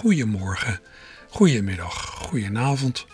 Goedemorgen, 0.00 0.80
goedemiddag, 1.28 1.94
goedenavond. 1.94 3.06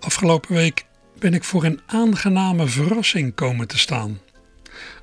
Afgelopen 0.00 0.54
week 0.54 0.84
ben 1.18 1.34
ik 1.34 1.44
voor 1.44 1.64
een 1.64 1.80
aangename 1.86 2.66
verrassing 2.66 3.34
komen 3.34 3.68
te 3.68 3.78
staan. 3.78 4.20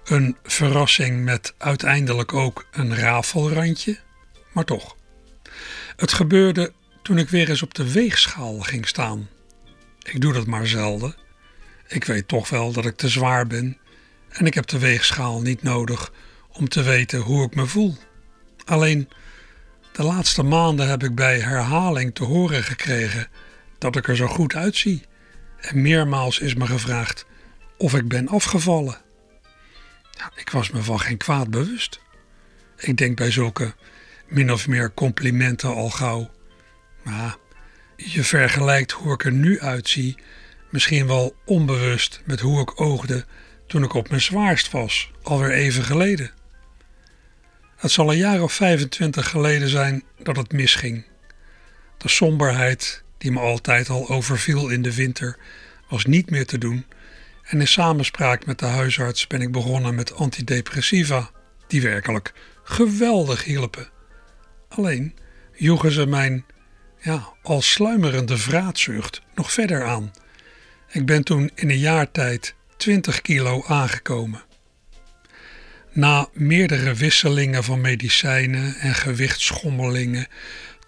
Een 0.04 0.38
verrassing 0.44 1.24
met 1.24 1.54
uiteindelijk 1.58 2.34
ook 2.34 2.68
een 2.72 2.96
rafelrandje, 2.96 4.00
maar 4.52 4.64
toch. 4.64 4.96
Het 5.96 6.14
gebeurde 6.14 6.74
toen 7.02 7.18
ik 7.18 7.30
weer 7.30 7.50
eens 7.50 7.62
op 7.62 7.74
de 7.74 7.92
weegschaal 7.92 8.60
ging 8.60 8.88
staan. 8.88 9.30
Ik 10.04 10.22
doe 10.22 10.34
dat 10.34 10.48
maar 10.48 10.68
zelden. 10.68 11.16
Ik 11.88 12.04
weet 12.04 12.28
toch 12.28 12.50
wel 12.50 12.72
dat 12.72 12.86
ik 12.86 12.96
te 12.96 13.10
zwaar 13.10 13.48
ben 13.48 13.78
en 14.30 14.46
ik 14.46 14.54
heb 14.54 14.68
de 14.68 14.80
weegschaal 14.80 15.42
niet 15.42 15.64
nodig 15.64 16.12
om 16.52 16.70
te 16.70 16.82
weten 16.82 17.20
hoe 17.20 17.46
ik 17.46 17.56
me 17.56 17.66
voel. 17.66 17.96
Alleen 18.66 19.10
de 19.96 20.04
laatste 20.04 20.44
maanden 20.44 20.90
heb 20.90 21.04
ik 21.04 21.16
bij 21.16 21.40
herhaling 21.40 22.16
te 22.16 22.24
horen 22.24 22.64
gekregen 22.64 23.28
dat 23.78 23.96
ik 23.96 24.08
er 24.08 24.16
zo 24.16 24.28
goed 24.28 24.56
uitzie. 24.56 25.06
En 25.60 25.82
meermaals 25.82 26.40
is 26.40 26.56
me 26.56 26.66
gevraagd 26.66 27.26
of 27.78 27.94
ik 27.94 28.08
ben 28.08 28.28
afgevallen. 28.28 28.98
Nou, 30.18 30.32
ik 30.36 30.50
was 30.50 30.72
me 30.72 30.84
van 30.84 31.00
geen 31.00 31.18
kwaad 31.18 31.50
bewust. 31.50 32.00
Ik 32.78 32.98
denk 32.98 33.18
bij 33.18 33.32
zulke 33.32 33.74
min 34.28 34.52
of 34.52 34.68
meer 34.68 34.94
complimenten 34.94 35.76
al 35.76 35.90
gauw. 35.90 36.32
Maar 37.04 37.36
je 37.96 38.24
vergelijkt 38.24 38.92
hoe 38.92 39.14
ik 39.14 39.26
er 39.26 39.32
nu 39.32 39.60
uitzie, 39.60 40.18
misschien 40.70 41.08
wel 41.08 41.36
onbewust 41.46 42.22
met 42.26 42.40
hoe 42.40 42.62
ik 42.62 42.82
oogde 42.82 43.26
toen 43.68 43.84
ik 43.84 43.94
op 43.94 44.10
mijn 44.10 44.22
zwaarst 44.22 44.72
was, 44.72 45.12
alweer 45.22 45.52
even 45.52 45.84
geleden. 45.84 46.32
Het 47.86 47.94
zal 47.94 48.12
een 48.12 48.18
jaar 48.18 48.42
of 48.42 48.54
25 48.54 49.30
geleden 49.30 49.70
zijn 49.70 50.04
dat 50.24 50.36
het 50.36 50.52
misging. 50.52 51.06
De 51.98 52.10
somberheid 52.10 53.04
die 53.18 53.32
me 53.32 53.40
altijd 53.40 53.90
al 53.90 54.10
overviel 54.10 54.70
in 54.70 54.82
de 54.82 54.96
winter 54.96 55.38
was 55.90 56.06
niet 56.06 56.30
meer 56.30 56.46
te 56.46 56.58
doen 56.58 56.86
en 57.44 57.60
in 57.60 57.68
samenspraak 57.68 58.46
met 58.46 58.60
de 58.60 58.66
huisarts 58.66 59.28
ben 59.28 59.42
ik 59.42 59.52
begonnen 59.52 59.96
met 59.96 60.16
antidepressiva, 60.16 61.30
die 61.68 61.82
werkelijk 61.82 62.34
geweldig 62.64 63.44
hielpen. 63.44 63.90
Alleen 64.70 65.16
joegen 65.54 65.92
ze 65.92 66.06
mijn 66.06 66.46
ja, 67.00 67.28
al 67.42 67.62
sluimerende 67.62 68.38
vraatzucht 68.38 69.22
nog 69.36 69.52
verder 69.52 69.84
aan. 69.84 70.14
Ik 70.92 71.06
ben 71.06 71.24
toen 71.24 71.52
in 71.56 71.70
een 71.70 71.80
jaar 71.80 72.12
tijd 72.12 72.56
20 72.78 73.22
kilo 73.22 73.64
aangekomen. 73.68 74.44
Na 75.96 76.30
meerdere 76.34 76.94
wisselingen 76.94 77.64
van 77.64 77.82
medicijnen 77.82 78.76
en 78.76 78.96
gewichtsschommelingen 78.96 80.28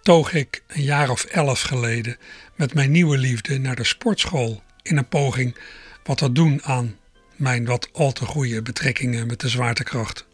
toog 0.02 0.32
ik 0.32 0.62
een 0.66 0.82
jaar 0.82 1.10
of 1.10 1.24
elf 1.24 1.60
geleden 1.60 2.16
met 2.54 2.74
mijn 2.74 2.90
nieuwe 2.90 3.18
liefde 3.18 3.58
naar 3.58 3.76
de 3.76 3.84
sportschool 3.84 4.62
in 4.82 4.96
een 4.96 5.08
poging 5.08 5.56
wat 6.04 6.18
te 6.18 6.32
doen 6.32 6.62
aan 6.62 6.96
mijn 7.36 7.64
wat 7.64 7.88
al 7.92 8.12
te 8.12 8.24
goede 8.24 8.62
betrekkingen 8.62 9.26
met 9.26 9.40
de 9.40 9.48
zwaartekracht. 9.48 10.26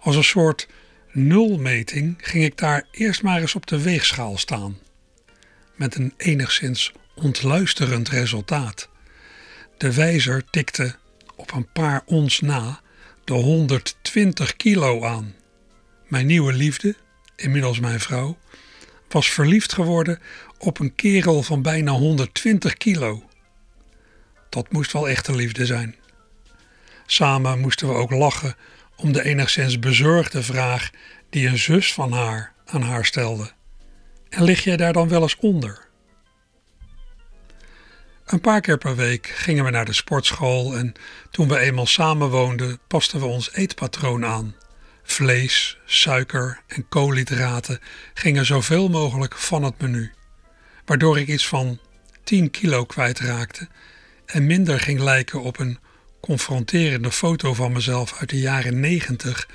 Als 0.00 0.16
een 0.16 0.24
soort 0.24 0.68
nulmeting 1.12 2.14
ging 2.18 2.44
ik 2.44 2.58
daar 2.58 2.86
eerst 2.90 3.22
maar 3.22 3.40
eens 3.40 3.54
op 3.54 3.66
de 3.66 3.82
weegschaal 3.82 4.38
staan. 4.38 4.78
Met 5.76 5.94
een 5.94 6.14
enigszins 6.16 6.92
ontluisterend 7.14 8.08
resultaat. 8.08 8.88
De 9.78 9.94
wijzer 9.94 10.44
tikte 10.50 10.94
op 11.36 11.52
een 11.52 11.72
paar 11.72 12.02
ons 12.04 12.40
na 12.40 12.80
de 13.30 13.36
120 13.36 14.56
kilo 14.56 15.04
aan. 15.04 15.34
Mijn 16.08 16.26
nieuwe 16.26 16.52
liefde, 16.52 16.94
inmiddels 17.36 17.80
mijn 17.80 18.00
vrouw, 18.00 18.38
was 19.08 19.30
verliefd 19.30 19.72
geworden 19.72 20.18
op 20.58 20.78
een 20.78 20.94
kerel 20.94 21.42
van 21.42 21.62
bijna 21.62 21.92
120 21.92 22.74
kilo. 22.74 23.22
Dat 24.48 24.72
moest 24.72 24.92
wel 24.92 25.08
echte 25.08 25.34
liefde 25.34 25.66
zijn. 25.66 25.96
Samen 27.06 27.58
moesten 27.58 27.88
we 27.88 27.94
ook 27.94 28.10
lachen 28.10 28.54
om 28.96 29.12
de 29.12 29.24
enigszins 29.24 29.78
bezorgde 29.78 30.42
vraag 30.42 30.90
die 31.28 31.48
een 31.48 31.58
zus 31.58 31.92
van 31.92 32.12
haar 32.12 32.52
aan 32.64 32.82
haar 32.82 33.04
stelde. 33.04 33.50
En 34.28 34.42
lig 34.42 34.64
jij 34.64 34.76
daar 34.76 34.92
dan 34.92 35.08
wel 35.08 35.22
eens 35.22 35.36
onder? 35.36 35.88
Een 38.30 38.40
paar 38.40 38.60
keer 38.60 38.78
per 38.78 38.96
week 38.96 39.26
gingen 39.26 39.64
we 39.64 39.70
naar 39.70 39.84
de 39.84 39.92
sportschool 39.92 40.76
en 40.76 40.92
toen 41.30 41.48
we 41.48 41.58
eenmaal 41.58 41.86
samenwoonden, 41.86 42.78
pasten 42.86 43.20
we 43.20 43.26
ons 43.26 43.52
eetpatroon 43.52 44.24
aan. 44.24 44.54
Vlees, 45.02 45.78
suiker 45.84 46.60
en 46.66 46.88
koolhydraten 46.88 47.80
gingen 48.14 48.46
zoveel 48.46 48.88
mogelijk 48.88 49.36
van 49.36 49.62
het 49.62 49.80
menu, 49.80 50.12
waardoor 50.84 51.18
ik 51.18 51.28
iets 51.28 51.48
van 51.48 51.78
10 52.24 52.50
kilo 52.50 52.84
kwijtraakte 52.84 53.68
en 54.26 54.46
minder 54.46 54.80
ging 54.80 55.00
lijken 55.00 55.42
op 55.42 55.58
een 55.58 55.78
confronterende 56.20 57.10
foto 57.10 57.54
van 57.54 57.72
mezelf 57.72 58.16
uit 58.20 58.30
de 58.30 58.38
jaren 58.38 58.80
90, 58.80 59.48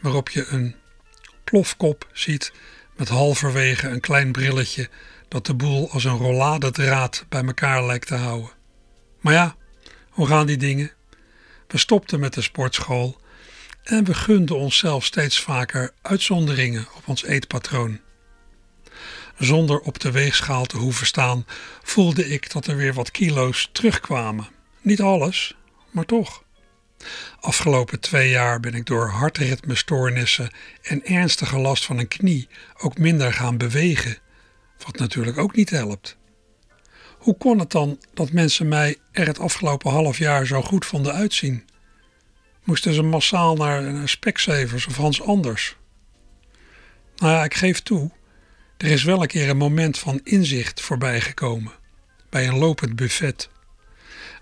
waarop 0.00 0.28
je 0.28 0.46
een 0.46 0.74
plofkop 1.44 2.08
ziet 2.12 2.52
met 3.02 3.10
halverwege 3.10 3.88
een 3.88 4.00
klein 4.00 4.32
brilletje 4.32 4.88
dat 5.28 5.46
de 5.46 5.54
boel 5.54 5.90
als 5.90 6.04
een 6.04 6.16
rolladedraad 6.16 7.24
bij 7.28 7.44
elkaar 7.44 7.84
lijkt 7.84 8.06
te 8.06 8.14
houden. 8.14 8.50
Maar 9.20 9.32
ja, 9.32 9.56
hoe 10.08 10.26
gaan 10.26 10.46
die 10.46 10.56
dingen? 10.56 10.90
We 11.68 11.78
stopten 11.78 12.20
met 12.20 12.34
de 12.34 12.42
sportschool 12.42 13.20
en 13.82 14.04
we 14.04 14.14
gunden 14.14 14.56
onszelf 14.56 15.04
steeds 15.04 15.40
vaker 15.40 15.92
uitzonderingen 16.02 16.86
op 16.96 17.08
ons 17.08 17.24
eetpatroon. 17.24 18.00
Zonder 19.38 19.80
op 19.80 19.98
de 19.98 20.10
weegschaal 20.10 20.64
te 20.64 20.76
hoeven 20.76 21.06
staan, 21.06 21.46
voelde 21.82 22.28
ik 22.28 22.52
dat 22.52 22.66
er 22.66 22.76
weer 22.76 22.94
wat 22.94 23.10
kilo's 23.10 23.68
terugkwamen. 23.72 24.48
Niet 24.80 25.00
alles, 25.00 25.56
maar 25.90 26.06
toch. 26.06 26.41
Afgelopen 27.40 28.00
twee 28.00 28.30
jaar 28.30 28.60
ben 28.60 28.74
ik 28.74 28.86
door 28.86 29.08
hartritmestoornissen 29.08 30.50
en 30.82 31.04
ernstige 31.04 31.58
last 31.58 31.84
van 31.84 31.98
een 31.98 32.08
knie 32.08 32.48
ook 32.78 32.98
minder 32.98 33.32
gaan 33.32 33.56
bewegen 33.56 34.18
wat 34.84 34.98
natuurlijk 34.98 35.38
ook 35.38 35.56
niet 35.56 35.70
helpt. 35.70 36.16
Hoe 37.18 37.36
kon 37.36 37.58
het 37.58 37.70
dan 37.70 37.98
dat 38.14 38.32
mensen 38.32 38.68
mij 38.68 38.96
er 39.12 39.26
het 39.26 39.38
afgelopen 39.38 39.90
half 39.90 40.18
jaar 40.18 40.46
zo 40.46 40.62
goed 40.62 40.86
vonden 40.86 41.12
uitzien? 41.12 41.64
Moesten 42.64 42.94
ze 42.94 43.02
massaal 43.02 43.56
naar, 43.56 44.08
Specsavers 44.08 44.86
of 44.86 44.96
Hans 44.96 45.22
Anders? 45.22 45.76
Nou 47.16 47.32
ja, 47.32 47.44
ik 47.44 47.54
geef 47.54 47.80
toe, 47.80 48.10
er 48.76 48.90
is 48.90 49.04
wel 49.04 49.22
een 49.22 49.28
keer 49.28 49.48
een 49.48 49.56
moment 49.56 49.98
van 49.98 50.20
inzicht 50.24 50.80
voorbijgekomen. 50.80 51.72
Bij 52.30 52.48
een 52.48 52.58
lopend 52.58 52.96
buffet. 52.96 53.48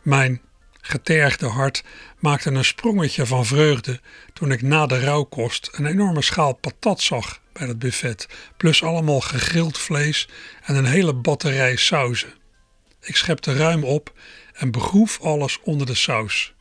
Mijn 0.03 0.41
getergde 0.81 1.47
hart 1.47 1.85
maakte 2.19 2.51
een 2.51 2.65
sprongetje 2.65 3.27
van 3.27 3.47
vreugde 3.47 4.01
toen 4.33 4.53
ik 4.53 4.63
na 4.63 4.87
de 4.87 5.01
rouwkost 5.01 5.69
een 5.73 5.87
enorme 5.87 6.23
schaal 6.23 6.53
patat 6.53 7.01
zag 7.01 7.41
bij 7.53 7.67
het 7.67 7.79
buffet, 7.79 8.27
plus 8.57 8.83
allemaal 8.83 9.21
gegrild 9.21 9.79
vlees 9.79 10.29
en 10.63 10.75
een 10.75 10.85
hele 10.85 11.15
batterij 11.15 11.77
sauzen. 11.77 12.33
Ik 13.01 13.17
schepte 13.17 13.53
ruim 13.53 13.85
op 13.85 14.13
en 14.53 14.71
begroef 14.71 15.21
alles 15.21 15.61
onder 15.63 15.87
de 15.87 15.95
saus. 15.95 16.55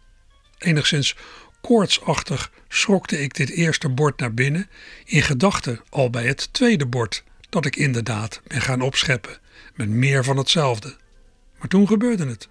Enigszins 0.58 1.16
koortsachtig 1.62 2.52
schrokte 2.68 3.22
ik 3.22 3.34
dit 3.34 3.50
eerste 3.50 3.90
bord 3.90 4.20
naar 4.20 4.34
binnen, 4.34 4.70
in 5.06 5.22
gedachten 5.22 5.82
al 5.90 6.10
bij 6.10 6.26
het 6.26 6.54
tweede 6.54 6.86
bord, 6.86 7.24
dat 7.50 7.66
ik 7.66 7.76
inderdaad 7.76 8.42
ben 8.48 8.62
gaan 8.62 8.82
opscheppen, 8.82 9.38
met 9.76 9.90
meer 9.90 10.24
van 10.24 10.38
hetzelfde. 10.38 10.98
Maar 11.58 11.68
toen 11.68 11.88
gebeurde 11.88 12.26
het. 12.28 12.48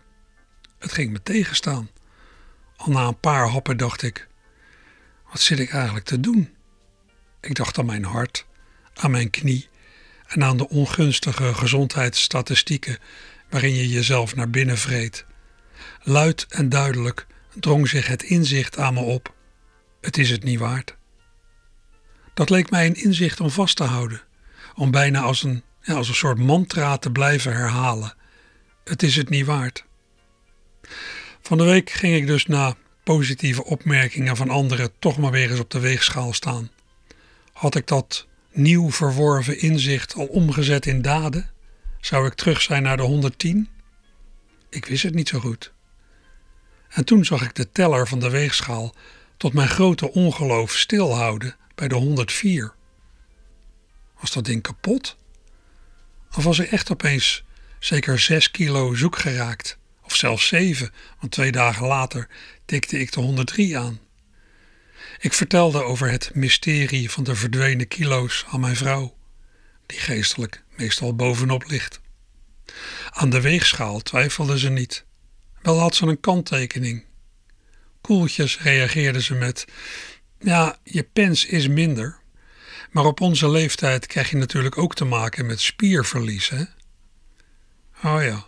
Het 0.78 0.92
ging 0.92 1.12
me 1.12 1.22
tegenstaan. 1.22 1.90
Al 2.76 2.92
na 2.92 3.06
een 3.06 3.20
paar 3.20 3.48
happen 3.48 3.76
dacht 3.76 4.02
ik: 4.02 4.28
wat 5.30 5.40
zit 5.40 5.58
ik 5.58 5.72
eigenlijk 5.72 6.04
te 6.04 6.20
doen? 6.20 6.54
Ik 7.40 7.54
dacht 7.54 7.78
aan 7.78 7.86
mijn 7.86 8.04
hart, 8.04 8.46
aan 8.94 9.10
mijn 9.10 9.30
knie 9.30 9.68
en 10.26 10.44
aan 10.44 10.56
de 10.56 10.68
ongunstige 10.68 11.54
gezondheidsstatistieken 11.54 12.98
waarin 13.50 13.74
je 13.74 13.88
jezelf 13.88 14.34
naar 14.34 14.50
binnen 14.50 14.78
vreet. 14.78 15.24
Luid 16.02 16.46
en 16.48 16.68
duidelijk 16.68 17.26
drong 17.54 17.88
zich 17.88 18.06
het 18.06 18.22
inzicht 18.22 18.78
aan 18.78 18.94
me 18.94 19.00
op: 19.00 19.34
het 20.00 20.18
is 20.18 20.30
het 20.30 20.44
niet 20.44 20.58
waard. 20.58 20.96
Dat 22.34 22.50
leek 22.50 22.70
mij 22.70 22.86
een 22.86 23.02
inzicht 23.02 23.40
om 23.40 23.50
vast 23.50 23.76
te 23.76 23.84
houden, 23.84 24.22
om 24.74 24.90
bijna 24.90 25.20
als 25.20 25.42
een, 25.42 25.62
ja, 25.82 25.94
als 25.94 26.08
een 26.08 26.14
soort 26.14 26.38
mantra 26.38 26.96
te 26.96 27.12
blijven 27.12 27.52
herhalen. 27.52 28.14
Het 28.84 29.02
is 29.02 29.16
het 29.16 29.28
niet 29.28 29.46
waard. 29.46 29.86
Van 31.42 31.58
de 31.58 31.64
week 31.64 31.90
ging 31.90 32.16
ik 32.16 32.26
dus 32.26 32.46
na 32.46 32.76
positieve 33.04 33.64
opmerkingen 33.64 34.36
van 34.36 34.50
anderen 34.50 34.90
toch 34.98 35.18
maar 35.18 35.30
weer 35.30 35.50
eens 35.50 35.60
op 35.60 35.70
de 35.70 35.80
weegschaal 35.80 36.32
staan. 36.32 36.70
Had 37.52 37.74
ik 37.74 37.86
dat 37.86 38.26
nieuw 38.52 38.90
verworven 38.90 39.60
inzicht 39.60 40.14
al 40.14 40.26
omgezet 40.26 40.86
in 40.86 41.02
daden? 41.02 41.50
Zou 42.00 42.26
ik 42.26 42.34
terug 42.34 42.60
zijn 42.60 42.82
naar 42.82 42.96
de 42.96 43.02
110? 43.02 43.68
Ik 44.70 44.84
wist 44.84 45.02
het 45.02 45.14
niet 45.14 45.28
zo 45.28 45.38
goed. 45.38 45.72
En 46.88 47.04
toen 47.04 47.24
zag 47.24 47.42
ik 47.42 47.54
de 47.54 47.72
teller 47.72 48.08
van 48.08 48.18
de 48.20 48.30
weegschaal 48.30 48.94
tot 49.36 49.52
mijn 49.52 49.68
grote 49.68 50.12
ongeloof 50.12 50.72
stilhouden 50.72 51.56
bij 51.74 51.88
de 51.88 51.94
104. 51.94 52.74
Was 54.20 54.32
dat 54.32 54.44
ding 54.44 54.62
kapot? 54.62 55.16
Of 56.36 56.44
was 56.44 56.58
er 56.58 56.68
echt 56.68 56.90
opeens 56.90 57.44
zeker 57.78 58.18
6 58.18 58.50
kilo 58.50 58.94
zoek 58.94 59.18
geraakt? 59.18 59.77
Of 60.08 60.16
zelfs 60.16 60.46
7, 60.46 60.92
want 61.20 61.32
twee 61.32 61.52
dagen 61.52 61.86
later 61.86 62.28
tikte 62.64 62.98
ik 62.98 63.12
de 63.12 63.20
103 63.20 63.78
aan. 63.78 64.00
Ik 65.18 65.32
vertelde 65.32 65.82
over 65.82 66.10
het 66.10 66.30
mysterie 66.34 67.10
van 67.10 67.24
de 67.24 67.34
verdwenen 67.34 67.88
kilo's 67.88 68.44
aan 68.50 68.60
mijn 68.60 68.76
vrouw, 68.76 69.16
die 69.86 69.98
geestelijk 69.98 70.62
meestal 70.76 71.14
bovenop 71.14 71.64
ligt. 71.66 72.00
Aan 73.10 73.30
de 73.30 73.40
weegschaal 73.40 74.00
twijfelde 74.00 74.58
ze 74.58 74.68
niet. 74.68 75.04
Wel 75.62 75.78
had 75.78 75.94
ze 75.94 76.06
een 76.06 76.20
kanttekening. 76.20 77.04
Koeltjes 78.00 78.60
reageerde 78.60 79.22
ze 79.22 79.34
met: 79.34 79.64
Ja, 80.40 80.78
je 80.84 81.02
pens 81.02 81.46
is 81.46 81.68
minder. 81.68 82.18
Maar 82.90 83.04
op 83.04 83.20
onze 83.20 83.50
leeftijd 83.50 84.06
krijg 84.06 84.30
je 84.30 84.36
natuurlijk 84.36 84.78
ook 84.78 84.94
te 84.94 85.04
maken 85.04 85.46
met 85.46 85.60
spierverlies, 85.60 86.48
hè? 86.48 86.62
Oh 88.02 88.22
ja. 88.22 88.47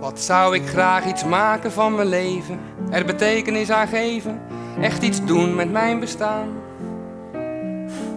Wat 0.00 0.20
zou 0.20 0.54
ik 0.54 0.66
graag 0.66 1.04
iets 1.06 1.24
maken 1.24 1.72
van 1.72 1.94
mijn 1.94 2.08
leven, 2.08 2.60
er 2.90 3.04
betekenis 3.04 3.70
aan 3.70 3.88
geven, 3.88 4.40
echt 4.80 5.02
iets 5.02 5.24
doen 5.24 5.54
met 5.54 5.72
mijn 5.72 6.00
bestaan. 6.00 6.48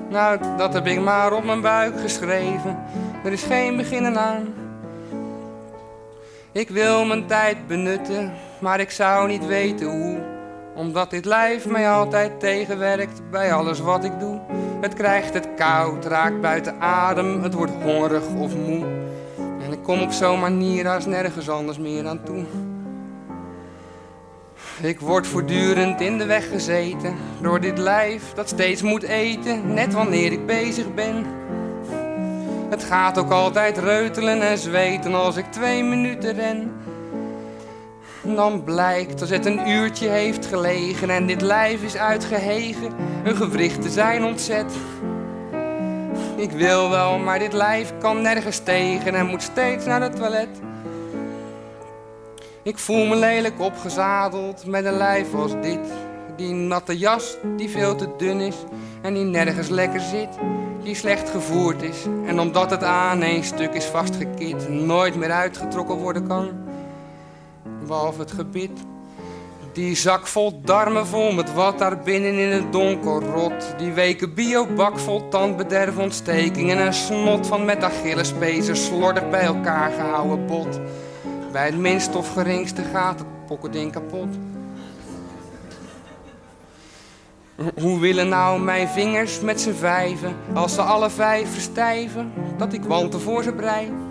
Nou, 0.09 0.39
dat 0.57 0.73
heb 0.73 0.87
ik 0.87 1.01
maar 1.01 1.33
op 1.33 1.43
mijn 1.43 1.61
buik 1.61 1.99
geschreven, 1.99 2.77
er 3.23 3.31
is 3.31 3.43
geen 3.43 3.77
beginnen 3.77 4.17
aan. 4.17 4.53
Ik 6.51 6.69
wil 6.69 7.05
mijn 7.05 7.25
tijd 7.25 7.67
benutten, 7.67 8.33
maar 8.59 8.79
ik 8.79 8.91
zou 8.91 9.27
niet 9.27 9.45
weten 9.45 9.87
hoe. 9.87 10.38
Omdat 10.79 11.09
dit 11.09 11.25
lijf 11.25 11.67
mij 11.67 11.89
altijd 11.89 12.39
tegenwerkt 12.39 13.21
bij 13.31 13.53
alles 13.53 13.79
wat 13.79 14.03
ik 14.03 14.19
doe. 14.19 14.39
Het 14.81 14.93
krijgt 14.93 15.33
het 15.33 15.47
koud, 15.55 16.05
raakt 16.05 16.41
buiten 16.41 16.79
adem, 16.79 17.43
het 17.43 17.53
wordt 17.53 17.71
hongerig 17.83 18.27
of 18.37 18.55
moe. 18.55 18.85
En 19.37 19.71
ik 19.71 19.83
kom 19.83 20.01
op 20.01 20.11
zo'n 20.11 20.39
manier 20.39 20.87
als 20.89 21.05
nergens 21.05 21.49
anders 21.49 21.77
meer 21.77 22.07
aan 22.07 22.23
toe. 22.23 22.45
Ik 24.81 24.99
word 24.99 25.27
voortdurend 25.27 26.01
in 26.01 26.17
de 26.17 26.25
weg 26.25 26.49
gezeten 26.49 27.15
door 27.41 27.59
dit 27.59 27.77
lijf 27.77 28.33
dat 28.33 28.49
steeds 28.49 28.81
moet 28.81 29.03
eten, 29.03 29.73
net 29.73 29.93
wanneer 29.93 30.31
ik 30.31 30.45
bezig 30.45 30.93
ben. 30.93 31.25
Het 32.69 32.83
gaat 32.83 33.17
ook 33.17 33.31
altijd 33.31 33.77
reutelen 33.77 34.41
en 34.41 34.57
zweten 34.57 35.13
als 35.13 35.35
ik 35.35 35.51
twee 35.51 35.83
minuten 35.83 36.33
ren. 36.33 36.71
Dan 38.23 38.63
blijkt 38.63 39.21
als 39.21 39.29
het 39.29 39.45
een 39.45 39.69
uurtje 39.69 40.07
heeft 40.07 40.45
gelegen 40.45 41.09
en 41.09 41.25
dit 41.25 41.41
lijf 41.41 41.83
is 41.83 41.95
uitgehegen, 41.95 42.91
hun 43.23 43.35
gewrichten 43.35 43.91
zijn 43.91 44.23
ontzet. 44.23 44.71
Ik 46.35 46.51
wil 46.51 46.89
wel, 46.89 47.17
maar 47.17 47.39
dit 47.39 47.53
lijf 47.53 47.93
kan 47.99 48.21
nergens 48.21 48.59
tegen 48.59 49.15
en 49.15 49.25
moet 49.25 49.41
steeds 49.41 49.85
naar 49.85 50.01
het 50.01 50.15
toilet. 50.15 50.49
Ik 52.63 52.77
voel 52.77 53.05
me 53.05 53.15
lelijk 53.15 53.59
opgezadeld 53.59 54.65
met 54.65 54.85
een 54.85 54.97
lijf 54.97 55.33
als 55.33 55.51
dit. 55.61 55.79
Die 56.35 56.53
natte 56.53 56.97
jas 56.97 57.37
die 57.57 57.69
veel 57.69 57.95
te 57.95 58.09
dun 58.17 58.39
is 58.39 58.55
en 59.01 59.13
die 59.13 59.23
nergens 59.23 59.69
lekker 59.69 60.01
zit. 60.01 60.29
Die 60.83 60.95
slecht 60.95 61.29
gevoerd 61.29 61.81
is 61.81 62.05
en 62.25 62.39
omdat 62.39 62.71
het 62.71 62.83
aan 62.83 63.21
één 63.21 63.43
stuk 63.43 63.73
is 63.73 63.85
vastgekit, 63.85 64.69
nooit 64.69 65.15
meer 65.15 65.31
uitgetrokken 65.31 65.95
worden 65.95 66.27
kan. 66.27 66.68
Behalve 67.89 68.19
het 68.19 68.31
gebit. 68.31 68.71
Die 69.73 69.95
zak 69.95 70.27
vol 70.27 70.61
darmen 70.61 71.07
vol 71.07 71.31
met 71.31 71.53
wat 71.53 71.79
daar 71.79 71.97
binnen 71.97 72.33
in 72.33 72.49
het 72.49 72.71
donker 72.71 73.21
rot. 73.21 73.73
Die 73.77 73.91
weken 73.91 74.33
biobak 74.33 74.99
vol 74.99 75.27
tandbederfontsteking 75.27 76.71
en 76.71 76.85
een 76.85 76.93
snot 76.93 77.47
van 77.47 77.65
met 77.65 77.83
Achillespezen 77.83 78.77
slordig 78.77 79.29
bij 79.29 79.41
elkaar 79.41 79.91
gehouden 79.91 80.45
bot. 80.45 80.79
Bij 81.51 81.65
het 81.65 81.77
minst 81.77 82.15
of 82.15 82.33
geringste 82.33 82.81
gaat 82.81 83.19
het 83.19 83.45
pokkerding 83.47 83.91
kapot. 83.91 84.35
Hoe 87.79 87.99
willen 87.99 88.29
nou 88.29 88.61
mijn 88.61 88.87
vingers 88.87 89.39
met 89.39 89.61
z'n 89.61 89.73
vijven, 89.73 90.35
als 90.53 90.73
ze 90.73 90.81
alle 90.81 91.09
vijf 91.09 91.53
verstijven, 91.53 92.31
dat 92.57 92.73
ik 92.73 92.83
wanten 92.83 93.21
voor 93.21 93.43
ze 93.43 93.53
brei? 93.53 94.08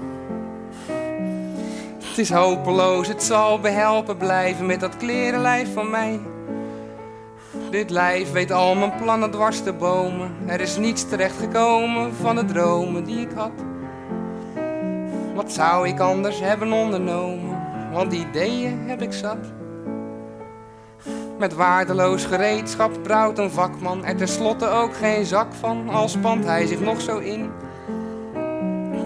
Het 2.19 2.27
is 2.27 2.37
hopeloos, 2.37 3.09
het 3.09 3.23
zal 3.23 3.61
behelpen 3.61 4.17
blijven 4.17 4.67
met 4.67 4.81
dat 4.81 4.97
klerenlijf 4.97 5.73
van 5.73 5.91
mij. 5.91 6.21
Dit 7.71 7.91
lijf 7.91 8.33
weet 8.33 8.53
al 8.53 8.75
mijn 8.75 8.97
plannen 9.03 9.31
dwars 9.31 9.63
te 9.63 9.73
bomen. 9.73 10.31
Er 10.47 10.61
is 10.61 10.77
niets 10.77 11.09
terechtgekomen 11.09 12.15
van 12.15 12.37
de 12.37 12.45
dromen 12.45 13.05
die 13.05 13.21
ik 13.21 13.31
had. 13.35 13.51
Wat 15.35 15.53
zou 15.53 15.89
ik 15.89 16.01
anders 16.01 16.41
hebben 16.41 16.73
ondernomen? 16.73 17.63
Want 17.93 18.13
ideeën 18.13 18.89
heb 18.89 19.03
ik 19.03 19.13
zat. 19.13 19.53
Met 21.39 21.55
waardeloos 21.55 22.25
gereedschap 22.25 23.03
brouwt 23.03 23.39
een 23.39 23.51
vakman 23.51 24.05
er 24.05 24.17
tenslotte 24.17 24.69
ook 24.69 24.97
geen 24.97 25.25
zak 25.25 25.55
van, 25.55 25.89
al 25.89 26.09
spant 26.09 26.45
hij 26.45 26.67
zich 26.67 26.81
nog 26.81 27.01
zo 27.01 27.19
in. 27.19 27.51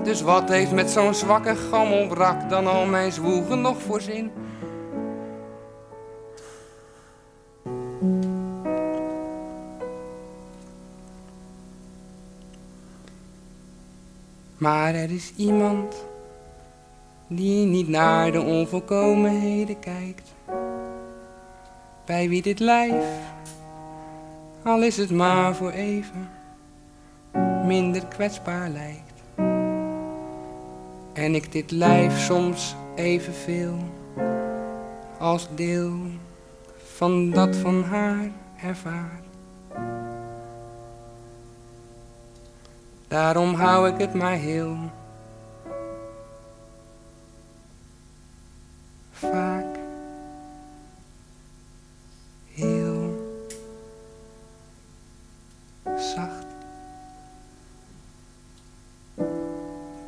Dus 0.02 0.22
wat 0.22 0.48
heeft 0.48 0.72
met 0.72 0.90
zo'n 0.90 1.14
zwakke 1.14 1.56
gammelbrak 1.56 2.48
dan 2.48 2.66
al 2.66 2.86
mijn 2.86 3.12
zwoegen 3.12 3.60
nog 3.60 3.82
voor 3.82 4.00
zin? 4.00 4.30
Maar 14.56 14.94
er 14.94 15.10
is 15.10 15.32
iemand 15.36 16.04
die 17.26 17.66
niet 17.66 17.88
naar 17.88 18.32
de 18.32 18.40
onvolkomenheden 18.40 19.78
kijkt. 19.78 20.34
Bij 22.04 22.28
wie 22.28 22.42
dit 22.42 22.58
lijf, 22.58 23.04
al 24.62 24.82
is 24.82 24.96
het 24.96 25.10
maar 25.10 25.54
voor 25.54 25.70
even, 25.70 26.30
minder 27.66 28.06
kwetsbaar 28.06 28.68
lijkt. 28.68 29.11
En 31.12 31.34
ik 31.34 31.52
dit 31.52 31.70
lijf 31.70 32.18
soms 32.18 32.74
evenveel 32.94 33.76
als 35.18 35.48
deel 35.54 35.92
van 36.84 37.30
dat 37.30 37.56
van 37.56 37.82
haar 37.82 38.30
ervaar. 38.62 39.20
Daarom 43.08 43.54
hou 43.54 43.88
ik 43.88 43.98
het 43.98 44.14
maar 44.14 44.36
heel 44.36 44.76
vaak 49.10 49.78
heel 52.54 53.36
zacht 55.84 56.41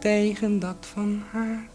tegen 0.04 0.58
dat 0.58 0.76
van 0.80 1.22
haar. 1.30 1.68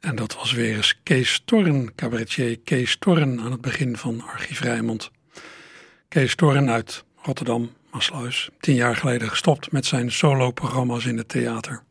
En 0.00 0.16
dat 0.16 0.34
was 0.34 0.52
weer 0.52 0.76
eens 0.76 1.00
Kees 1.02 1.42
Torren, 1.44 1.94
cabaretier 1.94 2.58
Kees 2.58 2.96
Torren 2.98 3.40
aan 3.40 3.50
het 3.52 3.60
begin 3.60 3.96
van 3.96 4.22
Archief 4.22 4.60
Rijmond. 4.60 5.10
Kees 6.08 6.34
Torren 6.34 6.70
uit 6.70 7.04
Rotterdam, 7.22 7.72
Maasluis, 7.92 8.48
tien 8.60 8.74
jaar 8.74 8.96
geleden 8.96 9.28
gestopt 9.28 9.72
met 9.72 9.86
zijn 9.86 10.12
solo-programma's 10.12 11.06
in 11.06 11.16
het 11.16 11.28
theater. 11.28 11.85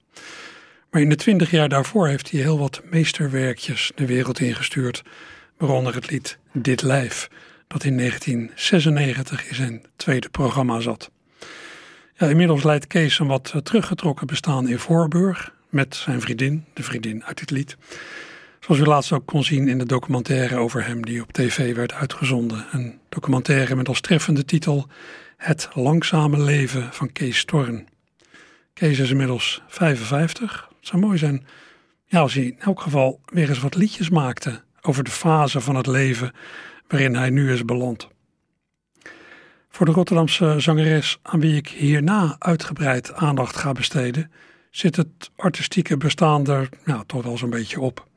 Maar 0.95 1.03
in 1.03 1.09
de 1.09 1.15
twintig 1.15 1.51
jaar 1.51 1.69
daarvoor 1.69 2.07
heeft 2.07 2.31
hij 2.31 2.41
heel 2.41 2.59
wat 2.59 2.81
meesterwerkjes 2.89 3.91
de 3.95 4.05
wereld 4.05 4.39
ingestuurd, 4.39 5.03
waaronder 5.57 5.95
het 5.95 6.09
lied 6.09 6.37
Dit 6.53 6.81
Lijf, 6.81 7.29
dat 7.67 7.83
in 7.83 7.97
1996 7.97 9.47
in 9.47 9.55
zijn 9.55 9.83
tweede 9.95 10.29
programma 10.29 10.79
zat. 10.79 11.11
Ja, 12.13 12.27
inmiddels 12.27 12.63
leidt 12.63 12.87
Kees 12.87 13.19
een 13.19 13.27
wat 13.27 13.53
teruggetrokken 13.63 14.27
bestaan 14.27 14.67
in 14.67 14.79
Voorburg 14.79 15.53
met 15.69 15.95
zijn 15.95 16.21
vriendin, 16.21 16.65
de 16.73 16.83
vriendin 16.83 17.23
uit 17.23 17.37
dit 17.37 17.51
lied. 17.51 17.77
Zoals 18.59 18.81
u 18.81 18.85
laatst 18.85 19.11
ook 19.11 19.25
kon 19.25 19.43
zien 19.43 19.67
in 19.67 19.77
de 19.77 19.85
documentaire 19.85 20.57
over 20.57 20.85
hem 20.85 21.05
die 21.05 21.21
op 21.21 21.33
tv 21.33 21.75
werd 21.75 21.93
uitgezonden. 21.93 22.65
Een 22.71 22.99
documentaire 23.09 23.75
met 23.75 23.87
als 23.87 24.01
treffende 24.01 24.45
titel 24.45 24.87
Het 25.37 25.69
langzame 25.73 26.43
leven 26.43 26.93
van 26.93 27.11
Kees 27.11 27.37
Storn. 27.37 27.87
Kees 28.73 28.99
is 28.99 29.09
inmiddels 29.09 29.61
55. 29.67 30.73
Het 30.85 30.93
zou 30.93 31.05
mooi 31.05 31.17
zijn 31.17 31.45
ja, 32.05 32.19
als 32.19 32.33
hij 32.33 32.43
in 32.43 32.59
elk 32.59 32.81
geval 32.81 33.21
weer 33.25 33.49
eens 33.49 33.59
wat 33.59 33.75
liedjes 33.75 34.09
maakte 34.09 34.61
over 34.81 35.03
de 35.03 35.11
fase 35.11 35.61
van 35.61 35.75
het 35.75 35.87
leven 35.87 36.31
waarin 36.87 37.15
hij 37.15 37.29
nu 37.29 37.51
is 37.51 37.65
beland. 37.65 38.07
Voor 39.69 39.85
de 39.85 39.91
Rotterdamse 39.91 40.55
zangeres 40.57 41.19
aan 41.21 41.39
wie 41.39 41.55
ik 41.55 41.67
hierna 41.67 42.35
uitgebreid 42.39 43.13
aandacht 43.13 43.55
ga 43.55 43.71
besteden, 43.71 44.31
zit 44.69 44.95
het 44.95 45.31
artistieke 45.35 45.97
bestaan 45.97 46.47
er 46.47 46.69
ja, 46.85 47.03
toch 47.07 47.23
wel 47.23 47.37
zo'n 47.37 47.49
beetje 47.49 47.79
op. 47.79 48.07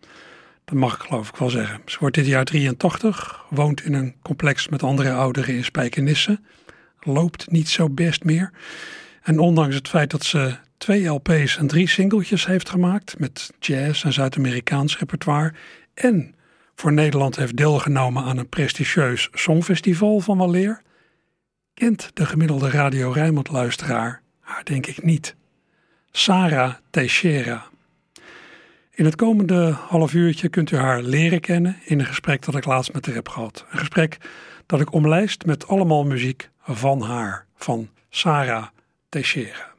Dat 0.65 0.79
mag 0.79 0.95
ik 0.95 1.01
geloof 1.01 1.29
ik 1.29 1.37
wel 1.37 1.51
zeggen. 1.51 1.83
Ze 1.87 1.97
wordt 2.01 2.15
dit 2.15 2.27
jaar 2.27 2.45
83, 2.45 3.45
woont 3.51 3.85
in 3.85 3.95
een 3.95 4.15
complex 4.23 4.69
met 4.69 4.83
andere 4.83 5.13
ouderen 5.13 5.55
in 5.55 5.65
Spijkenisse, 5.65 6.41
loopt 7.01 7.51
niet 7.51 7.69
zo 7.69 7.91
best 7.91 8.25
meer. 8.25 8.53
En 9.23 9.39
ondanks 9.39 9.75
het 9.75 9.89
feit 9.89 10.11
dat 10.11 10.25
ze 10.25 10.67
twee 10.79 11.07
LP's 11.07 11.57
en 11.57 11.67
drie 11.67 11.89
singeltjes 11.89 12.47
heeft 12.47 12.69
gemaakt 12.69 13.19
met 13.19 13.51
jazz 13.59 14.05
en 14.05 14.13
Zuid-Amerikaans 14.13 14.99
repertoire 14.99 15.53
en 15.95 16.35
voor 16.75 16.93
Nederland 16.93 17.37
heeft 17.37 17.57
deelgenomen 17.57 18.25
aan 18.25 18.39
een 18.39 18.49
prestigieus 18.49 19.29
songfestival 19.33 20.21
van 20.21 20.39
Waleer, 20.39 20.83
kent 21.75 22.11
de 22.15 22.27
gemiddelde 22.27 22.71
Radio 22.71 23.11
Rijnmond 23.11 23.51
luisteraar 23.51 24.23
haar 24.49 24.65
denk 24.65 24.87
ik 24.87 25.03
niet. 25.03 25.37
Sarah 26.11 26.75
Teixeira. 26.91 27.67
In 28.91 29.05
het 29.05 29.17
komende 29.17 29.71
half 29.71 30.15
uurtje 30.15 30.49
kunt 30.49 30.71
u 30.71 30.77
haar 30.77 31.03
leren 31.03 31.41
kennen 31.41 31.77
in 31.85 31.99
een 31.99 32.07
gesprek 32.07 32.45
dat 32.45 32.55
ik 32.55 32.65
laatst 32.65 32.93
met 32.93 33.07
haar 33.07 33.15
heb 33.15 33.29
gehad. 33.29 33.67
Een 33.71 33.79
gesprek 33.79 34.19
dat 34.67 34.81
ik 34.81 34.93
omlijst 34.93 35.47
met 35.47 35.67
allemaal 35.67 36.05
muziek 36.05 36.51
van 36.63 37.03
haar, 37.03 37.47
van 37.57 37.89
Sarah 38.11 38.67
Teixeira. 39.09 39.77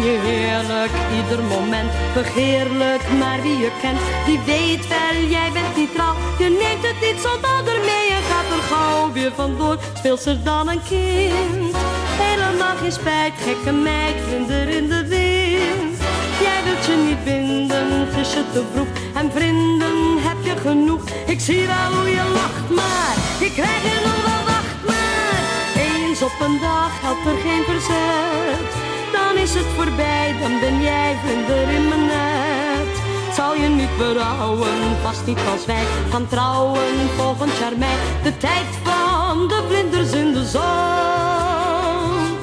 Ben 0.00 0.12
je 0.12 0.18
heerlijk, 0.18 0.92
ieder 1.16 1.44
moment 1.44 1.90
begeerlijk. 2.14 3.02
Maar 3.18 3.42
wie 3.42 3.58
je 3.58 3.70
kent, 3.80 4.00
die 4.26 4.40
weet 4.46 4.88
wel, 4.88 5.28
jij 5.30 5.50
bent 5.52 5.76
niet 5.76 5.94
trouw. 5.94 6.14
Je 6.38 6.48
neemt 6.48 6.84
het 6.86 7.00
niet 7.06 7.20
zonder 7.26 7.80
mee 7.90 8.08
en 8.16 8.22
gaat 8.30 8.50
er 8.56 8.62
gauw 8.70 9.12
weer 9.12 9.32
vandoor. 9.34 9.78
Speelt 9.94 10.20
ze 10.20 10.42
dan 10.42 10.68
een 10.68 10.82
kind, 10.88 11.76
helemaal 12.24 12.76
geen 12.76 12.92
spijt. 12.92 13.32
Gekke 13.44 13.72
meid, 13.72 14.16
vlinder 14.26 14.68
in 14.68 14.88
de 14.88 15.06
wind. 15.06 15.98
Jij 16.46 16.60
wilt 16.64 16.84
je 16.86 16.96
niet 17.08 17.24
binden, 17.24 17.86
je 18.34 18.44
te 18.52 18.62
vroeg. 18.72 18.88
En 19.14 19.30
vrienden 19.32 19.98
heb 20.28 20.38
je 20.42 20.56
genoeg. 20.68 21.02
Ik 21.26 21.40
zie 21.40 21.66
wel 21.66 21.90
hoe 21.96 22.10
je 22.10 22.24
lacht, 22.34 22.68
maar 22.80 23.14
ik 23.46 23.52
krijg 23.52 23.82
je 23.82 24.00
nog 24.04 24.20
wel 24.28 24.42
wacht. 24.52 24.72
Maar 24.86 25.82
eens 25.84 26.22
op 26.22 26.36
een 26.40 26.58
dag 26.60 26.92
helpt 27.00 27.26
er 27.26 27.38
geen 27.44 27.64
verzet. 27.64 28.87
Dan 29.12 29.36
is 29.36 29.54
het 29.54 29.66
voorbij, 29.76 30.34
dan 30.40 30.60
ben 30.60 30.80
jij 30.82 31.16
vlinder 31.24 31.68
in 31.68 31.88
mijn 31.88 32.06
net. 32.06 32.92
Zal 33.34 33.54
je 33.54 33.68
niet 33.68 33.96
berouwen, 33.96 34.96
vast 35.02 35.26
niet 35.26 35.38
als 35.52 35.66
wij 35.66 35.84
gaan 36.10 36.28
trouwen. 36.28 37.08
Volgend 37.16 37.58
jaar 37.58 37.78
mei, 37.78 37.96
de 38.22 38.36
tijd 38.36 38.66
van 38.82 39.48
de 39.48 39.64
vlinders 39.68 40.12
in 40.12 40.32
de 40.32 40.44
zon. 40.46 42.36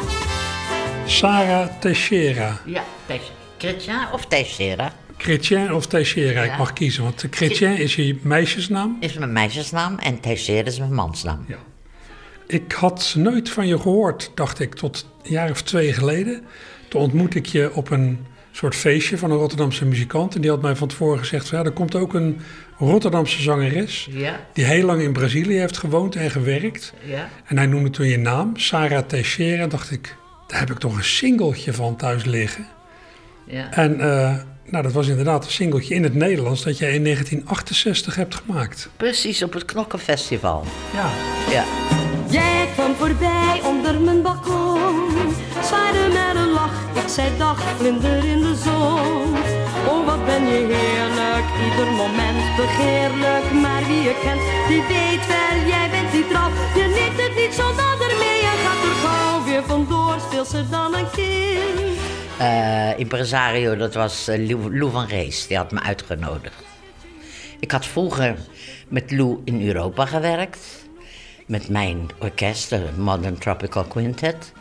Sarah 1.05 1.67
Teixeira. 1.79 2.59
Ja, 2.65 2.83
Chrétien 3.57 4.11
of 4.13 4.25
Teixeira 4.25 4.91
Chrétien 5.17 5.73
of 5.73 5.85
Teixeira, 5.87 6.43
ik 6.43 6.57
mag 6.57 6.73
kiezen, 6.73 7.03
want 7.03 7.27
Chrétien 7.29 7.77
is 7.77 7.95
je 7.95 8.19
meisjesnaam. 8.21 8.97
is 8.99 9.13
mijn 9.13 9.33
meisjesnaam 9.33 9.97
en 9.97 10.19
Teixeira 10.19 10.67
is 10.67 10.79
mijn 10.79 10.93
mansnaam. 10.93 11.45
Ja. 11.47 11.57
Ik 12.47 12.71
had 12.71 13.13
nooit 13.17 13.49
van 13.49 13.67
je 13.67 13.79
gehoord, 13.79 14.31
dacht 14.35 14.59
ik, 14.59 14.75
tot 14.75 15.05
een 15.23 15.31
jaar 15.31 15.49
of 15.51 15.61
twee 15.61 15.93
geleden. 15.93 16.45
Toen 16.87 17.01
ontmoette 17.01 17.37
ik 17.37 17.45
je 17.45 17.73
op 17.73 17.89
een 17.89 18.25
soort 18.51 18.75
feestje 18.75 19.17
van 19.17 19.31
een 19.31 19.37
Rotterdamse 19.37 19.85
muzikant. 19.85 20.35
En 20.35 20.41
die 20.41 20.49
had 20.49 20.61
mij 20.61 20.75
van 20.75 20.87
tevoren 20.87 21.19
gezegd, 21.19 21.47
ja, 21.49 21.63
er 21.63 21.71
komt 21.71 21.95
ook 21.95 22.13
een 22.13 22.39
Rotterdamse 22.77 23.41
zangeres... 23.41 24.07
Ja, 24.11 24.39
die 24.53 24.65
heel 24.65 24.85
lang 24.85 25.01
in 25.01 25.13
Brazilië 25.13 25.57
heeft 25.57 25.77
gewoond 25.77 26.15
en 26.15 26.31
gewerkt. 26.31 26.93
ja. 27.03 27.29
En 27.45 27.57
hij 27.57 27.65
noemde 27.65 27.89
toen 27.89 28.07
je 28.07 28.17
naam, 28.17 28.57
Sarah 28.57 29.05
Teixeira. 29.07 29.63
En 29.63 29.69
dacht 29.69 29.91
ik, 29.91 30.15
daar 30.47 30.59
heb 30.59 30.71
ik 30.71 30.77
toch 30.77 30.95
een 30.97 31.03
singeltje 31.03 31.73
van 31.73 31.95
thuis 31.95 32.25
liggen. 32.25 32.67
ja. 33.45 33.71
En 33.71 33.99
eh, 33.99 34.35
nou, 34.69 34.83
dat 34.83 34.91
was 34.93 35.07
inderdaad 35.07 35.45
een 35.45 35.51
singeltje 35.51 35.95
in 35.95 36.03
het 36.03 36.13
Nederlands... 36.13 36.63
dat 36.63 36.77
jij 36.77 36.93
in 36.93 37.03
1968 37.03 38.15
hebt 38.15 38.35
gemaakt. 38.35 38.89
Precies 38.97 39.43
op 39.43 39.53
het 39.53 39.65
Knokkenfestival. 39.65 40.63
Ja. 40.93 41.09
Ja. 41.51 41.63
Jij 42.35 42.67
kwam 42.73 42.95
voorbij 42.95 43.61
onder 43.63 44.01
mijn 44.01 44.21
balkon, 44.21 45.11
zwaaide 45.63 46.07
met 46.17 46.35
een 46.35 46.51
lach. 46.51 46.77
Ik 46.93 47.07
zei 47.07 47.37
dag, 47.37 47.59
vlinder 47.77 48.25
in 48.25 48.39
de 48.39 48.55
zon. 48.63 49.33
Oh, 49.91 50.05
wat 50.05 50.25
ben 50.25 50.43
je 50.47 50.59
heerlijk, 50.73 51.47
ieder 51.65 51.91
moment 51.91 52.55
begeerlijk. 52.55 53.51
Maar 53.63 53.83
wie 53.87 54.01
je 54.01 54.15
kent, 54.23 54.41
die 54.67 54.81
weet 54.81 55.27
wel, 55.27 55.55
jij 55.67 55.89
bent 55.89 56.13
niet 56.13 56.29
trouw. 56.29 56.49
Je 56.79 56.87
neemt 56.97 57.19
het 57.23 57.35
niet 57.41 57.53
zonder 57.53 57.97
ermee 58.09 58.41
en 58.51 58.57
gaat 58.65 58.83
er 58.89 58.95
gauw 59.03 59.43
weer 59.43 59.63
vandoor. 59.63 60.15
Speelt 60.27 60.47
ze 60.47 60.69
dan 60.69 60.95
een 60.95 61.09
kind? 61.11 61.99
Eh, 62.37 62.99
impresario, 62.99 63.75
dat 63.75 63.93
was 63.93 64.27
eh, 64.27 64.47
Lou, 64.47 64.77
Lou 64.77 64.91
van 64.91 65.05
Rees. 65.05 65.47
Die 65.47 65.57
had 65.57 65.71
me 65.71 65.79
uitgenodigd. 65.81 66.63
Ik 67.59 67.71
had 67.71 67.85
vroeger 67.85 68.35
met 68.87 69.11
Lou 69.11 69.41
in 69.43 69.67
Europa 69.67 70.05
gewerkt. 70.05 70.84
Met 71.45 71.69
mijn 71.69 72.09
orkest, 72.19 72.69
de 72.69 72.89
Modern 72.97 73.37
Tropical 73.37 73.83
Quintet. 73.83 74.51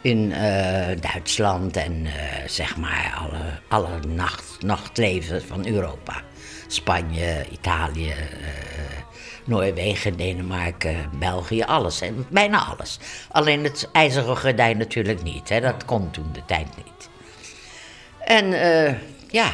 In 0.00 0.32
eh, 0.32 1.00
Duitsland 1.00 1.76
en 1.76 2.06
eh, 2.06 2.12
zeg 2.48 2.76
maar 2.76 3.28
alle, 3.68 3.98
nacht, 4.08 4.62
nachtleven 4.62 5.42
van 5.42 5.66
Europa. 5.66 6.22
Spanje, 6.66 7.46
Italië, 7.50 8.10
eh, 8.10 8.16
Noorwegen, 9.44 10.16
Denemarken, 10.16 11.10
België, 11.18 11.62
alles. 11.62 12.00
En 12.00 12.26
bijna 12.30 12.64
alles. 12.64 12.98
Alleen 13.30 13.64
het 13.64 13.88
ijzeren 13.92 14.36
gordijn 14.36 14.78
natuurlijk 14.78 15.22
niet. 15.22 15.48
Hè? 15.48 15.60
Dat 15.60 15.84
kon 15.84 16.10
toen 16.10 16.32
de 16.32 16.44
tijd 16.46 16.66
niet. 16.76 17.08
En 18.18 18.52
eh, 18.52 18.94
ja, 19.28 19.52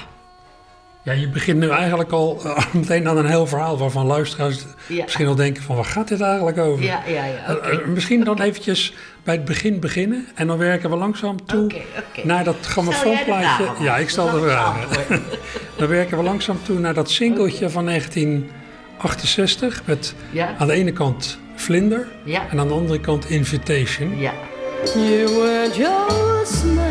Ja, 1.04 1.12
je 1.12 1.28
begint 1.28 1.58
nu 1.58 1.68
eigenlijk 1.70 2.10
al 2.12 2.40
eh, 2.44 2.64
meteen 2.74 3.08
aan 3.08 3.16
een 3.16 3.26
heel 3.26 3.46
verhaal 3.46 3.78
waarvan 3.78 4.06
luisteraars 4.06 4.64
Ja. 4.86 5.02
misschien 5.02 5.26
al 5.26 5.34
denken 5.34 5.62
van 5.62 5.76
waar 5.76 5.84
gaat 5.84 6.08
dit 6.08 6.20
eigenlijk 6.20 6.58
over? 6.58 6.84
ja, 6.84 7.02
ja, 7.06 7.24
ja. 7.24 7.52
oké. 7.54 7.68
Eh, 7.68 7.78
eh, 7.78 7.86
misschien 7.86 8.24
dan 8.24 8.40
eventjes 8.40 8.94
bij 9.22 9.34
het 9.34 9.44
begin 9.44 9.80
beginnen 9.80 10.26
en 10.34 10.46
dan 10.46 10.58
werken 10.58 10.90
we 10.90 10.96
langzaam 10.96 11.44
toe 11.46 11.72
naar 12.22 12.44
dat 12.44 12.56
grammofoonplaatje. 12.60 13.68
Ja, 13.80 13.96
ik 13.96 14.08
stel 14.10 14.24
de 14.24 14.30
antwoorden. 14.54 15.22
dan 15.78 15.88
werken 15.88 16.16
we 16.16 16.22
langzaam 16.24 16.58
toe 16.62 16.78
naar 16.78 16.94
dat 16.94 17.10
singeltje 17.10 17.70
van 17.70 17.84
1968 17.86 19.82
met 19.84 20.14
Ja. 20.30 20.54
aan 20.58 20.66
de 20.66 20.72
ene 20.72 20.92
kant 20.92 21.38
Vlinder 21.54 22.06
Ja. 22.24 22.42
en 22.50 22.58
aan 22.58 22.68
de 22.68 22.74
andere 22.74 23.00
kant 23.00 23.30
Invitation. 23.30 24.18
Ja. 24.18 24.32
You 24.94 25.26
weren't 25.26 25.76
your 25.76 26.46
smile, 26.46 26.82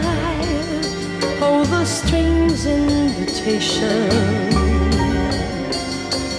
oh 1.42 1.62
the 1.62 1.86
strange 1.86 2.93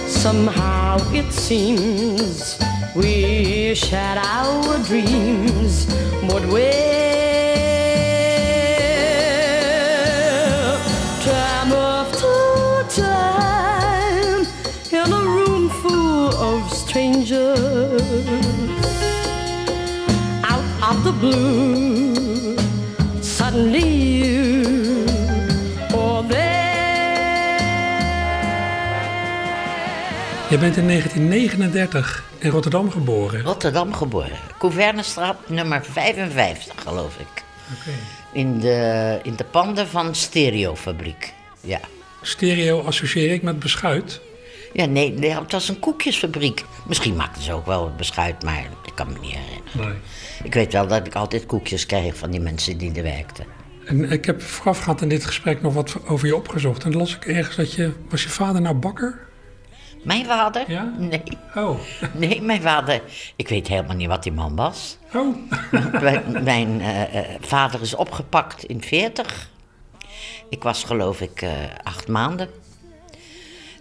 Somehow 0.07 0.97
it 1.13 1.31
seems 1.31 2.57
we 2.95 3.75
shared 3.75 4.17
our 4.17 4.79
dreams, 4.79 5.85
but 6.27 6.43
we're 6.47 6.95
time 11.21 11.71
after 11.73 12.83
time 12.89 14.47
in 14.91 15.13
a 15.13 15.23
room 15.35 15.69
full 15.69 16.33
of 16.33 16.73
strangers. 16.73 18.01
Out 20.43 20.65
of 20.89 21.03
the 21.03 21.11
blue. 21.11 22.57
Suddenly 23.21 23.94
Je 30.55 30.61
bent 30.61 30.77
in 30.77 30.87
1939 30.87 32.23
in 32.37 32.49
Rotterdam 32.49 32.91
geboren. 32.91 33.41
Rotterdam 33.41 33.93
geboren. 33.93 34.37
Couvernestraat 34.59 35.49
nummer 35.49 35.85
55, 35.85 36.81
geloof 36.81 37.17
ik. 37.19 37.43
In 38.33 38.59
de, 38.59 39.19
in 39.23 39.35
de 39.35 39.43
panden 39.43 39.87
van 39.87 40.15
Stereofabriek. 40.15 41.33
Ja. 41.61 41.79
Stereo 42.21 42.81
associeer 42.81 43.33
ik 43.33 43.41
met 43.41 43.59
beschuit. 43.59 44.21
Ja, 44.73 44.85
nee, 44.85 45.11
nee, 45.13 45.35
het 45.35 45.51
was 45.51 45.69
een 45.69 45.79
koekjesfabriek. 45.79 46.65
Misschien 46.87 47.15
maakten 47.15 47.43
ze 47.43 47.53
ook 47.53 47.65
wel 47.65 47.93
beschuit, 47.97 48.43
maar 48.43 48.67
ik 48.85 48.95
kan 48.95 49.07
me 49.07 49.19
niet 49.19 49.35
herinneren. 49.35 49.87
Nee. 49.87 49.99
Ik 50.43 50.53
weet 50.53 50.73
wel 50.73 50.87
dat 50.87 51.07
ik 51.07 51.15
altijd 51.15 51.45
koekjes 51.45 51.85
kreeg 51.85 52.17
van 52.17 52.31
die 52.31 52.41
mensen 52.41 52.77
die 52.77 52.93
er 52.93 53.03
werkten. 53.03 53.45
En 53.85 54.11
ik 54.11 54.25
heb 54.25 54.41
voorafgaand 54.41 55.01
aan 55.01 55.07
dit 55.07 55.25
gesprek 55.25 55.61
nog 55.61 55.73
wat 55.73 55.95
over 56.07 56.27
je 56.27 56.35
opgezocht. 56.35 56.83
En 56.83 56.91
dan 56.91 56.99
las 56.99 57.15
ik 57.15 57.25
ergens 57.25 57.55
dat 57.55 57.73
je... 57.73 57.91
Was 58.09 58.23
je 58.23 58.29
vader 58.29 58.61
nou 58.61 58.75
bakker? 58.75 59.24
Mijn 60.05 60.25
vader? 60.25 60.71
Ja? 60.71 60.93
Nee. 60.97 61.23
Oh. 61.55 61.79
Nee, 62.13 62.41
mijn 62.41 62.61
vader. 62.61 63.01
Ik 63.35 63.47
weet 63.47 63.67
helemaal 63.67 63.95
niet 63.95 64.07
wat 64.07 64.23
die 64.23 64.31
man 64.31 64.55
was. 64.55 64.97
Oh. 65.13 65.35
mijn 66.01 66.43
mijn 66.43 66.81
eh, 66.81 67.19
eh, 67.19 67.25
vader 67.39 67.81
is 67.81 67.95
opgepakt 67.95 68.63
in 68.63 68.81
40. 68.81 69.49
Ik 70.49 70.63
was 70.63 70.83
geloof 70.83 71.21
ik 71.21 71.41
eh, 71.41 71.51
acht 71.83 72.07
maanden. 72.07 72.49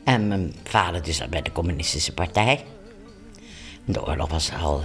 En 0.04 0.28
mijn 0.28 0.54
vader 0.64 1.02
dus 1.02 1.28
bij 1.28 1.42
de 1.42 1.52
communistische 1.52 2.14
partij. 2.14 2.64
De 3.84 4.06
oorlog 4.06 4.30
was 4.30 4.50
al 4.62 4.82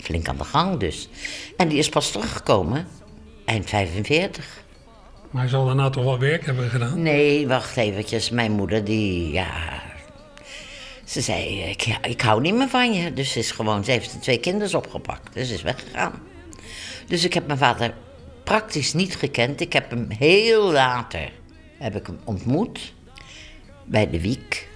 flink 0.00 0.28
aan 0.28 0.36
de 0.36 0.44
gang 0.44 0.78
dus. 0.78 1.08
En 1.56 1.68
die 1.68 1.78
is 1.78 1.88
pas 1.88 2.10
teruggekomen 2.10 2.86
eind 3.44 3.68
45. 3.68 4.62
Maar 5.30 5.42
hij 5.42 5.50
zal 5.50 5.66
daarna 5.66 5.90
toch 5.90 6.04
wel 6.04 6.18
werk 6.18 6.46
hebben 6.46 6.70
gedaan? 6.70 7.02
Nee, 7.02 7.48
wacht 7.48 7.76
eventjes. 7.76 8.30
Mijn 8.30 8.52
moeder 8.52 8.84
die, 8.84 9.32
ja... 9.32 9.46
Ze 11.14 11.20
zei, 11.20 11.60
ik, 12.02 12.20
hou 12.20 12.40
niet 12.40 12.54
meer 12.54 12.68
van 12.68 12.92
je. 12.92 13.12
Dus 13.12 13.32
ze 13.32 13.38
is 13.38 13.50
gewoon, 13.50 13.84
ze 13.84 13.90
heeft 13.90 14.12
de 14.12 14.18
twee 14.18 14.38
kinderen 14.38 14.78
opgepakt. 14.78 15.34
Dus 15.34 15.48
ze 15.48 15.54
is 15.54 15.62
weggegaan. 15.62 16.12
Dus 17.06 17.24
ik 17.24 17.34
heb 17.34 17.46
mijn 17.46 17.58
vader 17.58 17.94
praktisch 18.44 18.92
niet 18.92 19.16
gekend. 19.16 19.60
Ik 19.60 19.72
heb 19.72 19.90
hem 19.90 20.06
heel 20.18 20.72
later 20.72 21.30
heb 21.78 21.96
ik 21.96 22.06
hem 22.06 22.18
ontmoet. 22.24 22.92
Bij 23.84 24.10
de 24.10 24.20
Wiek. 24.20 24.68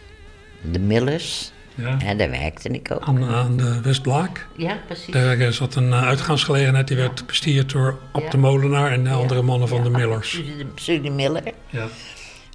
De 0.72 0.78
Millers. 0.78 1.52
Ja. 1.74 1.98
En 1.98 2.18
daar 2.18 2.30
werkte 2.30 2.68
ik 2.68 2.90
ook. 2.92 3.02
Aan, 3.02 3.24
aan 3.24 3.56
de 3.56 3.80
Westblaak. 3.80 4.46
Ja, 4.56 4.78
precies. 4.86 5.12
Daar 5.12 5.38
eh, 5.38 5.48
zat 5.48 5.74
een 5.74 5.92
eh, 5.92 6.02
uitgaansgelegenheid. 6.02 6.88
Die 6.88 6.96
werd 6.96 7.26
bestierd 7.26 7.70
door 7.70 7.98
Ab 8.12 8.30
de 8.30 8.38
Molenaar 8.38 8.92
en 8.92 9.04
de 9.04 9.10
andere 9.10 9.42
mannen 9.42 9.68
van 9.68 9.82
de 9.82 9.90
Millers. 9.90 10.28
Studie- 10.30 10.66
Studie 10.74 11.10
Miller. 11.10 11.52
Ja. 11.70 11.86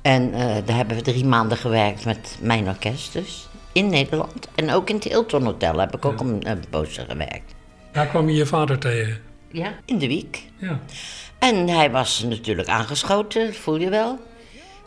En 0.02 0.34
eh, 0.34 0.56
daar 0.66 0.76
hebben 0.76 0.96
we 0.98 1.02
drie 1.04 1.26
maanden 1.26 1.58
gewerkt 1.58 2.06
met 2.06 2.38
mijn 2.42 2.68
orkest 2.68 3.14
dus. 3.14 3.48
In 3.74 3.90
Nederland. 3.90 4.48
En 4.56 4.72
ook 4.72 4.90
in 4.90 4.96
het 4.96 5.04
Hilton 5.04 5.44
Hotel 5.44 5.80
heb 5.80 5.96
ik 5.96 6.06
ook 6.06 6.20
een, 6.20 6.50
een 6.50 6.64
poosje 6.70 7.06
gewerkt. 7.10 7.56
Daar 7.92 8.08
kwam 8.08 8.30
je 8.30 8.36
je 8.36 8.46
vader 8.46 8.80
tegen. 8.80 9.22
Ja, 9.52 9.74
in 9.86 9.98
de 9.98 10.08
week. 10.08 10.44
Ja. 10.58 10.80
En 11.40 11.68
hij 11.68 11.92
was 11.92 12.24
natuurlijk 12.24 12.68
aangeschoten, 12.68 13.54
voel 13.54 13.80
je 13.80 13.90
wel. 13.90 14.20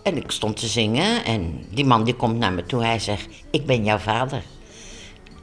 En 0.02 0.16
ik 0.16 0.30
stond 0.30 0.56
te 0.56 0.66
zingen 0.66 1.24
en 1.24 1.66
die 1.70 1.84
man 1.84 2.04
die 2.04 2.14
komt 2.14 2.38
naar 2.38 2.52
me 2.52 2.62
toe. 2.62 2.84
Hij 2.84 2.98
zegt, 2.98 3.28
ik 3.50 3.66
ben 3.66 3.84
jouw 3.84 3.98
vader. 3.98 4.42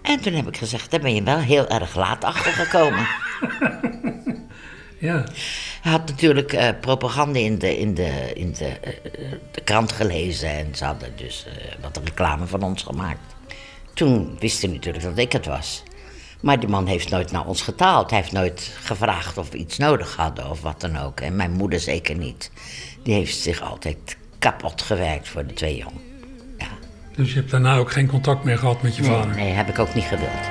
En 0.02 0.22
toen 0.22 0.34
heb 0.34 0.48
ik 0.48 0.58
gezegd, 0.58 0.92
daar 0.92 1.00
ben 1.00 1.16
je 1.16 1.24
wel 1.24 1.38
heel 1.38 1.68
erg 1.68 1.96
laat 1.96 2.24
achter 2.24 2.52
gekomen. 2.52 3.08
Ja. 5.04 5.24
Hij 5.84 5.92
had 5.92 6.10
natuurlijk 6.10 6.54
eh, 6.54 6.70
propaganda 6.82 7.40
in, 7.40 7.58
de, 7.58 7.78
in, 7.78 7.94
de, 7.94 8.32
in 8.34 8.54
de, 8.54 8.66
eh, 8.66 8.94
de 9.52 9.62
krant 9.62 9.92
gelezen 9.92 10.50
en 10.50 10.76
ze 10.76 10.86
hadden 10.86 11.10
dus 11.16 11.46
eh, 11.46 11.82
wat 11.82 12.02
reclame 12.04 12.46
van 12.46 12.64
ons 12.64 12.84
gemaakt. 12.84 13.36
Toen 13.94 14.36
wist 14.40 14.62
hij 14.62 14.72
natuurlijk 14.72 15.04
dat 15.04 15.18
ik 15.18 15.32
het 15.32 15.46
was. 15.46 15.84
Maar 16.42 16.60
die 16.60 16.70
man 16.70 16.88
heeft 16.88 17.10
nooit 17.10 17.32
naar 17.32 17.46
ons 17.46 17.62
getaald. 17.62 18.10
Hij 18.10 18.20
heeft 18.20 18.32
nooit 18.32 18.72
gevraagd 18.82 19.38
of 19.38 19.50
we 19.50 19.58
iets 19.58 19.78
nodig 19.78 20.16
hadden 20.16 20.50
of 20.50 20.62
wat 20.62 20.82
dan 20.82 20.98
ook. 20.98 21.20
En 21.20 21.36
mijn 21.36 21.52
moeder 21.52 21.80
zeker 21.80 22.16
niet. 22.16 22.52
Die 23.04 23.14
heeft 23.14 23.38
zich 23.38 23.62
altijd 23.62 24.18
kapot 24.40 24.82
gewerkt 24.82 25.30
voor 25.30 25.46
de 25.46 25.54
twee 25.54 25.78
jong. 25.78 26.00
Ja. 26.58 26.68
Dus 27.16 27.30
je 27.34 27.40
hebt 27.40 27.52
daarna 27.52 27.78
ook 27.78 27.92
geen 27.92 28.08
contact 28.08 28.44
meer 28.44 28.58
gehad 28.58 28.82
met 28.82 28.96
je 28.96 29.04
vader? 29.04 29.36
Nee, 29.36 29.52
heb 29.52 29.70
ik 29.70 29.80
ook 29.80 29.94
niet 29.94 30.04
gewild. 30.04 30.50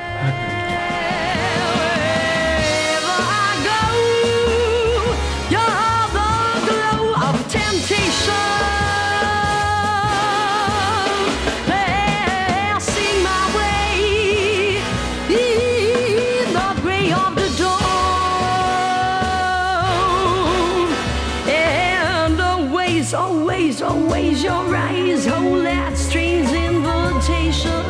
Always, 23.92 24.42
your 24.42 24.74
eyes 24.74 25.26
hold 25.26 25.64
that 25.64 25.96
strange 25.98 26.50
invitation. 26.68 27.84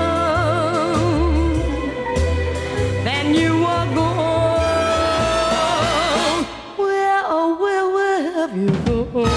Then 3.05 3.35
you 3.35 3.65
are 3.65 3.89
gone. 3.95 5.25
Where, 6.77 7.23
oh, 7.37 7.49
where, 7.63 7.87
where 7.97 8.33
have 8.37 8.55
you 8.57 8.73
gone? 9.13 9.31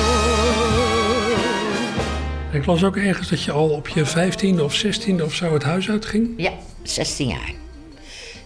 Ik 2.52 2.66
las 2.66 2.84
ook 2.84 2.98
ergens 2.98 3.30
dat 3.30 3.44
je 3.44 3.52
al 3.52 3.70
op 3.70 3.88
je 3.88 4.06
vijftiende 4.06 4.64
of 4.64 4.74
zestiende 4.74 5.24
of 5.24 5.34
zo 5.34 5.54
het 5.54 5.64
huis 5.64 5.90
uitging. 5.90 6.34
Ja, 6.38 6.52
16 6.84 7.28
jaar. 7.28 7.54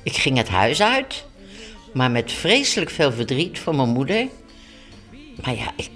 Ik 0.04 0.16
ging 0.16 0.38
het 0.38 0.50
huis 0.50 0.82
uit, 0.82 1.26
maar 1.94 2.12
met 2.12 2.32
vreselijk 2.32 2.90
veel 2.90 3.12
verdriet 3.12 3.60
voor 3.60 3.76
mijn 3.76 3.90
moeder. 3.90 4.28
Maar 5.44 5.56
ja, 5.56 5.72
ik 5.76 5.90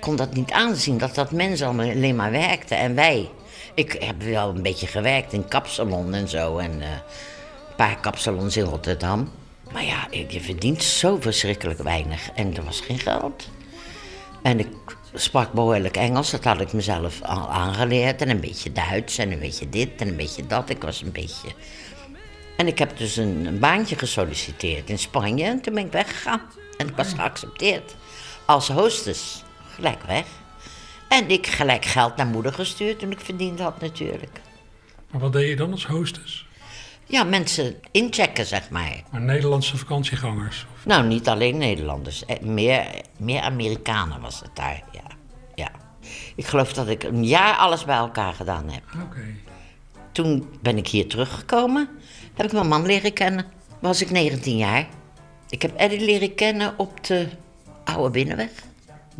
kon 0.00 0.16
dat 0.16 0.34
niet 0.34 0.50
aanzien, 0.50 0.98
dat 0.98 1.14
dat 1.14 1.30
mensen 1.30 1.66
allemaal 1.66 1.90
alleen 1.90 2.16
maar 2.16 2.30
werkten 2.30 2.76
en 2.76 2.94
wij. 2.94 3.30
Ik 3.74 3.96
heb 3.98 4.22
wel 4.22 4.48
een 4.48 4.62
beetje 4.62 4.86
gewerkt 4.86 5.32
in 5.32 5.48
kapsalon 5.48 6.14
en 6.14 6.28
zo 6.28 6.58
en 6.58 6.82
eh, 6.82 6.88
een 6.88 7.76
paar 7.76 8.00
kapsalons 8.00 8.56
in 8.56 8.64
Rotterdam. 8.64 9.30
Maar 9.72 9.84
ja, 9.84 10.08
je 10.28 10.40
verdient 10.40 10.82
zo 10.82 11.16
verschrikkelijk 11.20 11.82
weinig 11.82 12.30
en 12.34 12.56
er 12.56 12.64
was 12.64 12.80
geen 12.80 12.98
geld. 12.98 13.48
En 14.42 14.58
ik 14.58 14.68
sprak 15.14 15.52
behoorlijk 15.52 15.96
Engels, 15.96 16.30
dat 16.30 16.44
had 16.44 16.60
ik 16.60 16.72
mezelf 16.72 17.22
al 17.22 17.48
aangeleerd. 17.48 18.22
En 18.22 18.30
een 18.30 18.40
beetje 18.40 18.72
Duits 18.72 19.18
en 19.18 19.32
een 19.32 19.38
beetje 19.38 19.68
dit 19.68 19.90
en 19.96 20.08
een 20.08 20.16
beetje 20.16 20.46
dat. 20.46 20.70
Ik 20.70 20.82
was 20.82 21.02
een 21.02 21.12
beetje... 21.12 21.48
En 22.56 22.66
ik 22.66 22.78
heb 22.78 22.98
dus 22.98 23.16
een, 23.16 23.46
een 23.46 23.58
baantje 23.58 23.96
gesolliciteerd 23.96 24.90
in 24.90 24.98
Spanje 24.98 25.44
en 25.44 25.60
toen 25.60 25.74
ben 25.74 25.84
ik 25.84 25.92
weggegaan. 25.92 26.40
En 26.76 26.88
ik 26.88 26.96
was 26.96 27.12
geaccepteerd 27.12 27.94
als 28.44 28.68
hostess. 28.68 29.42
Gelijk 29.80 30.02
weg. 30.02 30.24
En 31.08 31.28
ik 31.30 31.46
gelijk 31.46 31.84
geld 31.84 32.16
naar 32.16 32.26
moeder 32.26 32.52
gestuurd 32.52 32.98
toen 32.98 33.10
ik 33.10 33.20
verdiend 33.20 33.60
had 33.60 33.80
natuurlijk. 33.80 34.40
Maar 35.10 35.20
wat 35.20 35.32
deed 35.32 35.48
je 35.48 35.56
dan 35.56 35.72
als 35.72 35.86
hostess? 35.86 36.46
Ja, 37.06 37.24
mensen 37.24 37.76
inchecken, 37.90 38.46
zeg 38.46 38.70
maar. 38.70 39.02
Maar 39.10 39.20
Nederlandse 39.20 39.76
vakantiegangers? 39.76 40.66
Of- 40.74 40.84
Nou, 40.86 41.06
niet 41.06 41.28
alleen 41.28 41.56
Nederlanders. 41.58 42.24
eh, 42.24 42.40
Meer, 42.40 42.84
meer 43.18 43.40
Amerikanen 43.40 44.20
was 44.20 44.40
het 44.40 44.50
daar, 44.56 44.82
ja. 44.92 45.02
ja. 45.54 45.70
Ik 46.34 46.46
geloof 46.46 46.72
dat 46.72 46.88
ik 46.88 47.02
een 47.02 47.24
jaar 47.26 47.56
alles 47.56 47.84
bij 47.84 47.96
elkaar 47.96 48.32
gedaan 48.32 48.68
heb. 48.70 48.82
Oké. 49.04 49.24
Toen 50.12 50.48
ben 50.62 50.76
ik 50.76 50.88
hier 50.88 51.08
teruggekomen. 51.08 51.88
Heb 52.34 52.46
ik 52.46 52.52
mijn 52.52 52.68
man 52.68 52.86
leren 52.86 53.12
kennen. 53.12 53.44
Was 53.78 54.02
ik 54.02 54.10
19 54.10 54.56
jaar. 54.56 54.86
Ik 55.50 55.62
heb 55.62 55.76
Eddie 55.76 56.00
leren 56.04 56.34
kennen 56.34 56.74
op 56.78 57.04
de 57.04 57.28
Oude 57.84 58.10
Binnenweg. 58.10 58.50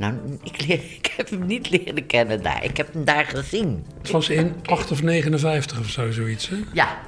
Nou, 0.01 0.39
ik, 0.43 0.67
leer, 0.67 0.81
ik 1.01 1.15
heb 1.17 1.31
hem 1.31 1.47
niet 1.47 1.71
leren 1.71 2.07
kennen 2.07 2.43
daar. 2.43 2.65
Ik 2.65 2.77
heb 2.77 2.93
hem 2.93 3.05
daar 3.05 3.25
gezien. 3.25 3.85
Het 3.99 4.11
was 4.11 4.29
in 4.29 4.55
8 4.65 4.91
of 4.91 5.03
59 5.03 5.79
of 5.81 5.89
zo, 5.89 6.11
zoiets, 6.11 6.49
hè? 6.49 6.57
Ja, 6.73 6.99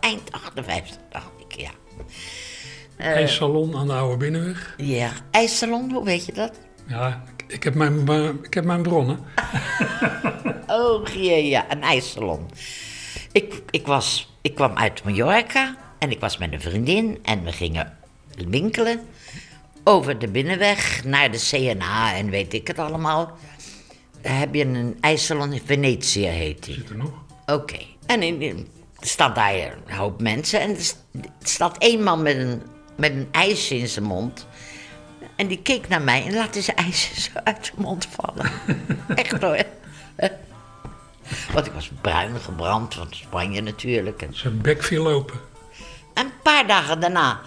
eind 0.00 0.32
58 0.32 0.96
dacht 1.10 1.30
ik, 1.48 1.60
ja. 1.60 1.70
Een 2.96 3.28
salon 3.28 3.76
aan 3.76 3.86
de 3.86 3.92
Oude 3.92 4.16
Binnenweg. 4.16 4.74
Ja, 4.76 5.10
ijssalon, 5.30 5.92
hoe 5.92 6.04
weet 6.04 6.26
je 6.26 6.32
dat? 6.32 6.58
Ja, 6.86 7.22
ik, 7.46 7.62
heb 7.62 7.74
mijn, 7.74 8.04
mijn- 8.04 8.38
ik 8.44 8.54
heb 8.54 8.64
mijn 8.64 8.82
bronnen. 8.82 9.18
Oh 10.66 11.06
jee, 11.06 11.48
ja, 11.48 11.64
een 11.72 11.82
ijssalon. 11.82 12.50
Ik, 13.32 13.62
ik, 13.70 13.86
was, 13.86 14.34
ik 14.40 14.54
kwam 14.54 14.76
uit 14.76 15.04
Mallorca 15.04 15.76
en 15.98 16.10
ik 16.10 16.20
was 16.20 16.38
met 16.38 16.52
een 16.52 16.60
vriendin 16.60 17.18
en 17.22 17.44
we 17.44 17.52
gingen 17.52 17.98
winkelen 18.48 19.00
over 19.84 20.18
de 20.18 20.28
binnenweg 20.28 21.04
naar 21.04 21.30
de 21.30 21.38
CNA 21.50 22.14
en 22.14 22.30
weet 22.30 22.52
ik 22.52 22.66
het 22.66 22.78
allemaal. 22.78 23.36
Daar 24.20 24.38
heb 24.38 24.54
je 24.54 24.64
een 24.64 24.96
ijssalon 25.00 25.52
in 25.52 25.62
Venetië, 25.64 26.26
heet 26.26 26.64
die. 26.64 26.74
Zit 26.74 26.90
er 26.90 26.96
nog? 26.96 27.10
Oké. 27.46 27.78
En 28.06 28.22
in, 28.22 28.42
in- 28.42 28.68
staat 29.00 29.34
daar 29.34 29.54
een 29.54 29.94
hoop 29.94 30.20
mensen 30.20 30.60
en 30.60 30.70
er 30.74 30.80
st- 30.82 31.04
staat 31.42 31.78
één 31.78 32.02
man 32.02 32.22
met 32.22 32.36
een 32.36 32.62
met 32.96 33.12
een 33.12 33.28
ijsje 33.30 33.76
in 33.78 33.88
zijn 33.88 34.04
mond. 34.04 34.46
En 35.36 35.46
die 35.46 35.62
keek 35.62 35.88
naar 35.88 36.02
mij 36.02 36.26
en 36.26 36.34
laat 36.34 36.56
zijn 36.56 36.76
ijsje 36.76 37.20
zo 37.30 37.30
uit 37.44 37.66
zijn 37.66 37.76
mond 37.82 38.08
vallen. 38.10 38.50
Echt 39.24 39.42
hoor. 39.42 39.62
Want 41.52 41.66
ik 41.66 41.72
was 41.72 41.90
bruin 42.00 42.40
gebrand 42.40 42.94
van 42.94 43.06
Spanje 43.10 43.60
natuurlijk. 43.60 44.22
En 44.22 44.36
Zijn 44.36 44.60
bek 44.60 44.82
viel 44.82 45.06
open. 45.08 45.40
een 46.14 46.30
paar 46.42 46.66
dagen 46.66 47.00
daarna 47.00 47.40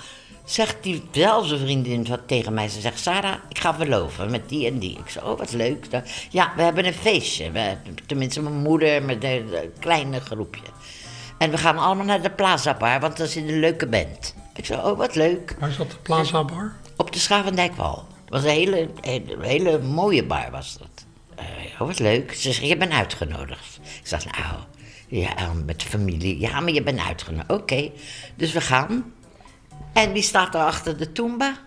zegt 0.45 0.83
diezelfde 0.83 1.57
vriendin 1.57 2.07
wat 2.07 2.27
tegen 2.27 2.53
mij. 2.53 2.67
Ze 2.67 2.81
zegt, 2.81 2.99
Sarah, 2.99 3.35
ik 3.49 3.59
ga 3.59 3.75
verloven 3.75 4.31
met 4.31 4.49
die 4.49 4.67
en 4.67 4.79
die. 4.79 4.97
Ik 4.97 5.09
zei, 5.09 5.25
oh, 5.25 5.37
wat 5.37 5.51
leuk. 5.51 5.87
Ja, 6.29 6.53
we 6.55 6.61
hebben 6.61 6.85
een 6.85 6.93
feestje. 6.93 7.51
We, 7.51 7.77
tenminste, 8.05 8.41
mijn 8.41 8.55
moeder 8.55 9.03
met 9.03 9.23
een 9.23 9.53
een 9.53 9.73
kleine 9.79 10.19
groepje. 10.19 10.61
En 11.37 11.51
we 11.51 11.57
gaan 11.57 11.77
allemaal 11.77 12.05
naar 12.05 12.21
de 12.21 12.29
Plaza 12.29 12.73
Bar, 12.73 12.99
want 12.99 13.17
dat 13.17 13.27
is 13.27 13.35
een 13.35 13.59
leuke 13.59 13.87
band. 13.87 14.35
Ik 14.55 14.65
zei, 14.65 14.81
oh, 14.81 14.97
wat 14.97 15.15
leuk. 15.15 15.55
Waar 15.59 15.71
zat 15.71 15.91
de 15.91 15.97
Plaza 15.97 16.43
Bar? 16.43 16.75
Op 16.95 17.11
de 17.11 17.19
Schavendijkwal. 17.19 18.07
Het 18.23 18.33
was 18.33 18.43
een 18.43 18.49
hele, 18.49 18.89
hele, 19.01 19.37
hele 19.41 19.79
mooie 19.79 20.25
bar, 20.25 20.51
was 20.51 20.77
dat. 20.77 21.05
Eh, 21.35 21.45
oh, 21.81 21.87
wat 21.87 21.99
leuk. 21.99 22.33
Ze 22.33 22.53
zei, 22.53 22.67
je 22.67 22.77
bent 22.77 22.91
uitgenodigd. 22.91 23.79
Ik 24.01 24.07
zei, 24.07 24.21
nou, 24.23 24.55
ja, 25.07 25.53
met 25.65 25.79
de 25.79 25.85
familie. 25.85 26.39
Ja, 26.39 26.59
maar 26.59 26.73
je 26.73 26.83
bent 26.83 26.99
uitgenodigd. 26.99 27.51
Oké, 27.51 27.91
dus 28.35 28.51
we 28.51 28.61
gaan. 28.61 29.13
En 29.93 30.11
wie 30.11 30.21
staat 30.21 30.55
er 30.55 30.61
achter 30.61 30.97
de 30.97 31.11
toomba? 31.11 31.57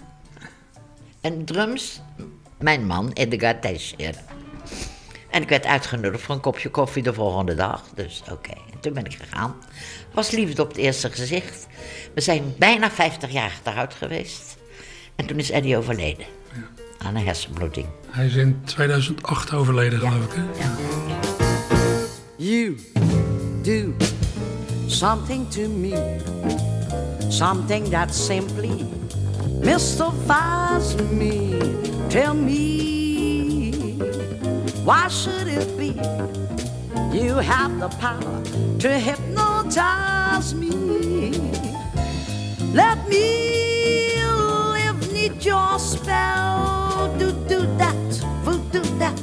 En 1.20 1.44
drums? 1.44 2.00
Mijn 2.58 2.86
man, 2.86 3.10
Edgar 3.12 3.60
Teixeira. 3.60 4.18
En 5.30 5.42
ik 5.42 5.48
werd 5.48 5.66
uitgenodigd 5.66 6.22
voor 6.22 6.34
een 6.34 6.40
kopje 6.40 6.68
koffie 6.68 7.02
de 7.02 7.14
volgende 7.14 7.54
dag. 7.54 7.84
Dus 7.94 8.22
oké, 8.30 8.52
en 8.72 8.80
toen 8.80 8.92
ben 8.92 9.04
ik 9.04 9.14
gegaan. 9.14 9.56
Was 10.12 10.30
liefde 10.30 10.62
op 10.62 10.68
het 10.68 10.76
eerste 10.76 11.10
gezicht. 11.10 11.66
We 12.14 12.20
zijn 12.20 12.54
bijna 12.58 12.90
50 12.90 13.30
jaar 13.30 13.50
getrouwd 13.50 13.94
geweest. 13.94 14.56
En 15.16 15.26
toen 15.26 15.38
is 15.38 15.50
Eddie 15.50 15.76
overleden. 15.76 16.26
Aan 16.98 17.16
een 17.16 17.24
hersenbloeding. 17.24 17.86
Hij 18.10 18.26
is 18.26 18.34
in 18.34 18.60
2008 18.64 19.52
overleden, 19.52 19.98
geloof 19.98 20.24
ik. 20.24 20.32
Hè? 20.34 20.42
You 22.36 22.78
do 23.62 23.94
something 24.86 25.50
to 25.50 25.68
me, 25.68 26.16
something 27.30 27.90
that 27.90 28.12
simply 28.12 28.84
mystifies 29.60 30.96
me. 31.10 31.58
Tell 32.08 32.34
me, 32.34 33.72
why 34.84 35.08
should 35.08 35.46
it 35.46 35.76
be 35.76 35.92
you 37.16 37.36
have 37.36 37.78
the 37.80 37.88
power 38.00 38.42
to 38.78 38.88
hypnotize 38.88 40.54
me? 40.54 41.32
Let 42.72 43.08
me 43.08 44.22
live 44.72 45.12
neath 45.12 45.44
your 45.44 45.78
spell. 45.78 47.14
Do 47.18 47.32
do 47.48 47.60
that, 47.76 47.94
do 48.72 48.80
that. 48.98 49.18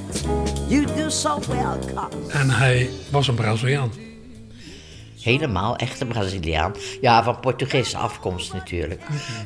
You 0.70 0.86
do 0.86 1.10
so 1.10 1.40
well, 1.50 1.80
cause 1.94 2.32
En 2.32 2.50
hij 2.50 2.90
was 3.12 3.28
een 3.28 3.36
Braziliaan. 3.36 3.92
Helemaal 5.26 5.76
echte 5.76 6.06
Braziliaan. 6.06 6.74
Ja, 7.02 7.24
van 7.24 7.40
Portugese 7.40 7.98
afkomst 7.98 8.54
natuurlijk. 8.54 9.02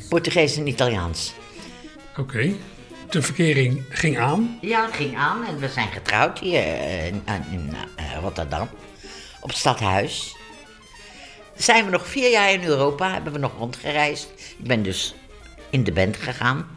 Portugees 0.09 0.57
en 0.57 0.67
Italiaans. 0.67 1.33
Oké. 2.17 2.51
De 3.09 3.21
verkering 3.21 3.85
ging 3.89 4.17
aan. 4.19 4.57
Ja, 4.61 4.85
het 4.85 4.93
ging 4.95 5.17
aan 5.17 5.45
en 5.45 5.59
we 5.59 5.67
zijn 5.69 5.87
getrouwd 5.87 6.39
hier 6.39 6.61
eh, 6.61 7.05
in, 7.07 7.23
in 7.51 7.73
eh, 7.95 8.05
Rotterdam. 8.21 8.67
Op 9.41 9.49
het 9.49 9.57
stadhuis. 9.57 10.35
Zijn 11.55 11.85
we 11.85 11.91
nog 11.91 12.07
vier 12.07 12.31
jaar 12.31 12.51
in 12.51 12.63
Europa, 12.63 13.13
hebben 13.13 13.33
we 13.33 13.39
nog 13.39 13.51
rondgereisd. 13.57 14.29
Ik 14.57 14.67
ben 14.67 14.83
dus 14.83 15.15
in 15.69 15.83
de 15.83 15.91
band 15.91 16.17
gegaan. 16.17 16.67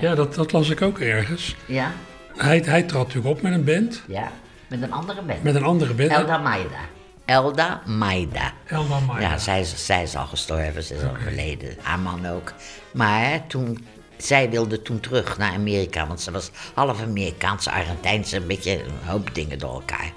Ja, 0.00 0.14
dat, 0.14 0.34
dat 0.34 0.52
las 0.52 0.68
ik 0.70 0.82
ook 0.82 0.98
ergens. 0.98 1.56
Ja, 1.66 1.92
Hij, 2.36 2.62
hij 2.64 2.82
trad 2.82 3.06
natuurlijk 3.06 3.34
op 3.36 3.42
met 3.42 3.52
een 3.52 3.64
band. 3.64 4.02
ja. 4.06 4.32
Met 4.68 4.82
een 4.82 4.92
andere 4.92 5.22
band. 5.22 5.42
Met 5.42 5.54
een 5.54 5.64
andere 5.64 5.94
band. 5.94 6.10
Elda 6.10 6.38
Maida. 6.38 6.78
Elda 7.24 7.82
Maida. 7.86 8.52
Elda 8.66 9.00
Maya. 9.00 9.20
Ja, 9.20 9.38
zij 9.38 9.64
zij 9.64 10.02
is 10.02 10.16
al 10.16 10.26
gestorven, 10.26 10.82
ze 10.82 10.94
is 10.94 11.02
al 11.02 11.10
overleden. 11.10 11.76
Haar 11.80 11.98
man 11.98 12.26
ook. 12.26 12.52
Maar 12.92 13.46
toen, 13.46 13.86
zij 14.16 14.50
wilde 14.50 14.82
toen 14.82 15.00
terug 15.00 15.38
naar 15.38 15.52
Amerika, 15.52 16.06
want 16.06 16.20
ze 16.20 16.30
was 16.30 16.50
half 16.74 17.00
Amerikaanse, 17.00 17.70
Argentijnse, 17.70 18.36
een 18.36 18.46
beetje 18.46 18.84
een 18.84 18.92
hoop 19.04 19.34
dingen 19.34 19.58
door 19.58 19.72
elkaar. 19.72 20.12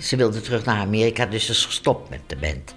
Ze 0.00 0.16
wilde 0.16 0.40
terug 0.40 0.64
naar 0.64 0.80
Amerika, 0.80 1.26
dus 1.26 1.46
ze 1.46 1.52
is 1.52 1.64
gestopt 1.64 2.10
met 2.10 2.20
de 2.26 2.36
band. 2.36 2.74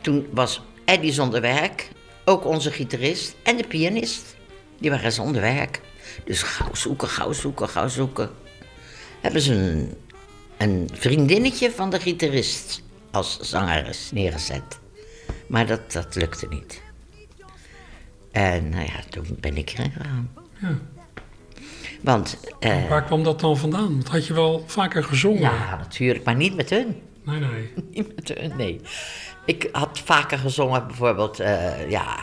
Toen 0.00 0.28
was 0.32 0.62
Eddie 0.84 1.12
zonder 1.12 1.40
werk, 1.40 1.88
ook 2.24 2.44
onze 2.44 2.70
gitarist 2.70 3.34
en 3.42 3.56
de 3.56 3.66
pianist. 3.66 4.36
Die 4.78 4.90
waren 4.90 5.12
zonder 5.12 5.40
werk. 5.40 5.80
Dus 6.24 6.42
gauw 6.42 6.74
zoeken, 6.74 7.08
gauw 7.08 7.32
zoeken, 7.32 7.68
gauw 7.68 7.88
zoeken. 7.88 8.30
Hebben 9.20 9.40
ze 9.40 9.54
een, 9.54 9.94
een 10.64 10.88
vriendinnetje 10.92 11.70
van 11.70 11.90
de 11.90 12.00
gitarist 12.00 12.82
als 13.10 13.38
zangeres 13.40 14.10
neergezet. 14.12 14.78
Maar 15.46 15.66
dat, 15.66 15.92
dat 15.92 16.14
lukte 16.14 16.46
niet. 16.48 16.82
En 18.32 18.68
nou 18.68 18.84
ja, 18.84 19.00
toen 19.10 19.36
ben 19.40 19.56
ik 19.56 19.70
erin 19.70 19.90
gegaan. 19.90 20.30
Ja. 20.60 20.78
Want, 22.00 22.36
eh, 22.60 22.88
Waar 22.88 23.04
kwam 23.04 23.22
dat 23.22 23.40
dan 23.40 23.56
vandaan? 23.56 23.92
Want 23.92 24.08
had 24.08 24.26
je 24.26 24.34
wel 24.34 24.64
vaker 24.66 25.04
gezongen? 25.04 25.40
ja, 25.40 25.76
natuurlijk, 25.76 26.24
maar 26.24 26.36
niet 26.36 26.54
met 26.54 26.70
hun. 26.70 27.02
Nee, 27.24 27.40
nee. 27.40 27.72
Niet 27.92 28.14
met 28.16 28.38
hun, 28.38 28.56
nee. 28.56 28.80
Ik 29.46 29.68
had 29.72 30.00
vaker 30.04 30.38
gezongen, 30.38 30.86
bijvoorbeeld, 30.86 31.40
eh, 31.40 31.90
ja, 31.90 32.18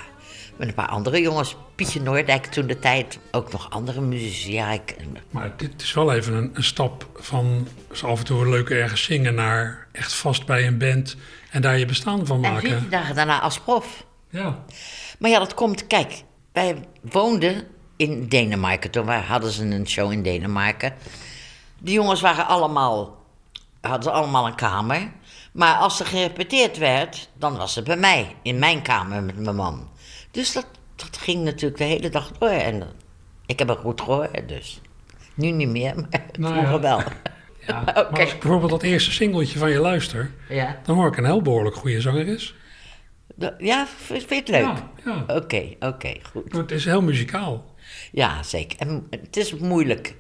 met 0.61 0.69
een 0.69 0.75
paar 0.75 0.87
andere 0.87 1.21
jongens. 1.21 1.55
Pietje 1.75 2.01
Noordijk 2.01 2.45
toen 2.45 2.67
de 2.67 2.79
tijd, 2.79 3.19
ook 3.31 3.51
nog 3.51 3.69
andere 3.69 4.01
muzici. 4.01 4.53
Ja, 4.53 4.71
ik, 4.71 4.95
Maar 5.29 5.53
dit 5.57 5.81
is 5.81 5.93
wel 5.93 6.13
even 6.13 6.33
een, 6.33 6.51
een 6.53 6.63
stap 6.63 7.07
van 7.15 7.67
zo 7.91 8.07
af 8.07 8.19
en 8.19 8.25
toe 8.25 8.49
leuk 8.49 8.69
ergens 8.69 9.03
zingen 9.03 9.35
naar 9.35 9.87
echt 9.91 10.13
vast 10.13 10.45
bij 10.45 10.67
een 10.67 10.77
band 10.77 11.15
en 11.49 11.61
daar 11.61 11.77
je 11.77 11.85
bestaan 11.85 12.25
van 12.25 12.43
en 12.43 12.51
maken. 12.51 12.69
veertien 12.69 12.89
dagen 12.89 13.15
daarna 13.15 13.39
als 13.39 13.59
prof. 13.59 14.05
Ja. 14.29 14.63
Maar 15.19 15.29
ja, 15.29 15.39
dat 15.39 15.53
komt, 15.53 15.87
kijk, 15.87 16.23
wij 16.51 16.75
woonden 17.01 17.67
in 17.95 18.27
Denemarken. 18.27 18.91
Toen 18.91 19.07
hadden 19.07 19.51
ze 19.51 19.65
een 19.65 19.87
show 19.87 20.11
in 20.11 20.23
Denemarken. 20.23 20.93
Die 21.79 21.93
jongens 21.93 22.21
waren 22.21 22.47
allemaal, 22.47 23.17
hadden 23.81 24.13
allemaal 24.13 24.47
een 24.47 24.55
kamer. 24.55 25.11
Maar 25.51 25.75
als 25.75 25.99
er 25.99 26.05
gerepeteerd 26.05 26.77
werd, 26.77 27.29
dan 27.33 27.57
was 27.57 27.75
het 27.75 27.83
bij 27.83 27.97
mij, 27.97 28.35
in 28.41 28.59
mijn 28.59 28.81
kamer 28.81 29.23
met 29.23 29.39
mijn 29.39 29.55
man. 29.55 29.90
Dus 30.31 30.53
dat, 30.53 30.65
dat 30.95 31.17
ging 31.17 31.43
natuurlijk 31.43 31.77
de 31.77 31.83
hele 31.83 32.09
dag 32.09 32.31
door. 32.31 32.49
En 32.49 32.79
dat- 32.79 32.93
ik 33.45 33.59
heb 33.59 33.69
een 33.69 33.75
goed 33.77 34.01
gehoor, 34.01 34.29
dus. 34.47 34.81
Nu 35.33 35.51
niet 35.51 35.69
meer, 35.69 35.95
maar 35.95 36.09
Nou 36.39 36.53
vroeger 36.53 36.73
ja. 36.73 36.79
wel. 36.79 36.97
ja. 37.67 37.81
Maar 37.85 37.93
als 38.19 38.33
ik 38.33 38.39
bijvoorbeeld 38.39 38.71
dat 38.71 38.83
eerste 38.83 39.11
singeltje 39.11 39.59
van 39.59 39.69
je 39.71 39.79
luister, 39.79 40.31
Ja, 40.49 40.79
dan 40.85 40.95
hoor 40.95 41.07
ik 41.07 41.17
een 41.17 41.25
heel 41.25 41.41
behoorlijk 41.41 41.75
goede 41.75 42.01
zangeres. 42.01 42.55
Ja 43.57 43.87
vind 43.97 44.29
je 44.29 44.35
het 44.35 44.47
leuk? 44.47 44.61
Ja, 44.61 44.91
ja. 45.05 45.35
Oké, 45.35 45.63
oké, 45.79 46.13
goed. 46.31 46.53
Het 46.53 46.71
is 46.71 46.85
heel 46.85 47.01
muzikaal. 47.01 47.75
Ja, 48.11 48.43
zeker. 48.43 48.79
En 48.79 49.07
het 49.09 49.37
is 49.37 49.53
moeilijk. 49.55 50.15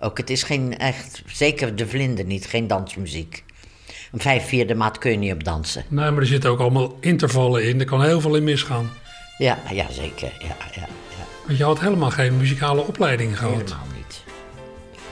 Ook 0.00 0.18
het 0.18 0.30
is 0.30 0.42
geen 0.42 0.78
echt, 0.78 1.22
zeker 1.26 1.76
de 1.76 1.86
vlinder 1.88 2.24
niet, 2.24 2.46
geen 2.46 2.66
dansmuziek. 2.66 3.44
Een 4.12 4.20
vijf 4.20 4.46
vierde 4.48 4.74
maat 4.74 4.98
kun 4.98 5.10
je 5.10 5.16
niet 5.16 5.32
op 5.32 5.44
dansen. 5.44 5.84
Nee, 5.88 6.10
maar 6.10 6.20
er 6.20 6.26
zitten 6.26 6.50
ook 6.50 6.60
allemaal 6.60 6.96
intervallen 7.00 7.64
in. 7.68 7.80
Er 7.80 7.86
kan 7.86 8.02
heel 8.02 8.20
veel 8.20 8.36
in 8.36 8.44
misgaan. 8.44 8.90
Ja, 9.38 9.58
ja 9.70 9.86
zeker. 9.90 10.32
Ja, 10.38 10.56
ja, 10.74 10.80
ja. 10.80 11.24
Want 11.46 11.58
je 11.58 11.64
had 11.64 11.80
helemaal 11.80 12.10
geen 12.10 12.36
muzikale 12.36 12.80
opleiding 12.86 13.38
gehad. 13.38 13.52
Helemaal 13.54 13.86
niet. 13.96 14.22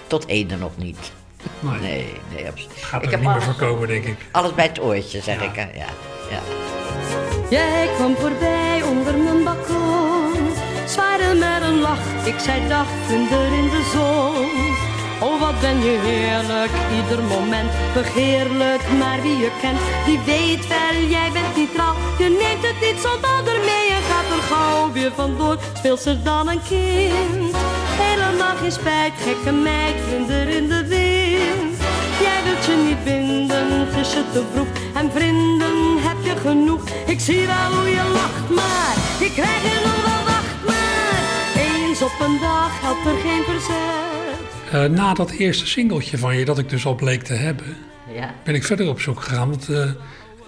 Tot 0.06 0.26
heden 0.26 0.58
nog 0.58 0.76
niet. 0.76 1.12
Nee. 1.60 1.80
Nee, 1.80 2.06
nee, 2.34 2.48
absoluut. 2.48 2.72
Gaat 2.82 3.00
ik 3.02 3.06
er 3.06 3.10
heb 3.12 3.20
niet 3.20 3.30
meer 3.30 3.42
voorkomen, 3.42 3.88
denk 3.88 4.04
ik. 4.04 4.16
alles 4.30 4.54
bij 4.54 4.66
het 4.66 4.80
oortje, 4.80 5.20
zeg 5.20 5.42
ik. 5.42 5.54
hè. 5.54 5.62
Ja, 5.62 5.87
ja. 6.30 6.40
Jij 7.50 7.88
kwam 7.96 8.16
voorbij 8.16 8.82
onder 8.82 9.16
mijn 9.18 9.44
balkon, 9.44 10.32
zwaaide 10.87 11.34
met 11.34 11.62
een 11.62 11.80
lach. 11.80 12.24
Ik 12.24 12.38
zei 12.38 12.68
dag, 12.68 12.87
vlinder 13.06 13.46
in 13.46 13.68
de 13.70 13.90
zon. 13.94 14.72
Oh, 15.28 15.40
wat 15.40 15.60
ben 15.60 15.78
je 15.84 15.98
heerlijk, 16.02 16.70
ieder 17.02 17.22
moment 17.22 17.70
begeerlijk. 17.94 18.82
Maar 18.98 19.22
wie 19.22 19.37
je 19.37 19.50
kent, 19.60 19.78
die 20.06 20.20
weet 20.26 20.66
wel, 20.66 21.02
jij 21.08 21.30
bent 21.32 21.56
niet 21.56 21.74
trouw. 21.74 21.94
Je 22.18 22.28
neemt 22.42 22.64
het 22.68 22.78
niet 22.87 23.00
zonder 23.06 23.58
mee 23.70 23.87
en 23.96 24.02
gaat 24.10 24.13
gauw 24.50 24.92
weer 24.92 25.12
vandoor. 25.14 25.59
Speelt 25.74 26.00
ze 26.00 26.22
dan 26.22 26.48
een 26.48 26.62
kind, 26.68 27.57
helemaal 28.04 28.57
geen 28.57 28.72
spijt. 28.72 29.12
Gekke 29.16 29.52
meid, 29.52 29.94
vlinder 30.07 30.48
in 30.48 30.68
de 30.68 30.87
wind. 30.87 31.76
Jij 32.20 32.40
wilt 32.44 32.64
je 32.64 32.85
niet 32.88 33.04
binden, 33.04 33.74
te 34.33 34.42
vroeg. 34.52 34.66
En 34.94 35.11
vrienden 35.11 36.02
heb 36.02 36.16
je 36.22 36.37
genoeg. 36.48 36.83
Ik 37.07 37.20
zie 37.20 37.46
wel 37.46 37.72
hoe 37.76 37.88
je 37.88 38.11
lacht, 38.12 38.50
maar 38.50 38.94
je 39.20 39.33
krijgt 39.35 39.62
je 39.62 39.80
nog 39.85 40.02
wel 40.04 40.24
wacht 40.33 40.64
maar. 40.66 41.62
Eens 41.64 42.02
op 42.02 42.12
een 42.20 42.38
dag 42.40 42.80
helpt 42.80 43.07
er 43.07 43.18
geen 43.22 43.42
verzet. 43.44 44.24
Eh, 44.72 44.85
na 44.85 45.14
dat 45.14 45.30
eerste 45.30 45.66
singeltje 45.66 46.18
van 46.18 46.37
je, 46.37 46.44
dat 46.44 46.59
ik 46.59 46.68
dus 46.68 46.87
al 46.87 46.94
bleek 46.94 47.22
te 47.22 47.35
hebben, 47.35 47.76
ja. 48.14 48.35
ben 48.44 48.54
ik 48.54 48.64
verder 48.64 48.88
op 48.88 49.00
zoek 49.00 49.20
gegaan. 49.20 49.48
Want 49.48 49.68
eh, 49.68 49.90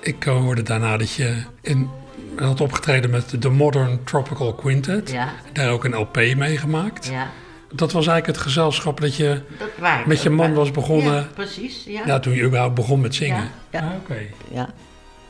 ik 0.00 0.24
hoorde 0.24 0.62
daarna 0.62 0.96
dat 0.96 1.12
je 1.12 1.42
in 1.61 1.90
had 2.37 2.61
opgetreden 2.61 3.11
met 3.11 3.42
de 3.42 3.48
Modern 3.48 4.05
Tropical 4.05 4.55
Quintet. 4.55 5.11
Ja. 5.11 5.33
Daar 5.52 5.70
ook 5.70 5.85
een 5.85 5.94
LP 5.96 6.16
mee 6.37 6.57
gemaakt. 6.57 7.07
Ja, 7.07 7.31
Dat 7.68 7.92
was 7.92 8.07
eigenlijk 8.07 8.26
het 8.26 8.46
gezelschap 8.46 9.00
dat 9.00 9.16
je 9.16 9.42
dat 9.59 9.68
waar. 9.79 10.02
met 10.09 10.22
je 10.22 10.31
man 10.31 10.55
was 10.55 10.70
begonnen. 10.70 11.14
Ja, 11.14 11.29
precies, 11.35 11.85
ja. 11.87 12.02
Ja, 12.07 12.18
toen 12.18 12.35
je 12.35 12.42
überhaupt 12.42 12.74
begon 12.74 13.00
met 13.00 13.14
zingen. 13.14 13.50
Ja. 13.70 13.81
Ah, 13.81 13.87
oké. 13.96 14.18
Ja, 14.52 14.68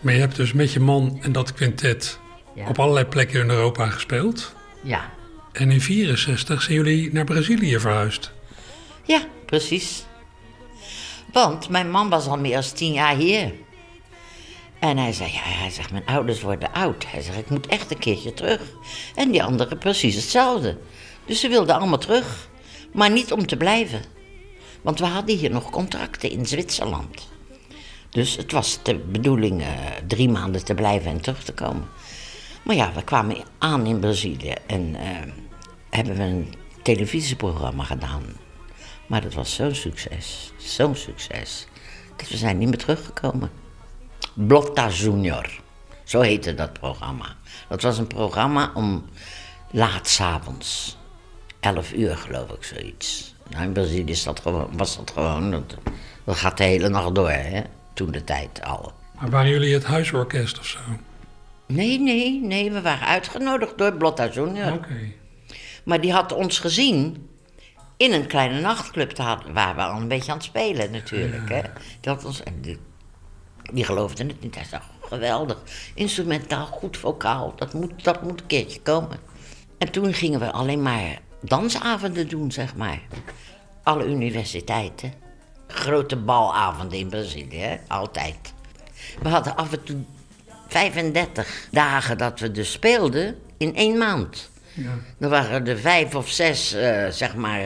Maar 0.00 0.12
je 0.14 0.20
hebt 0.20 0.36
dus 0.36 0.52
met 0.52 0.72
je 0.72 0.80
man 0.80 1.18
en 1.22 1.32
dat 1.32 1.52
quintet 1.54 2.18
op 2.68 2.78
allerlei 2.78 3.04
plekken 3.06 3.40
in 3.40 3.50
Europa 3.50 3.86
gespeeld. 3.86 4.54
ja. 4.82 5.14
En 5.52 5.70
in 5.70 5.80
64 5.80 6.62
zijn 6.62 6.76
jullie 6.76 7.12
naar 7.12 7.24
Brazilië 7.24 7.78
verhuisd. 7.80 8.32
Ja, 9.02 9.20
precies. 9.46 10.04
Want 11.32 11.68
mijn 11.68 11.90
man 11.90 12.08
was 12.08 12.26
al 12.26 12.38
meer 12.38 12.52
dan 12.52 12.72
tien 12.74 12.92
jaar 12.92 13.16
hier. 13.16 13.52
En 14.80 14.98
hij 14.98 15.12
zei, 15.12 15.32
ja, 15.32 15.40
hij 15.42 15.70
zegt, 15.70 15.90
mijn 15.90 16.06
ouders 16.06 16.40
worden 16.40 16.72
oud. 16.72 17.04
Hij 17.06 17.22
zegt, 17.22 17.38
ik 17.38 17.50
moet 17.50 17.66
echt 17.66 17.90
een 17.90 17.98
keertje 17.98 18.34
terug. 18.34 18.60
En 19.14 19.30
die 19.30 19.42
anderen 19.42 19.78
precies 19.78 20.14
hetzelfde. 20.14 20.78
Dus 21.24 21.40
ze 21.40 21.48
wilden 21.48 21.74
allemaal 21.74 21.98
terug. 21.98 22.48
Maar 22.92 23.10
niet 23.10 23.32
om 23.32 23.46
te 23.46 23.56
blijven. 23.56 24.02
Want 24.82 24.98
we 24.98 25.06
hadden 25.06 25.36
hier 25.36 25.50
nog 25.50 25.70
contracten 25.70 26.30
in 26.30 26.46
Zwitserland. 26.46 27.28
Dus 28.10 28.36
het 28.36 28.52
was 28.52 28.78
de 28.82 28.98
bedoeling 28.98 29.62
eh, 29.62 29.68
drie 30.06 30.28
maanden 30.28 30.64
te 30.64 30.74
blijven 30.74 31.10
en 31.10 31.20
terug 31.20 31.44
te 31.44 31.52
komen. 31.52 31.88
Maar 32.62 32.76
ja, 32.76 32.92
we 32.92 33.04
kwamen 33.04 33.36
aan 33.58 33.86
in 33.86 33.98
Brazilië 33.98 34.54
en 34.66 34.94
eh, 34.94 35.06
hebben 35.90 36.16
we 36.16 36.22
een 36.22 36.54
televisieprogramma 36.82 37.84
gedaan. 37.84 38.22
Maar 39.06 39.20
dat 39.20 39.34
was 39.34 39.54
zo'n 39.54 39.74
succes, 39.74 40.52
zo'n 40.56 40.94
succes, 40.94 41.66
dat 42.16 42.28
we 42.28 42.36
zijn 42.36 42.58
niet 42.58 42.68
meer 42.68 42.78
teruggekomen. 42.78 43.50
Blotta 44.38 44.88
Junior, 44.88 45.50
zo 46.04 46.20
heette 46.20 46.54
dat 46.54 46.72
programma. 46.72 47.36
Dat 47.68 47.82
was 47.82 47.98
een 47.98 48.06
programma 48.06 48.70
om 48.74 49.04
laat 49.70 50.08
's 50.08 50.20
avonds, 50.20 50.98
11 51.60 51.92
uur 51.92 52.16
geloof 52.16 52.50
ik, 52.50 52.64
zoiets. 52.64 53.34
Nou, 53.50 53.64
in 53.64 53.72
Brazilië 53.72 54.10
is 54.10 54.22
dat 54.22 54.40
gewoon, 54.40 54.68
was 54.76 54.96
dat 54.96 55.10
gewoon, 55.10 55.50
dat, 55.50 55.76
dat 56.24 56.36
gaat 56.36 56.56
de 56.56 56.64
hele 56.64 56.88
nacht 56.88 57.14
door, 57.14 57.30
hè, 57.30 57.62
toen 57.94 58.10
de 58.10 58.24
tijd 58.24 58.64
al. 58.64 58.92
Maar 59.20 59.30
waren 59.30 59.50
jullie 59.50 59.74
het 59.74 59.84
huisorkest 59.84 60.58
of 60.58 60.66
zo? 60.66 60.78
Nee, 61.66 62.00
nee, 62.00 62.40
nee, 62.40 62.72
we 62.72 62.80
waren 62.80 63.06
uitgenodigd 63.06 63.78
door 63.78 63.92
Blotta 63.92 64.28
Junior. 64.28 64.72
Oké. 64.72 65.12
Maar 65.84 66.00
die 66.00 66.12
had 66.12 66.32
ons 66.32 66.58
gezien 66.58 67.28
in 67.96 68.12
een 68.12 68.26
kleine 68.26 68.60
nachtclub 68.60 69.10
te 69.10 69.22
hadden, 69.22 69.52
waar 69.52 69.74
we 69.74 69.82
al 69.82 70.00
een 70.00 70.08
beetje 70.08 70.30
aan 70.30 70.36
het 70.36 70.46
spelen 70.46 70.90
natuurlijk. 70.90 71.48
Hè. 71.48 71.60
Die, 72.00 72.12
had 72.12 72.24
ons, 72.24 72.42
en 72.42 72.60
die, 72.60 72.78
die 73.72 73.84
geloofde 73.84 74.26
het 74.26 74.40
niet. 74.42 74.54
Hij 74.54 74.64
zei, 74.64 74.82
"Oh, 75.00 75.08
geweldig, 75.08 75.58
instrumentaal, 75.94 76.66
goed 76.66 76.96
vocaal, 76.96 77.52
dat 77.56 77.72
moet, 77.74 78.04
dat 78.04 78.22
moet 78.22 78.40
een 78.40 78.46
keertje 78.46 78.80
komen. 78.80 79.18
En 79.78 79.90
toen 79.90 80.14
gingen 80.14 80.40
we 80.40 80.52
alleen 80.52 80.82
maar 80.82 81.18
dansavonden 81.40 82.28
doen, 82.28 82.52
zeg 82.52 82.74
maar. 82.76 83.00
Alle 83.82 84.06
universiteiten. 84.06 85.12
Grote 85.66 86.16
balavonden 86.16 86.98
in 86.98 87.08
Brazilië, 87.08 87.80
altijd. 87.88 88.36
We 89.22 89.28
hadden 89.28 89.56
af 89.56 89.72
en 89.72 89.82
toe 89.84 89.96
35 90.68 91.68
dagen 91.70 92.18
dat 92.18 92.40
we 92.40 92.50
dus 92.50 92.72
speelden 92.72 93.38
in 93.56 93.74
één 93.76 93.98
maand. 93.98 94.50
Ja. 94.74 94.90
Er 95.20 95.28
waren 95.28 95.66
er 95.66 95.78
vijf 95.78 96.14
of 96.14 96.28
zes, 96.28 96.72
eh, 96.72 97.06
zeg 97.10 97.34
maar, 97.34 97.60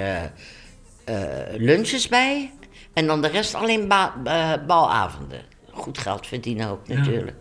eh, 1.05 1.15
lunches 1.57 2.09
bij. 2.09 2.53
En 2.93 3.07
dan 3.07 3.23
de 3.23 3.29
rest 3.29 3.55
alleen 3.55 3.89
ba- 3.89 4.15
balavonden. 4.67 5.43
Goed 5.81 5.99
geld 5.99 6.27
verdienen 6.27 6.69
ook 6.69 6.89
natuurlijk. 6.89 7.37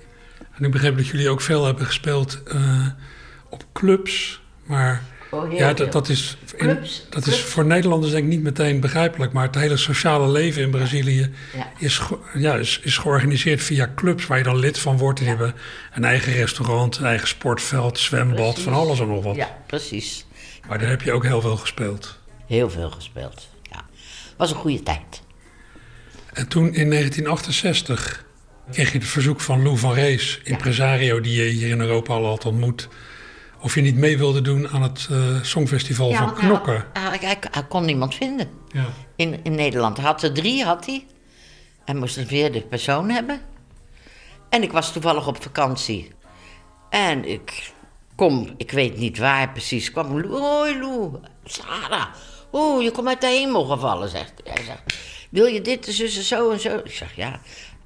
En 0.58 0.66
ik 0.66 0.72
begreep 0.72 0.98
dat 0.98 1.08
jullie 1.08 1.30
ook 1.30 1.42
veel 1.42 1.66
hebben 1.66 1.86
gespeeld 1.86 2.44
eh, 2.44 2.88
op 3.50 3.64
clubs. 3.74 4.42
Maar 4.64 5.04
Oh, 5.32 5.54
ja, 5.54 5.74
dat, 5.74 5.92
dat, 5.92 6.10
is, 6.10 6.38
in- 6.52 6.58
Clubs, 6.58 7.06
dat 7.10 7.26
is 7.28 7.42
voor 7.44 7.66
Nederlanders 7.66 8.12
denk 8.12 8.24
ik 8.24 8.30
niet 8.30 8.42
meteen 8.42 8.80
begrijpelijk. 8.80 9.32
Maar 9.34 9.46
het 9.46 9.56
hele 9.56 9.78
sociale 9.78 10.30
leven 10.30 10.62
in 10.62 10.70
Brazilië 10.70 11.32
Ja. 11.56 11.72
is, 11.78 12.02
ja, 12.34 12.56
is, 12.56 12.80
is 12.84 12.98
georganiseerd 12.98 13.62
via 13.64 13.92
clubs 13.96 14.28
waar 14.28 14.38
je 14.38 14.44
dan 14.44 14.58
lid 14.58 14.80
van 14.80 14.98
wordt. 14.98 15.20
Die 15.20 15.28
hebben 15.28 15.54
een 15.94 16.04
eigen 16.04 16.34
restaurant, 16.34 16.98
een 16.98 17.06
eigen 17.06 17.28
sportveld, 17.28 18.00
zwembad, 18.00 18.36
Precies. 18.38 18.64
van 18.64 18.74
alles 18.74 19.00
en 19.00 19.08
nog 19.08 19.24
wat. 19.24 19.36
Ja, 19.36 19.58
precies. 19.66 20.26
Maar 20.68 20.80
daar 20.80 20.90
heb 20.90 21.02
je 21.02 21.12
ook 21.12 21.24
heel 21.24 21.42
veel 21.42 21.58
gespeeld. 21.58 22.18
Heel 22.48 22.70
veel 22.70 22.90
gespeeld. 22.92 23.48
Ja. 23.72 23.86
Was 24.38 24.50
een 24.52 24.58
goede 24.58 24.84
tijd. 24.84 25.22
En 26.34 26.48
toen 26.48 26.66
in 26.74 26.90
1968 26.90 28.26
kreeg 28.72 28.92
je 28.92 28.98
het 28.98 29.08
verzoek 29.08 29.42
van 29.42 29.64
Lou 29.64 29.78
van 29.78 29.94
Rees, 29.94 30.40
impresario 30.44 31.22
die 31.22 31.44
je 31.44 31.50
hier 31.50 31.70
in 31.70 31.80
Europa 31.82 32.14
al 32.14 32.26
had 32.26 32.46
ontmoet, 32.46 32.88
of 33.62 33.76
je 33.76 33.82
niet 33.82 33.96
mee 33.96 34.18
wilde 34.18 34.42
doen 34.42 34.70
aan 34.70 34.82
het 34.82 35.08
eh, 35.12 35.42
Songfestival 35.44 36.14
van 36.14 36.34
Knokken. 36.34 36.86
Hij, 36.94 37.18
hij, 37.22 37.38
hij 37.52 37.64
kon 37.68 37.86
niemand 37.86 38.16
vinden 38.16 38.50
Ja. 38.72 38.86
in, 39.16 39.40
in 39.44 39.56
Nederland. 39.56 39.98
Hij 39.98 40.06
had 40.06 40.24
er 40.24 40.34
drie, 40.34 40.64
had 40.64 40.86
hij. 40.86 41.06
Hij 41.86 41.96
moest 41.96 42.18
een 42.18 42.28
vierde 42.28 42.62
persoon 42.62 43.10
hebben. 43.10 43.42
En 44.50 44.64
ik 44.64 44.72
was 44.72 44.92
toevallig 44.92 45.28
op 45.28 45.44
vakantie. 45.44 46.12
En 46.90 47.26
ik 47.26 47.72
kom, 48.16 48.54
ik 48.58 48.72
weet 48.72 48.98
niet 48.98 49.18
waar 49.18 49.52
precies, 49.52 49.92
kwam 49.92 50.22
Lou. 50.22 50.42
Hoi 50.42 50.80
Lou, 50.80 51.12
Sarah. 51.44 52.06
Oeh, 52.54 52.84
je 52.84 52.92
komt 52.92 53.08
uit 53.08 53.22
de 53.22 53.28
hemel 53.28 53.66
gevallen, 53.66 54.10
zegt 54.10 54.34
hij. 54.44 54.54
Hij 54.54 54.64
zegt, 54.64 54.82
wil 55.30 55.46
je 55.46 55.62
dit, 55.62 55.86
de 55.86 55.92
zus 55.92 56.18
en 56.18 56.24
zo 56.24 56.52
en 56.52 56.60
zo? 56.60 56.78
Ik 56.84 56.92
zeg, 56.92 57.16
ja. 57.16 57.40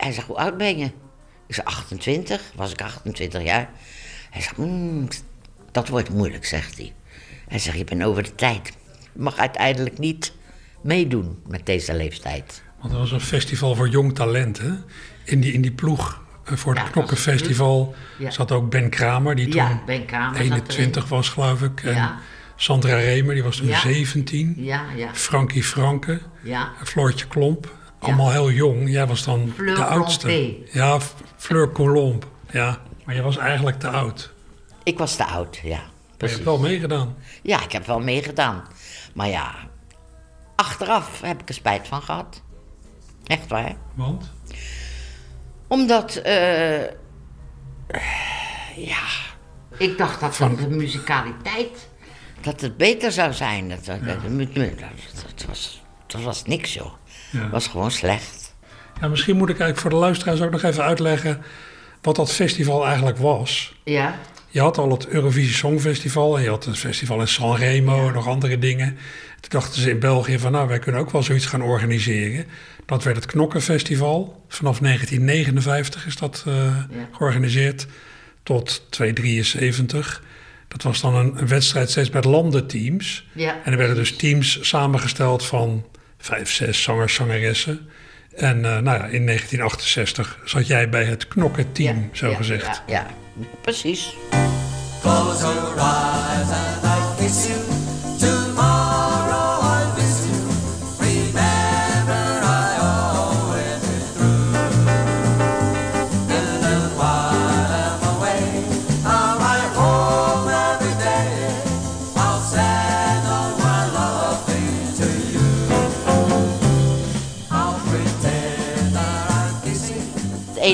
Hij 0.04 0.12
zegt, 0.12 0.28
hoe 0.28 0.38
oud 0.38 0.58
ben 0.58 0.78
je? 0.78 0.86
Ik 1.48 1.56
zeg, 1.56 1.66
28. 1.66 2.42
Was 2.56 2.72
ik 2.72 2.82
28 2.82 3.44
jaar? 3.44 3.70
Hij 4.30 4.42
zegt, 4.42 4.58
"Mm, 4.58 5.08
dat 5.72 5.88
wordt 5.88 6.10
moeilijk, 6.10 6.46
zegt 6.46 6.78
hij. 6.78 6.94
Hij 7.48 7.60
zegt, 7.60 7.78
je 7.78 7.84
bent 7.84 8.04
over 8.04 8.24
de 8.24 8.36
tijd. 8.36 8.68
Je 9.14 9.22
mag 9.22 9.38
uiteindelijk 9.38 9.98
niet 9.98 10.34
meedoen 10.82 11.40
met 11.48 11.66
deze 11.66 11.96
leeftijd. 11.96 12.64
Want 12.82 12.94
er 12.94 13.00
was 13.00 13.12
een 13.12 13.22
festival 13.22 13.76
voor 13.76 13.90
jong 13.90 14.16
talent. 14.16 14.58
Hè? 14.58 14.72
In, 15.24 15.40
die, 15.42 15.54
in 15.54 15.62
die 15.62 15.72
ploeg 15.72 16.22
eh, 16.46 16.54
voor 16.56 16.76
Ja, 16.76 16.84
het 16.84 16.94
dat 16.94 17.04
was 17.04 17.14
Knokkenfestival 17.14 17.96
Ja. 18.20 18.30
zat 18.30 18.52
ook 18.52 18.70
Ben 18.70 18.90
Kramer, 18.90 19.36
die 19.36 19.48
toen 19.48 19.62
Ja, 19.62 19.82
Ben 19.86 20.06
Kramer 20.06 20.36
zat 20.36 20.44
21 20.46 21.08
was, 21.10 21.30
geloof 21.30 21.62
ik. 21.62 21.84
En 21.84 21.94
Ja. 21.96 22.20
Sandra 22.56 22.96
Remer, 22.96 23.34
die 23.34 23.44
was 23.44 23.58
toen 23.58 23.68
Ja. 23.68 23.80
17. 23.80 24.54
Ja, 24.58 24.84
ja, 24.96 25.10
Frankie 25.14 25.64
Franke, 25.64 26.20
ja. 26.44 26.72
Floortje 26.84 27.28
Klomp. 27.28 27.74
Allemaal 28.04 28.32
heel 28.32 28.52
jong. 28.52 28.90
Jij 28.90 29.08
was 29.08 29.24
dan 29.24 29.52
Fleur 29.56 29.76
de 29.76 29.86
oudste. 29.86 30.58
Ja, 30.72 31.00
Fleur 31.38 31.72
Colomb. 31.72 32.28
Ja, 32.52 32.78
maar 33.06 33.16
je 33.16 33.22
was 33.22 33.38
eigenlijk 33.38 33.80
te 33.80 33.88
oud. 33.90 34.34
Ik 34.84 34.98
was 34.98 35.16
te 35.16 35.26
oud, 35.26 35.60
ja. 35.64 35.78
Maar 36.20 36.30
je 36.30 36.36
hebt 36.36 36.44
wel 36.44 36.60
meegedaan. 36.60 37.16
Ja, 37.42 37.64
ik 37.64 37.72
heb 37.72 37.86
wel 37.86 38.00
meegedaan. 38.00 38.64
Maar 39.14 39.28
ja, 39.28 39.56
achteraf 40.56 41.22
heb 41.22 41.42
ik 41.42 41.48
er 41.50 41.56
spijt 41.56 41.88
van 41.88 42.02
gehad. 42.02 42.42
Echt 43.26 43.48
waar. 43.48 43.76
Want? 43.94 44.32
Omdat, 45.68 46.16
eh, 46.16 46.82
ja, 48.76 49.06
ik 49.78 49.98
dacht 49.98 50.20
dat 50.20 50.36
van 50.36 50.56
de 50.56 50.68
muzikaliteit, 50.70 51.90
dat 52.42 52.62
het 52.62 52.78
beter 52.78 53.12
zou 53.12 53.34
zijn. 53.34 53.70
Dat, 53.70 53.86
dat, 53.86 54.04
dat, 54.06 54.22
dat- 54.24 55.36
dat 55.36 55.46
was, 55.48 55.82
dat 56.08 56.22
was 56.22 56.44
niks, 56.44 56.74
joh. 56.74 56.94
Ja. 57.34 57.50
Was 57.50 57.68
gewoon 57.68 57.92
slecht. 57.92 58.54
Ja, 59.02 59.08
misschien 59.08 59.38
moet 59.38 59.50
ik 59.50 59.60
eigenlijk 59.60 59.82
voor 59.82 59.90
de 59.90 60.06
luisteraars 60.06 60.42
ook 60.42 60.52
nog 60.52 60.64
even 60.64 60.84
uitleggen 60.84 61.42
wat 62.02 62.16
dat 62.16 62.32
festival 62.32 62.86
eigenlijk 62.86 63.18
was. 63.18 63.76
Ja, 63.84 64.20
Je 64.48 64.60
had 64.60 64.78
al 64.78 64.92
het 64.92 65.08
Eurovisie 65.08 65.54
Songfestival 65.54 66.38
en 66.38 66.44
je 66.44 66.50
had 66.50 66.66
het 66.66 66.78
festival 66.78 67.20
in 67.20 67.28
Sanremo 67.28 68.08
en 68.08 68.14
nog 68.14 68.28
andere 68.28 68.60
dingen. 68.60 68.98
Toen 69.40 69.50
dachten 69.50 69.82
ze 69.82 69.90
in 69.90 70.00
België 70.00 70.40
van 70.40 70.52
nou, 70.52 70.68
wij 70.68 70.80
kunnen 70.80 71.02
ook 71.02 71.12
wel 71.12 71.24
zoiets 71.24 71.46
gaan 71.46 71.62
organiseren. 71.62 72.46
Dat 72.86 73.04
werd 73.04 73.16
het 73.16 73.26
Knokkenfestival. 73.26 74.44
Vanaf 74.48 74.80
1959 74.80 76.06
is 76.06 76.16
dat 76.16 76.44
eh, 76.48 76.78
georganiseerd 77.12 77.88
tot 78.44 78.86
273. 78.90 80.24
Dat 80.68 80.84
was 80.84 81.02
dan 81.02 81.16
een, 81.16 81.38
een 81.38 81.48
wedstrijd 81.48 81.90
steeds 81.90 82.10
met 82.10 82.26
landenteams. 82.26 83.28
Ja, 83.32 83.60
en 83.64 83.72
er 83.72 83.78
werden 83.78 83.96
dus 83.96 84.16
teams 84.16 84.60
samengesteld 84.62 85.46
van 85.46 85.86
vijf, 86.24 86.52
zes 86.52 86.84
zangers, 86.84 87.14
zangeressen. 87.14 87.90
En 88.36 88.66
eh, 88.66 88.72
nou 88.72 88.98
ja, 88.98 89.06
in 89.06 89.26
1968 89.26 90.40
zat 90.46 90.68
jij 90.68 90.90
bij 90.90 91.04
het 91.04 91.28
knokkenteam, 91.28 91.98
ja, 91.98 92.18
zo 92.18 92.30
ja, 92.30 92.36
gezegd. 92.36 92.82
Ja, 92.88 92.94
ja, 92.94 93.08
precies. 93.62 94.16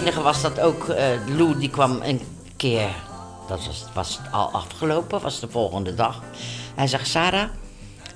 Enige 0.10 0.24
was 0.24 0.42
dat 0.42 0.60
ook, 0.60 0.88
eh 0.90 1.08
Lou 1.28 1.60
die 1.60 1.70
kwam 1.70 2.02
een 2.02 2.22
keer 2.58 2.90
dat 3.48 3.66
was, 3.66 3.86
was 3.94 4.20
al 4.32 4.52
afgelopen, 4.52 5.22
was 5.22 5.40
de 5.40 5.50
volgende 5.50 5.96
dag. 5.96 6.24
Hij 6.76 6.88
zegt, 6.88 7.08
Sarah, 7.08 7.50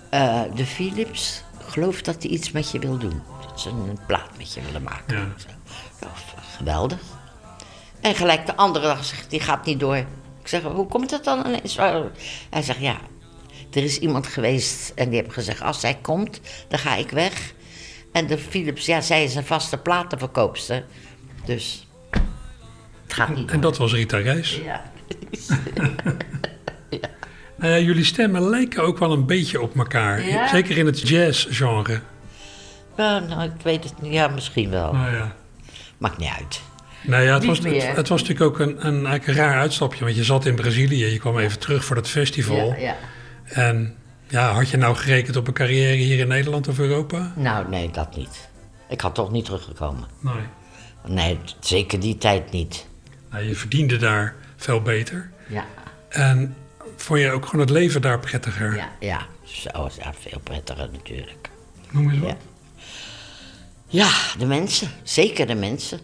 eh, 0.09 0.41
de 0.55 0.65
Philips 0.65 1.43
gelooft 1.67 2.05
dat 2.05 2.15
hij 2.23 2.31
iets 2.31 2.51
met 2.51 2.71
je 2.71 2.79
wil 2.79 2.97
doen. 2.97 3.21
Dat 3.47 3.61
ze 3.61 3.69
een 3.69 3.99
plaat 4.07 4.37
met 4.37 4.53
je 4.53 4.61
willen 4.61 4.83
maken. 4.83 5.17
Ja. 5.17 5.23
Ik 5.23 5.31
zeg, 5.41 5.51
"Ja, 6.01 6.07
f- 6.07 6.55
geweldig. 6.57 6.99
En 8.01 8.15
gelijk 8.15 8.45
de 8.45 8.55
andere 8.55 8.85
dag 8.85 9.05
zegt 9.05 9.29
die 9.29 9.39
gaat 9.39 9.65
niet 9.65 9.79
door. 9.79 9.95
Ik 9.95 10.07
zeg, 10.47 10.61
hoe 10.61 10.87
komt 10.87 11.11
het 11.11 11.23
dan 11.23 11.45
ineens? 11.47 11.77
Hij 12.49 12.61
zegt, 12.61 12.79
ja, 12.79 12.97
er 13.73 13.83
is 13.83 13.97
iemand 13.99 14.27
geweest 14.27 14.91
en 14.95 15.09
die 15.09 15.21
heeft 15.21 15.33
gezegd, 15.33 15.61
als 15.61 15.81
hij 15.81 15.95
komt, 16.01 16.39
dan 16.67 16.79
ga 16.79 16.95
ik 16.95 17.09
weg. 17.09 17.53
En 18.11 18.27
de 18.27 18.37
Philips, 18.37 18.85
ja, 18.85 19.01
zij 19.01 19.23
is 19.23 19.35
een 19.35 19.45
vaste 19.45 19.77
platenverkoopster. 19.77 20.85
Dus 21.45 21.82
het 23.15 23.25
gaat 23.25 23.35
niet 23.35 23.51
En 23.51 23.61
dat 23.61 23.77
was 23.77 23.93
Rita 23.93 24.17
Reis. 24.17 24.59
Ja. 24.63 24.81
Nou 27.55 27.73
ja, 27.73 27.79
jullie 27.79 28.03
stemmen 28.03 28.49
lijken 28.49 28.83
ook 28.83 28.97
wel 28.97 29.11
een 29.11 29.25
beetje 29.25 29.61
op 29.61 29.77
elkaar. 29.77 30.27
Ja? 30.27 30.47
Zeker 30.47 30.77
in 30.77 30.85
het 30.85 31.09
jazzgenre. 31.09 32.01
Ja, 32.97 33.19
nou, 33.19 33.43
ik 33.43 33.61
weet 33.63 33.83
het 33.83 34.01
niet. 34.01 34.13
Ja, 34.13 34.27
misschien 34.27 34.69
wel. 34.69 34.93
Nou 34.93 35.15
ja. 35.15 35.35
Maakt 35.97 36.17
niet 36.17 36.31
uit. 36.39 36.61
Nou 37.03 37.23
ja, 37.23 37.33
het 37.33 37.45
was, 37.45 37.59
het, 37.95 38.07
was 38.07 38.21
natuurlijk 38.21 38.41
ook 38.41 38.59
een, 38.59 38.87
een, 38.87 39.05
eigenlijk 39.05 39.27
een 39.27 39.33
raar 39.33 39.59
uitstapje. 39.59 40.03
Want 40.03 40.15
je 40.15 40.23
zat 40.23 40.45
in 40.45 40.55
Brazilië, 40.55 41.05
je 41.05 41.19
kwam 41.19 41.37
even 41.37 41.59
terug 41.59 41.85
voor 41.85 41.95
dat 41.95 42.07
festival. 42.09 42.67
Ja, 42.67 42.75
ja. 42.75 42.95
En 43.45 43.95
ja, 44.27 44.51
had 44.51 44.69
je 44.69 44.77
nou 44.77 44.95
gerekend 44.95 45.35
op 45.35 45.47
een 45.47 45.53
carrière 45.53 45.95
hier 45.95 46.19
in 46.19 46.27
Nederland 46.27 46.67
of 46.67 46.79
Europa? 46.79 47.33
Nou, 47.35 47.69
nee, 47.69 47.91
dat 47.91 48.15
niet. 48.15 48.49
Ik 48.89 49.01
had 49.01 49.15
toch 49.15 49.31
niet 49.31 49.45
teruggekomen. 49.45 50.07
Nee. 50.19 50.33
Nee, 51.07 51.39
zeker 51.59 51.99
die 51.99 52.17
tijd 52.17 52.51
niet. 52.51 52.87
Nou, 53.33 53.45
je 53.45 53.55
verdiende 53.55 53.97
daar 53.97 54.35
veel 54.55 54.81
beter. 54.81 55.31
Ja, 55.47 55.65
En 56.09 56.55
vond 56.95 57.19
je 57.19 57.31
ook 57.31 57.45
gewoon 57.45 57.59
het 57.61 57.69
leven 57.69 58.01
daar 58.01 58.19
prettiger? 58.19 58.75
ja, 58.75 58.89
ja. 58.99 59.25
Zo, 59.43 59.89
ja, 59.99 60.13
veel 60.19 60.39
prettiger 60.43 60.89
natuurlijk. 60.91 61.49
Noem 61.91 62.09
eens 62.09 62.19
wat. 62.19 62.29
Ja. 62.29 62.37
Ja, 63.87 64.11
de 64.37 64.45
mensen. 64.45 64.89
Zeker 65.03 65.47
de 65.47 65.55
mensen. 65.55 65.99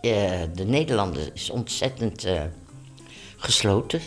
Eh, 0.00 0.40
de 0.54 0.64
Nederlander 0.64 1.30
is 1.34 1.50
ontzettend 1.50 2.24
eh, 2.24 2.42
gesloten. 3.36 4.00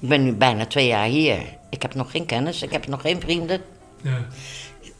Ik 0.00 0.08
ben 0.08 0.24
nu 0.24 0.32
bijna 0.32 0.66
twee 0.66 0.86
jaar 0.86 1.06
hier. 1.06 1.38
Ik 1.70 1.82
heb 1.82 1.94
nog 1.94 2.10
geen 2.10 2.26
kennis, 2.26 2.62
ik 2.62 2.72
heb 2.72 2.86
nog 2.86 3.00
geen 3.00 3.20
vrienden. 3.20 3.60
Ja. 4.02 4.26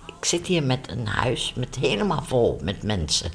Ik 0.06 0.24
zit 0.24 0.46
hier 0.46 0.62
met 0.62 0.90
een 0.90 1.06
huis 1.06 1.52
met 1.56 1.76
helemaal 1.76 2.22
vol 2.22 2.60
met 2.62 2.82
mensen. 2.82 3.30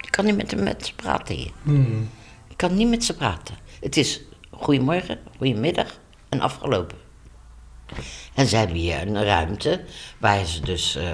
Ik 0.00 0.10
kan 0.10 0.24
niet 0.24 0.36
met, 0.36 0.50
hem- 0.50 0.62
met 0.62 0.86
ze 0.86 0.94
praten 0.94 1.34
hier. 1.34 1.50
Hmm. 1.62 2.10
Ik 2.54 2.60
kan 2.60 2.74
niet 2.74 2.88
met 2.88 3.04
ze 3.04 3.14
praten. 3.14 3.54
Het 3.80 3.96
is 3.96 4.20
goedemorgen, 4.50 5.18
goedemiddag 5.36 5.98
en 6.28 6.40
afgelopen. 6.40 6.96
En 8.34 8.46
ze 8.46 8.56
hebben 8.56 8.76
hier 8.76 9.00
een 9.06 9.24
ruimte 9.24 9.84
waar 10.18 10.44
ze 10.44 10.60
dus... 10.60 10.96
eh, 10.96 11.10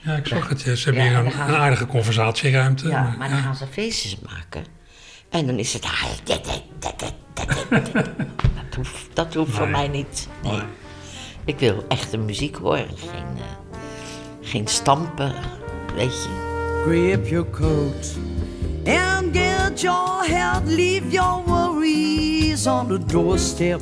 Ja, 0.00 0.12
ik 0.16 0.26
zag 0.26 0.48
het. 0.48 0.60
Ze 0.60 0.68
hebben 0.84 1.02
Ja, 1.02 1.08
hier 1.08 1.18
en 1.18 1.26
een, 1.26 1.32
gaan 1.32 1.54
aardige 1.54 1.86
conversatieruimte. 1.86 2.88
ja, 2.88 3.02
maar- 3.02 3.18
maar 3.18 3.28
dan 3.28 3.38
gaan 3.38 3.56
ze 3.56 3.66
feestjes 3.66 4.16
maken. 4.20 4.64
En 5.30 5.46
dan 5.46 5.58
is 5.58 5.72
het... 5.72 5.84
ah. 5.84 6.04
Dat 7.34 8.74
hoeft, 8.76 9.06
dat 9.14 9.34
hoeft 9.34 9.52
voor 9.52 9.68
mij 9.68 9.88
niet. 9.88 10.28
Nee. 10.42 10.52
Nee. 10.52 10.62
Ik 11.44 11.58
wil 11.58 11.84
echte 11.88 12.16
muziek 12.16 12.56
horen. 12.56 12.88
Geen, 12.96 13.36
eh, 13.36 13.78
geen 14.40 14.66
stampen, 14.66 15.34
weet 15.94 16.12
je. 16.22 16.48
Grip 16.86 17.26
your 17.26 17.50
coat 17.50 18.14
and 18.86 19.32
get 19.32 19.82
your 19.82 20.24
head. 20.24 20.66
Leave 20.66 21.12
your 21.12 21.42
worries 21.42 22.66
on 22.66 22.88
the 22.88 22.98
doorstep. 22.98 23.80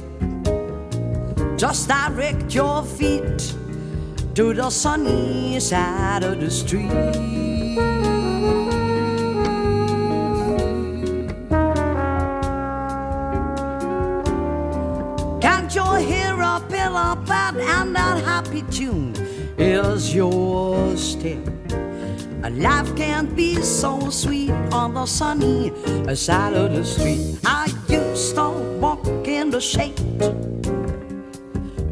Just 1.56 1.88
direct 1.88 2.54
your 2.54 2.84
feet 2.84 3.54
to 4.34 4.54
the 4.54 4.70
sunny 4.70 5.58
side 5.60 6.22
of 6.22 6.40
the 6.40 6.50
street. 6.50 6.90
Can't 15.40 15.74
you 15.74 15.94
hear 16.06 16.34
a 16.34 17.16
pat 17.26 17.56
and 17.56 17.94
that 17.94 18.24
happy 18.24 18.62
tune 18.70 19.14
is 19.58 20.14
your 20.14 20.96
step? 20.96 21.38
A 22.44 22.50
life 22.50 22.94
can't 22.94 23.34
be 23.34 23.60
so 23.62 24.10
sweet 24.10 24.52
on 24.72 24.94
the 24.94 25.06
sunny 25.06 25.72
side 26.14 26.54
of 26.54 26.72
the 26.72 26.84
street. 26.84 27.38
I 27.44 27.66
used 27.88 28.36
to 28.36 28.50
walk 28.80 29.06
in 29.26 29.50
the 29.50 29.60
shade 29.60 29.98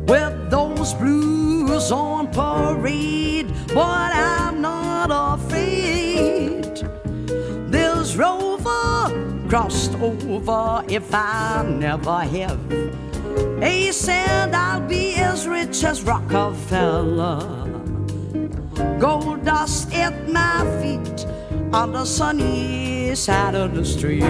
with 0.08 0.50
those 0.50 0.94
blues 0.94 1.90
on 1.90 2.28
parade, 2.28 3.52
but 3.74 4.12
I'm 4.14 4.60
not 4.60 5.10
afraid. 5.10 6.62
This 7.68 8.14
rover 8.14 9.48
crossed 9.48 9.94
over 9.94 10.84
if 10.88 11.12
I 11.12 11.66
never 11.68 12.20
have. 12.20 12.60
He 13.60 13.90
said 13.90 14.54
I'll 14.54 14.80
be 14.80 15.16
as 15.16 15.48
rich 15.48 15.82
as 15.82 16.02
Rockefeller. 16.04 17.65
Gold 18.98 19.44
dust 19.44 19.94
at 19.94 20.12
my 20.28 20.64
feet 20.80 21.26
on 21.70 21.92
the 21.92 22.04
sunny 22.04 23.14
side 23.14 23.54
of 23.54 23.72
the 23.74 23.84
street. 23.84 24.22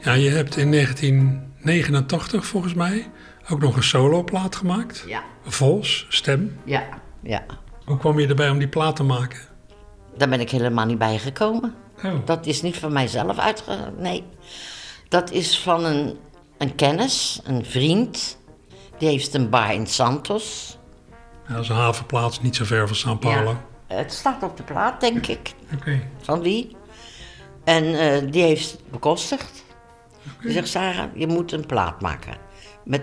Ja, 0.00 0.12
je 0.12 0.30
hebt 0.30 0.56
in 0.56 0.70
1989 0.70 2.46
volgens 2.46 2.74
mij 2.74 3.10
ook 3.50 3.60
nog 3.60 3.76
een 3.76 3.82
soloplaat 3.82 4.56
gemaakt. 4.56 5.04
Ja, 5.06 5.22
Vals, 5.44 6.06
stem. 6.08 6.58
ja, 6.64 6.84
ja. 7.22 7.44
Hoe 7.84 7.98
kwam 7.98 8.18
je 8.20 8.26
erbij 8.26 8.50
om 8.50 8.58
die 8.58 8.68
plaat 8.68 8.96
te 8.96 9.02
maken? 9.02 9.38
Daar 10.16 10.28
ben 10.28 10.40
ik 10.40 10.50
helemaal 10.50 10.86
niet 10.86 10.98
bij 10.98 11.18
gekomen. 11.18 11.74
Oh. 12.04 12.12
Dat 12.24 12.46
is 12.46 12.62
niet 12.62 12.76
van 12.76 12.92
mijzelf 12.92 13.38
uitge... 13.38 13.92
Nee. 13.98 14.24
Dat 15.08 15.30
is 15.30 15.58
van 15.58 15.84
een, 15.84 16.16
een 16.58 16.74
kennis, 16.74 17.40
een 17.44 17.64
vriend. 17.64 18.38
Die 18.98 19.08
heeft 19.08 19.34
een 19.34 19.50
bar 19.50 19.72
in 19.72 19.86
Santos. 19.86 20.78
Ja, 21.46 21.54
dat 21.54 21.62
is 21.62 21.68
een 21.68 21.76
havenplaats 21.76 22.40
niet 22.40 22.56
zo 22.56 22.64
ver 22.64 22.88
van 22.88 23.16
São 23.16 23.18
Paulo. 23.18 23.50
Ja. 23.88 23.96
Het 23.96 24.12
staat 24.12 24.42
op 24.42 24.56
de 24.56 24.62
plaat, 24.62 25.00
denk 25.00 25.26
ik. 25.26 25.54
Oké. 25.74 26.00
Van 26.20 26.40
wie? 26.40 26.76
En 27.64 27.84
eh, 27.84 28.30
die 28.30 28.42
heeft 28.42 28.70
het 28.70 28.90
bekostigd. 28.90 29.64
Die 30.42 30.52
zegt, 30.52 30.68
Sarah, 30.68 31.08
je 31.14 31.26
moet 31.26 31.52
een 31.52 31.66
plaat 31.66 32.00
maken. 32.00 32.36
Met, 32.84 33.02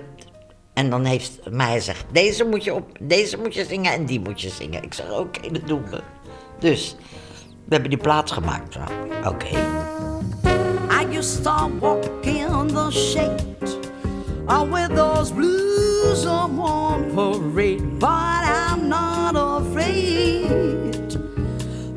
en 0.74 0.90
dan 0.90 1.06
heeft 1.06 1.50
mij 1.50 1.74
gezegd, 1.74 2.06
deze 2.12 2.44
moet, 2.44 2.64
je 2.64 2.74
op, 2.74 2.98
deze 3.00 3.38
moet 3.38 3.54
je 3.54 3.66
zingen 3.66 3.94
en 3.94 4.06
die 4.06 4.20
moet 4.20 4.42
je 4.42 4.50
zingen. 4.50 4.84
Ik 4.84 4.94
zeg, 4.94 5.12
oké, 5.12 5.52
dat 5.52 5.68
doen 5.68 5.90
we. 5.90 6.02
Dus, 6.60 6.96
we 7.66 7.74
hebben 7.74 7.90
die 7.90 8.00
plaat 8.00 8.32
gemaakt. 8.32 8.78
Oké. 9.26 9.50
I 11.02 11.18
used 11.18 11.44
to 11.44 11.70
walk 11.80 12.04
in 12.22 12.68
the 12.68 12.92
shade 12.92 13.44
uh, 14.48 14.62
with 14.62 14.96
those 14.96 15.34
blues 16.12 16.26
one 16.26 17.14
parade, 17.16 18.00
but 18.00 18.10
I'm 18.10 18.90
not 18.90 19.34
afraid. 19.36 21.10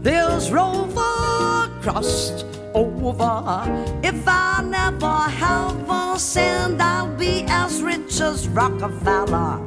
This 0.03 0.51
rover 0.51 1.69
crossed 1.83 2.47
over. 2.75 3.65
If 4.03 4.23
I 4.27 4.63
never 4.63 5.19
have 5.43 5.89
a 5.89 6.19
cent, 6.19 6.81
I'll 6.81 7.15
be 7.17 7.45
as 7.49 7.83
rich 7.83 8.21
as 8.21 8.49
Rockefeller. 8.49 9.59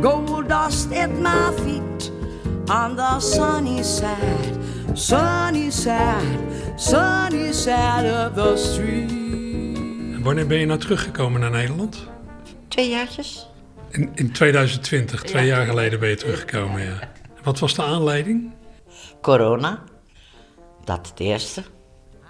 Gold 0.00 0.48
dust 0.48 0.92
at 0.92 1.10
my 1.10 1.52
feet 1.62 2.10
on 2.68 2.96
the 2.96 3.20
sunny 3.20 3.82
side, 3.82 4.58
sunny 4.94 5.70
side, 5.70 6.40
sunny 6.76 7.52
side 7.52 8.06
of 8.06 8.34
the 8.34 8.56
street. 8.56 9.10
Wanneer 10.22 10.46
ben 10.46 10.58
je 10.58 10.66
nou 10.66 10.78
teruggekomen 10.78 11.40
naar 11.40 11.50
Nederland? 11.50 12.08
Twee 12.70 12.88
jaartjes? 12.88 13.46
In, 13.90 14.10
in 14.14 14.32
2020, 14.32 15.22
twee 15.22 15.46
jaar 15.46 15.66
geleden 15.66 16.00
ben 16.00 16.08
je 16.08 16.16
teruggekomen, 16.16 16.82
ja. 16.82 16.98
Wat 17.42 17.58
was 17.58 17.74
de 17.74 17.82
aanleiding? 17.82 18.52
Corona. 19.22 19.82
Dat 20.84 21.08
het 21.08 21.20
eerste. 21.20 21.62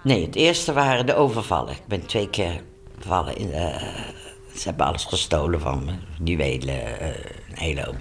Nee, 0.02 0.24
het 0.26 0.34
eerste 0.34 0.72
waren 0.72 1.06
de 1.06 1.14
overvallen. 1.14 1.72
Ik 1.74 1.86
ben 1.86 2.06
twee 2.06 2.30
keer 2.30 2.62
gevallen 3.00 3.36
in. 3.36 3.52
eh, 3.52 3.82
ze 4.54 4.68
hebben 4.68 4.86
alles 4.86 5.04
gestolen 5.04 5.60
van 5.60 5.84
me. 5.84 5.92
Juwelen, 6.24 7.00
eh 7.00 7.08
een 7.48 7.58
hele 7.58 7.84
hoop. 7.84 7.96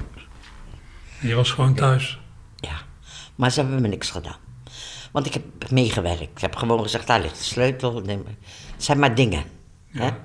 Je 1.21 1.35
was 1.35 1.51
gewoon 1.51 1.73
thuis. 1.75 2.19
Ja, 2.55 2.77
maar 3.35 3.51
ze 3.51 3.59
hebben 3.61 3.81
me 3.81 3.87
niks 3.87 4.09
gedaan. 4.09 4.37
Want 5.11 5.25
ik 5.25 5.33
heb 5.33 5.71
meegewerkt. 5.71 6.21
Ik 6.21 6.39
heb 6.41 6.55
gewoon 6.55 6.81
gezegd, 6.81 7.07
daar 7.07 7.21
ligt 7.21 7.37
de 7.37 7.43
sleutel. 7.43 7.95
Het 7.95 8.23
zijn 8.77 8.99
maar 8.99 9.15
dingen. 9.15 9.43
Hè? 9.91 10.05
Ja. 10.05 10.17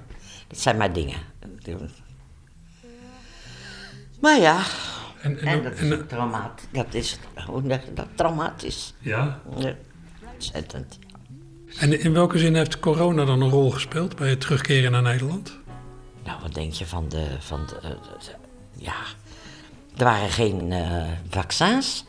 Het 0.48 0.60
zijn 0.60 0.76
maar 0.76 0.92
dingen. 0.92 1.16
Maar 4.24 4.40
ja, 4.40 4.62
En, 5.20 5.38
en, 5.38 5.46
en 5.46 5.62
dat 5.62 5.72
is 5.72 5.90
en- 5.90 5.92
ook 5.98 6.08
traumatisch. 6.08 6.66
Dat 6.72 6.94
is, 6.94 7.18
hoe 7.46 7.62
je 7.62 7.80
dat, 7.94 8.06
traumatisch. 8.14 8.94
ja. 8.98 9.40
Ja, 9.58 9.74
ontzettend. 10.32 10.98
En 11.78 12.00
in 12.00 12.12
welke 12.12 12.38
zin 12.38 12.54
heeft 12.54 12.80
corona 12.80 13.24
dan 13.24 13.40
een 13.42 13.50
rol 13.50 13.70
gespeeld 13.70 14.16
bij 14.16 14.28
het 14.30 14.40
terugkeren 14.40 14.92
naar 14.92 15.02
Nederland? 15.02 15.58
Nou, 16.24 16.40
wat 16.42 16.54
denk 16.54 16.72
je 16.72 16.86
van 16.86 17.08
de. 17.08 17.26
Van 17.38 17.66
de, 17.66 17.76
eh, 17.76 17.90
de- 17.90 18.34
ja, 18.76 18.94
er 19.96 20.04
waren 20.04 20.28
geen 20.30 20.72
eh, 20.72 21.02
vaccins. 21.30 22.04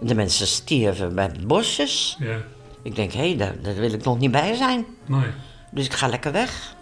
De 0.00 0.14
mensen 0.14 0.46
stierven 0.46 1.14
bij 1.14 1.32
bosjes. 1.46 2.16
Ja. 2.18 2.36
Ik 2.82 2.94
denk, 2.94 3.12
hé, 3.12 3.36
daar, 3.36 3.60
daar 3.62 3.74
wil 3.74 3.92
ik 3.92 4.04
nog 4.04 4.18
niet 4.18 4.30
bij 4.30 4.54
zijn. 4.54 4.84
Nee. 5.06 5.30
Dus 5.72 5.84
ik 5.84 5.92
ga 5.92 6.08
lekker 6.08 6.32
weg. 6.32 6.74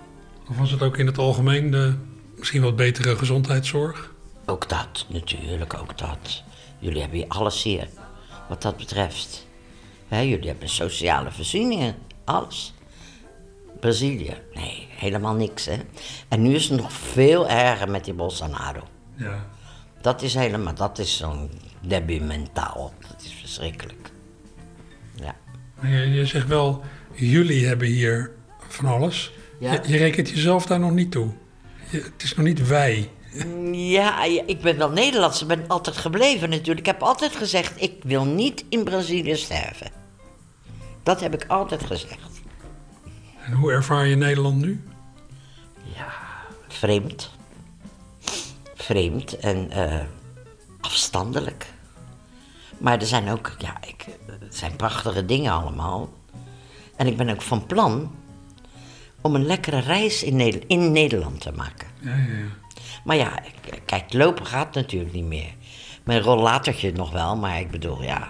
Of 0.50 0.58
was 0.58 0.70
het 0.70 0.82
ook 0.82 0.96
in 0.98 1.06
het 1.06 1.18
algemeen 1.18 1.70
de 1.70 1.94
misschien 2.36 2.62
wat 2.62 2.76
betere 2.76 3.16
gezondheidszorg? 3.16 4.14
Ook 4.46 4.68
dat, 4.68 5.06
natuurlijk, 5.08 5.74
ook 5.74 5.98
dat. 5.98 6.42
Jullie 6.78 7.00
hebben 7.00 7.18
hier 7.18 7.28
alles 7.28 7.62
hier, 7.62 7.88
wat 8.48 8.62
dat 8.62 8.76
betreft. 8.76 9.46
Hè, 10.08 10.20
jullie 10.20 10.48
hebben 10.48 10.68
sociale 10.68 11.32
voorzieningen, 11.32 11.94
alles. 12.24 12.74
Brazilië, 13.80 14.34
nee, 14.54 14.86
helemaal 14.90 15.34
niks, 15.34 15.64
hè. 15.64 15.76
En 16.28 16.42
nu 16.42 16.54
is 16.54 16.68
het 16.68 16.80
nog 16.80 16.92
veel 16.92 17.48
erger 17.48 17.90
met 17.90 18.04
die 18.04 18.14
Bolsonaro. 18.14 18.82
Ja. 19.14 19.46
Dat 20.00 20.22
is 20.22 20.34
helemaal, 20.34 20.74
dat 20.74 20.98
is 20.98 21.16
zo'n 21.16 21.50
debi 21.80 22.20
mentaal. 22.20 22.92
Dat 23.08 23.22
is 23.24 23.32
verschrikkelijk. 23.40 24.10
Ja. 25.14 25.34
Je, 25.82 25.96
je 26.10 26.26
zegt 26.26 26.46
wel, 26.46 26.84
jullie 27.14 27.66
hebben 27.66 27.88
hier 27.88 28.30
van 28.68 28.84
alles. 28.86 29.32
Ja. 29.60 29.72
Je, 29.72 29.80
je 29.86 29.96
rekent 29.96 30.28
jezelf 30.28 30.66
daar 30.66 30.80
nog 30.80 30.90
niet 30.90 31.10
toe. 31.10 31.32
Je- 31.90 32.00
het 32.02 32.22
is 32.22 32.34
nog 32.34 32.46
niet 32.46 32.66
wij. 32.66 33.10
Ja, 33.72 34.24
ja, 34.24 34.42
ik 34.46 34.60
ben 34.60 34.78
wel 34.78 34.90
Nederlands. 34.90 35.42
Ik 35.42 35.48
ben 35.48 35.64
altijd 35.68 35.96
gebleven 35.96 36.48
natuurlijk. 36.48 36.78
Ik 36.78 36.86
heb 36.86 37.02
altijd 37.02 37.36
gezegd, 37.36 37.82
ik 37.82 38.02
wil 38.02 38.24
niet 38.24 38.64
in 38.68 38.84
Brazilië 38.84 39.36
sterven. 39.36 39.90
Dat 41.02 41.20
heb 41.20 41.34
ik 41.34 41.44
altijd 41.48 41.84
gezegd. 41.84 42.40
En 43.44 43.52
hoe 43.52 43.72
ervaar 43.72 44.06
je 44.06 44.16
Nederland 44.16 44.56
nu? 44.56 44.82
Vreemd. 46.68 47.30
Vreemd 48.74 49.38
en 49.38 49.70
eh, 49.70 50.04
afstandelijk. 50.80 51.66
Maar 52.78 53.00
er 53.00 53.06
zijn 53.06 53.28
ook, 53.28 53.54
ja, 53.58 53.76
ik, 53.86 54.06
het 54.40 54.56
zijn 54.56 54.76
prachtige 54.76 55.24
dingen 55.24 55.52
allemaal. 55.52 56.12
En 56.96 57.06
ik 57.06 57.16
ben 57.16 57.28
ook 57.28 57.42
van 57.42 57.66
plan 57.66 58.14
om 59.20 59.34
een 59.34 59.46
lekkere 59.46 59.78
reis 59.78 60.22
in, 60.22 60.68
in 60.68 60.92
Nederland 60.92 61.40
te 61.40 61.52
maken. 61.52 61.88
Ja, 62.00 62.16
ja, 62.16 62.16
ja. 62.16 62.65
Maar 63.06 63.16
ja, 63.16 63.42
kijk, 63.84 64.12
lopen 64.12 64.46
gaat 64.46 64.74
natuurlijk 64.74 65.12
niet 65.12 65.24
meer. 65.24 65.54
Mijn 66.04 66.20
rollatortje 66.20 66.92
nog 66.92 67.12
wel, 67.12 67.36
maar 67.36 67.60
ik 67.60 67.70
bedoel, 67.70 68.02
ja. 68.02 68.28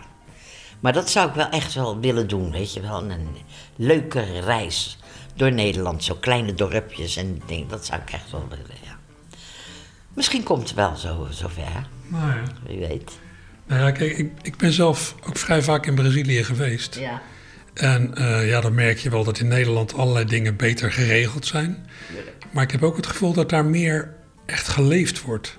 Maar 0.80 0.92
dat 0.92 1.10
zou 1.10 1.28
ik 1.28 1.34
wel 1.34 1.48
echt 1.48 1.74
wel 1.74 2.00
willen 2.00 2.28
doen, 2.28 2.50
weet 2.50 2.72
je 2.72 2.80
wel. 2.80 3.10
Een 3.10 3.28
leuke 3.76 4.40
reis 4.40 4.98
door 5.34 5.52
Nederland, 5.52 6.04
zo 6.04 6.14
kleine 6.14 6.54
dorpjes 6.54 7.16
en 7.16 7.42
dingen. 7.46 7.68
Dat 7.68 7.86
zou 7.86 8.00
ik 8.00 8.10
echt 8.10 8.30
wel 8.30 8.46
willen, 8.48 8.76
ja. 8.84 8.98
Misschien 10.14 10.42
komt 10.42 10.62
het 10.62 10.74
wel 10.74 10.96
zo, 10.96 11.26
zover, 11.30 11.86
Nou 12.06 12.30
ja. 12.30 12.42
wie 12.66 12.78
weet. 12.78 13.18
Nou 13.66 13.80
ja, 13.80 13.90
kijk, 13.90 14.18
ik, 14.18 14.32
ik 14.42 14.56
ben 14.56 14.72
zelf 14.72 15.14
ook 15.26 15.38
vrij 15.38 15.62
vaak 15.62 15.86
in 15.86 15.94
Brazilië 15.94 16.44
geweest. 16.44 16.94
Ja. 16.94 17.22
En 17.74 18.14
eh, 18.14 18.48
ja, 18.48 18.60
dan 18.60 18.74
merk 18.74 18.98
je 18.98 19.10
wel 19.10 19.24
dat 19.24 19.38
in 19.38 19.48
Nederland 19.48 19.94
allerlei 19.94 20.24
dingen 20.24 20.56
beter 20.56 20.92
geregeld 20.92 21.46
zijn. 21.46 21.86
Maar 22.50 22.62
ik 22.62 22.70
heb 22.70 22.82
ook 22.82 22.96
het 22.96 23.06
gevoel 23.06 23.32
dat 23.32 23.50
daar 23.50 23.64
meer 23.64 24.15
echt 24.46 24.68
geleefd 24.68 25.22
wordt. 25.22 25.58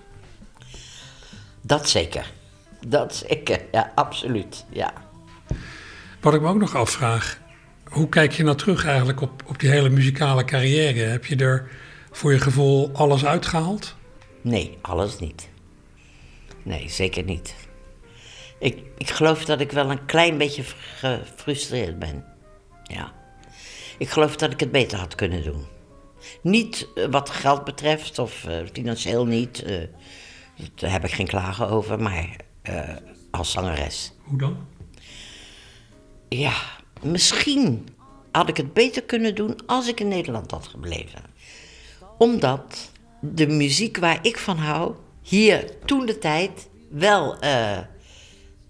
Dat 1.62 1.90
zeker. 1.90 2.32
Dat 2.88 3.16
zeker, 3.16 3.62
ja, 3.72 3.92
absoluut, 3.96 4.66
ja. 4.70 4.94
Wat 6.22 6.34
ik 6.34 6.42
me 6.42 6.48
ook 6.48 6.60
nog 6.60 6.76
afvraag, 6.76 7.40
hoe 7.84 8.10
kijk 8.10 8.32
je 8.32 8.44
nou 8.44 8.58
terug 8.58 8.86
eigenlijk 8.86 9.22
op, 9.22 9.44
op 9.46 9.60
die 9.60 9.70
hele 9.70 9.90
muzikale 9.90 10.46
carrière? 10.46 11.00
Heb 11.00 11.26
je 11.26 11.36
er 11.36 11.70
voor 12.12 12.32
je 12.34 12.40
gevoel 12.40 12.90
alles 12.94 13.26
uitgehaald? 13.26 13.96
Nee, 14.42 14.78
alles 14.82 15.20
niet. 15.20 15.50
Nee, 16.64 16.90
zeker 16.90 17.24
niet. 17.24 17.56
Ik, 18.60 18.80
ik 18.98 19.10
geloof 19.10 19.46
dat 19.46 19.60
ik 19.60 19.72
wel 19.72 19.92
een 19.92 20.06
klein 20.06 20.38
beetje 20.38 20.64
gefrustreerd 20.96 22.00
ben. 22.00 22.26
Ja. 22.84 23.14
Ik 23.98 24.10
geloof 24.10 24.36
dat 24.36 24.52
ik 24.52 24.60
het 24.60 24.72
beter 24.72 25.00
had 25.00 25.16
kunnen 25.16 25.44
doen. 25.44 25.66
Niet 26.42 26.88
eh, 26.96 27.06
wat 27.06 27.30
geld 27.30 27.64
betreft, 27.64 28.20
of 28.20 28.46
eh, 28.46 28.58
financieel 28.74 29.26
niet. 29.26 29.64
eh, 29.64 29.78
daar 30.76 30.92
heb 30.92 31.04
ik 31.04 31.12
geen 31.12 31.28
klagen 31.28 31.70
over, 31.70 32.00
maar 32.02 32.36
als 33.32 33.52
zangeres. 33.52 34.14
Hoe 34.24 34.38
dan? 34.38 34.58
Ja, 36.30 36.54
misschien 37.02 37.88
had 38.32 38.50
ik 38.50 38.58
het 38.58 38.74
beter 38.74 39.04
kunnen 39.04 39.36
doen 39.36 39.66
als 39.66 39.88
ik 39.88 40.00
in 40.00 40.08
Nederland 40.08 40.52
had 40.52 40.68
gebleven. 40.68 41.22
Omdat 42.18 42.92
de 43.20 43.48
muziek 43.48 43.98
waar 43.98 44.20
ik 44.22 44.38
van 44.38 44.58
hou, 44.58 44.94
hier 45.22 45.72
toen 45.86 46.06
de 46.06 46.18
tijd 46.18 46.70
wel, 46.90 47.38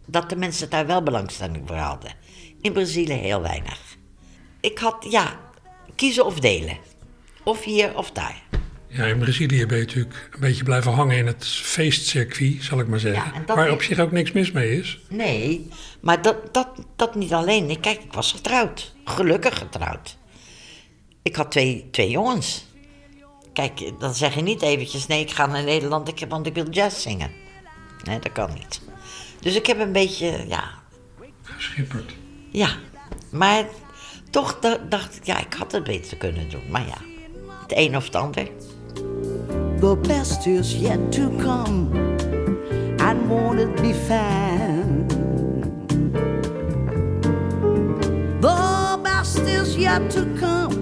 dat 0.05 0.29
de 0.29 0.35
mensen 0.35 0.69
daar 0.69 0.85
wel 0.87 1.03
belangstelling 1.03 1.63
voor 1.67 1.75
hadden. 1.75 2.11
In 2.61 2.73
Brazilië 2.73 3.13
heel 3.13 3.41
weinig. 3.41 3.97
Ik 4.59 4.77
had, 4.77 5.05
ja, 5.09 5.39
kiezen 5.95 6.25
of 6.25 6.39
delen. 6.39 6.77
Of 7.47 7.63
hier 7.63 7.97
of 7.97 8.11
daar. 8.11 8.43
Ja, 8.87 9.05
in 9.05 9.19
Brazilië 9.19 9.65
ben 9.65 9.77
je 9.77 9.85
natuurlijk 9.85 10.29
een 10.33 10.39
beetje 10.39 10.63
blijven 10.63 10.91
hangen 10.91 11.17
in 11.17 11.27
het 11.27 11.45
feestcircuit, 11.47 12.63
zal 12.63 12.79
ik 12.79 12.87
maar 12.87 12.99
zeggen. 12.99 13.43
Ja, 13.47 13.55
waar 13.55 13.71
op 13.71 13.81
zich 13.81 13.99
ook 13.99 14.11
niks 14.11 14.31
mis 14.31 14.51
mee 14.51 14.79
is. 14.79 14.99
Nee, 15.09 15.69
maar 15.99 16.21
dat, 16.21 16.53
dat, 16.53 16.67
dat 16.95 17.15
niet 17.15 17.33
alleen. 17.33 17.79
Kijk, 17.79 18.03
ik 18.03 18.13
was 18.13 18.31
getrouwd. 18.31 18.95
Gelukkig 19.05 19.57
getrouwd. 19.57 20.17
Ik 21.21 21.35
had 21.35 21.51
twee, 21.51 21.87
twee 21.91 22.09
jongens. 22.09 22.65
Kijk, 23.53 23.91
dan 23.99 24.13
zeg 24.13 24.35
je 24.35 24.41
niet 24.41 24.61
eventjes... 24.61 25.07
nee, 25.07 25.21
ik 25.21 25.31
ga 25.31 25.45
naar 25.45 25.63
Nederland, 25.63 26.07
ik, 26.07 26.25
want 26.29 26.47
ik 26.47 26.53
wil 26.53 26.69
jazz 26.69 27.01
zingen. 27.01 27.31
Nee, 28.03 28.19
dat 28.19 28.31
kan 28.31 28.53
niet. 28.53 28.81
Dus 29.41 29.55
ik 29.55 29.65
heb 29.65 29.79
een 29.79 29.91
beetje, 29.91 30.45
ja... 30.47 30.63
Geschipperd. 31.43 32.13
Ja, 32.51 32.69
maar 33.31 33.65
toch 34.29 34.59
da- 34.59 34.85
dacht 34.89 35.15
ik... 35.15 35.25
ja, 35.25 35.39
ik 35.39 35.53
had 35.53 35.71
het 35.71 35.83
beter 35.83 36.17
kunnen 36.17 36.49
doen. 36.49 36.63
Maar 36.69 36.87
ja, 36.87 36.97
het 37.67 37.77
een 37.77 37.95
of 37.95 38.05
het 38.05 38.15
ander. 38.15 38.47
The 39.79 39.97
best 40.07 40.45
is 40.45 40.75
yet 40.75 41.11
to 41.11 41.29
come, 41.37 41.89
and 42.97 43.27
won't 43.27 43.59
it 43.59 43.75
be 43.81 43.93
fine? 43.93 45.05
The 48.39 48.99
best 49.03 49.39
is 49.39 49.75
yet 49.75 50.09
to 50.09 50.25
come. 50.39 50.75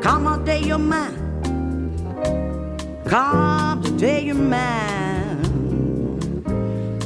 Come 0.00 0.26
a 0.26 0.38
day 0.44 0.60
you're 0.60 0.78
mine. 0.78 1.22
Come 3.04 3.82
today 3.82 4.24
you're 4.24 4.34
mine. 4.34 5.42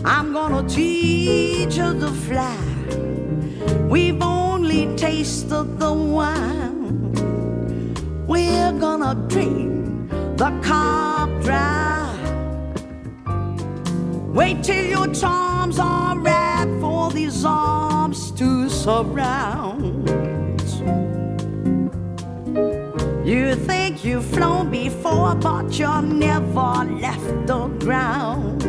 I'm 0.05 0.33
gonna 0.33 0.63
teach 0.69 1.77
you 1.77 1.99
to 1.99 2.09
fly. 2.09 2.57
We've 3.89 4.23
only 4.23 4.97
tasted 4.97 5.79
the 5.79 5.93
wine. 5.93 6.98
We're 8.29 8.73
gonna 8.73 9.15
drink 9.27 10.11
the 10.37 10.51
cup 10.63 11.31
dry. 11.41 12.15
Wait 14.35 14.63
till 14.63 14.85
your 14.85 15.07
charms 15.15 15.79
are 15.79 16.19
red 16.19 16.69
for 16.79 17.11
these 17.11 17.43
arms 17.47 18.31
to 18.33 18.69
surround. 18.69 20.11
You 23.27 23.55
think 23.55 24.05
you've 24.05 24.27
flown 24.27 24.71
before, 24.71 25.35
but 25.35 25.79
you 25.79 26.03
never 26.03 26.85
left 27.01 27.47
the 27.47 27.69
ground. 27.81 28.63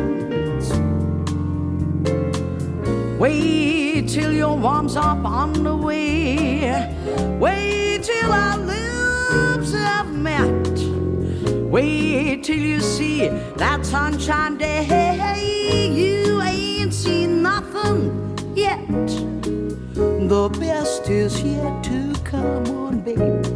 Wait 3.20 4.08
till 4.08 4.32
your 4.32 4.58
arms 4.64 4.96
up 4.96 5.22
on 5.22 5.52
the 5.52 5.76
way. 5.76 6.96
Wait 7.38 8.02
till 8.02 8.32
our 8.32 8.56
lips 9.70 9.84
have 9.84 10.12
met. 10.12 10.78
Wait 11.70 12.44
till 12.44 12.58
you 12.58 12.80
see 12.80 13.28
that 13.56 13.84
sunshine 13.86 14.56
day. 14.56 15.90
You 15.92 16.42
ain't 16.42 16.92
seen 16.92 17.42
nothing 17.42 18.36
yet. 18.54 18.88
The 20.28 20.48
best 20.58 21.08
is 21.08 21.42
yet 21.42 21.84
to 21.84 22.14
come 22.24 22.66
on, 22.70 23.00
babe. 23.00 23.46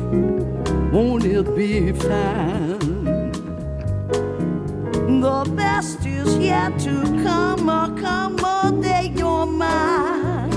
Won't 0.92 1.24
it 1.24 1.54
be 1.56 1.92
fine? 1.92 2.78
The 5.20 5.52
best 5.56 6.06
is 6.06 6.38
yet 6.38 6.78
to 6.80 7.02
come, 7.24 7.68
oh, 7.68 7.94
come, 8.00 8.36
oh, 8.40 8.80
day 8.80 9.12
you're 9.16 9.46
mine. 9.46 10.50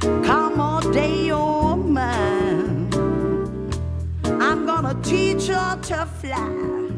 Come, 0.00 0.60
oh, 0.60 0.80
day 0.92 1.26
teach 5.12 5.46
to 5.80 6.06
fly. 6.20 6.88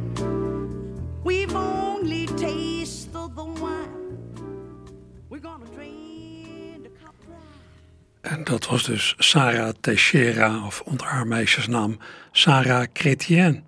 We've 1.25 1.57
only 1.57 2.27
tasted 2.27 3.13
the 3.13 3.47
wine. 3.61 4.19
We're 5.29 5.43
gonna 5.43 5.65
drain 5.75 6.83
the 6.83 6.91
cup. 7.03 7.15
En 8.21 8.45
dat 8.45 8.67
was 8.67 8.85
dus 8.85 9.15
Sarah 9.19 9.73
Teixeira, 9.81 10.67
of 10.67 10.81
onder 10.81 11.07
haar 11.07 11.27
meisjesnaam 11.27 11.99
Sarah 12.33 12.87
Chrétien. 12.93 13.65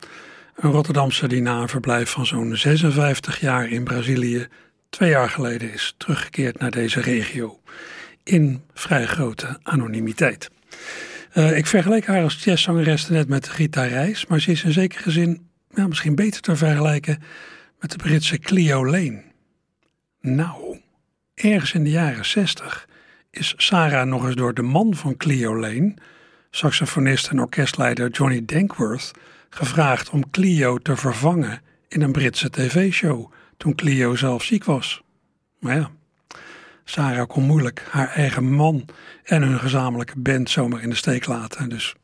Een 0.55 0.71
Rotterdamse 0.71 1.29
die 1.29 1.43
na 1.43 1.61
een 1.61 1.69
verblijf 1.69 2.11
van 2.11 2.27
zo'n 2.27 2.57
56 2.57 3.41
jaar 3.41 3.69
in 3.69 3.85
Brazilië 3.85 4.47
twee 4.91 5.11
jaar 5.11 5.31
geleden 5.31 5.73
is 5.73 5.95
teruggekeerd 5.97 6.59
naar 6.59 6.71
deze 6.71 7.01
regio. 7.01 7.61
In 8.23 8.63
vrij 8.75 9.07
grote 9.07 9.59
anonimiteit. 9.63 10.51
Uh, 11.37 11.57
ik 11.57 11.67
vergeleek 11.67 12.07
haar 12.07 12.23
als 12.23 12.45
jazzzangeres 12.45 13.09
net 13.09 13.29
met 13.29 13.49
Rita 13.49 13.83
Reis, 13.83 14.27
maar 14.27 14.41
ze 14.41 14.51
is 14.51 14.65
in 14.65 14.73
zekere 14.73 15.11
zin 15.11 15.49
misschien 15.71 16.15
beter 16.15 16.41
te 16.41 16.57
vergelijken 16.57 17.23
met 17.81 17.91
de 17.91 17.97
Britse 17.97 18.39
Cleo 18.39 18.87
Lane. 18.87 19.23
Nou, 20.21 20.81
ergens 21.35 21.73
in 21.73 21.85
de 21.85 21.91
jaren 21.91 22.25
60 22.25 22.89
is 23.31 23.55
Sarah 23.57 24.07
nog 24.07 24.25
eens 24.25 24.35
door 24.35 24.55
de 24.55 24.63
man 24.63 24.95
van 24.95 25.17
Cleo 25.17 25.57
Lane, 25.61 25.95
saxofonist 26.51 27.29
en 27.29 27.41
orkestleider 27.41 28.11
Johnny 28.11 28.45
Dankworth, 28.45 29.11
gevraagd 29.51 30.11
om 30.11 30.31
Cleo 30.31 30.79
te 30.79 30.97
vervangen 30.97 31.61
in 31.89 32.03
een 32.03 32.13
Britse 32.13 32.51
tv-show 32.51 33.33
toen 33.57 33.75
Cleo 33.75 34.15
zelf 34.15 34.43
ziek 34.43 34.65
was. 34.65 35.03
Maar 35.61 35.77
ja, 35.77 35.91
Sarah 36.89 37.27
kon 37.27 37.45
moeilijk 37.45 37.87
haar 37.91 38.09
eigen 38.09 38.53
man 38.53 38.85
en 39.23 39.43
hun 39.43 39.59
gezamenlijke 39.59 40.19
band 40.19 40.51
zomaar 40.51 40.83
in 40.83 40.91
de 40.91 40.97
steek 40.97 41.27
laten. 41.27 41.69
Dus 41.69 41.95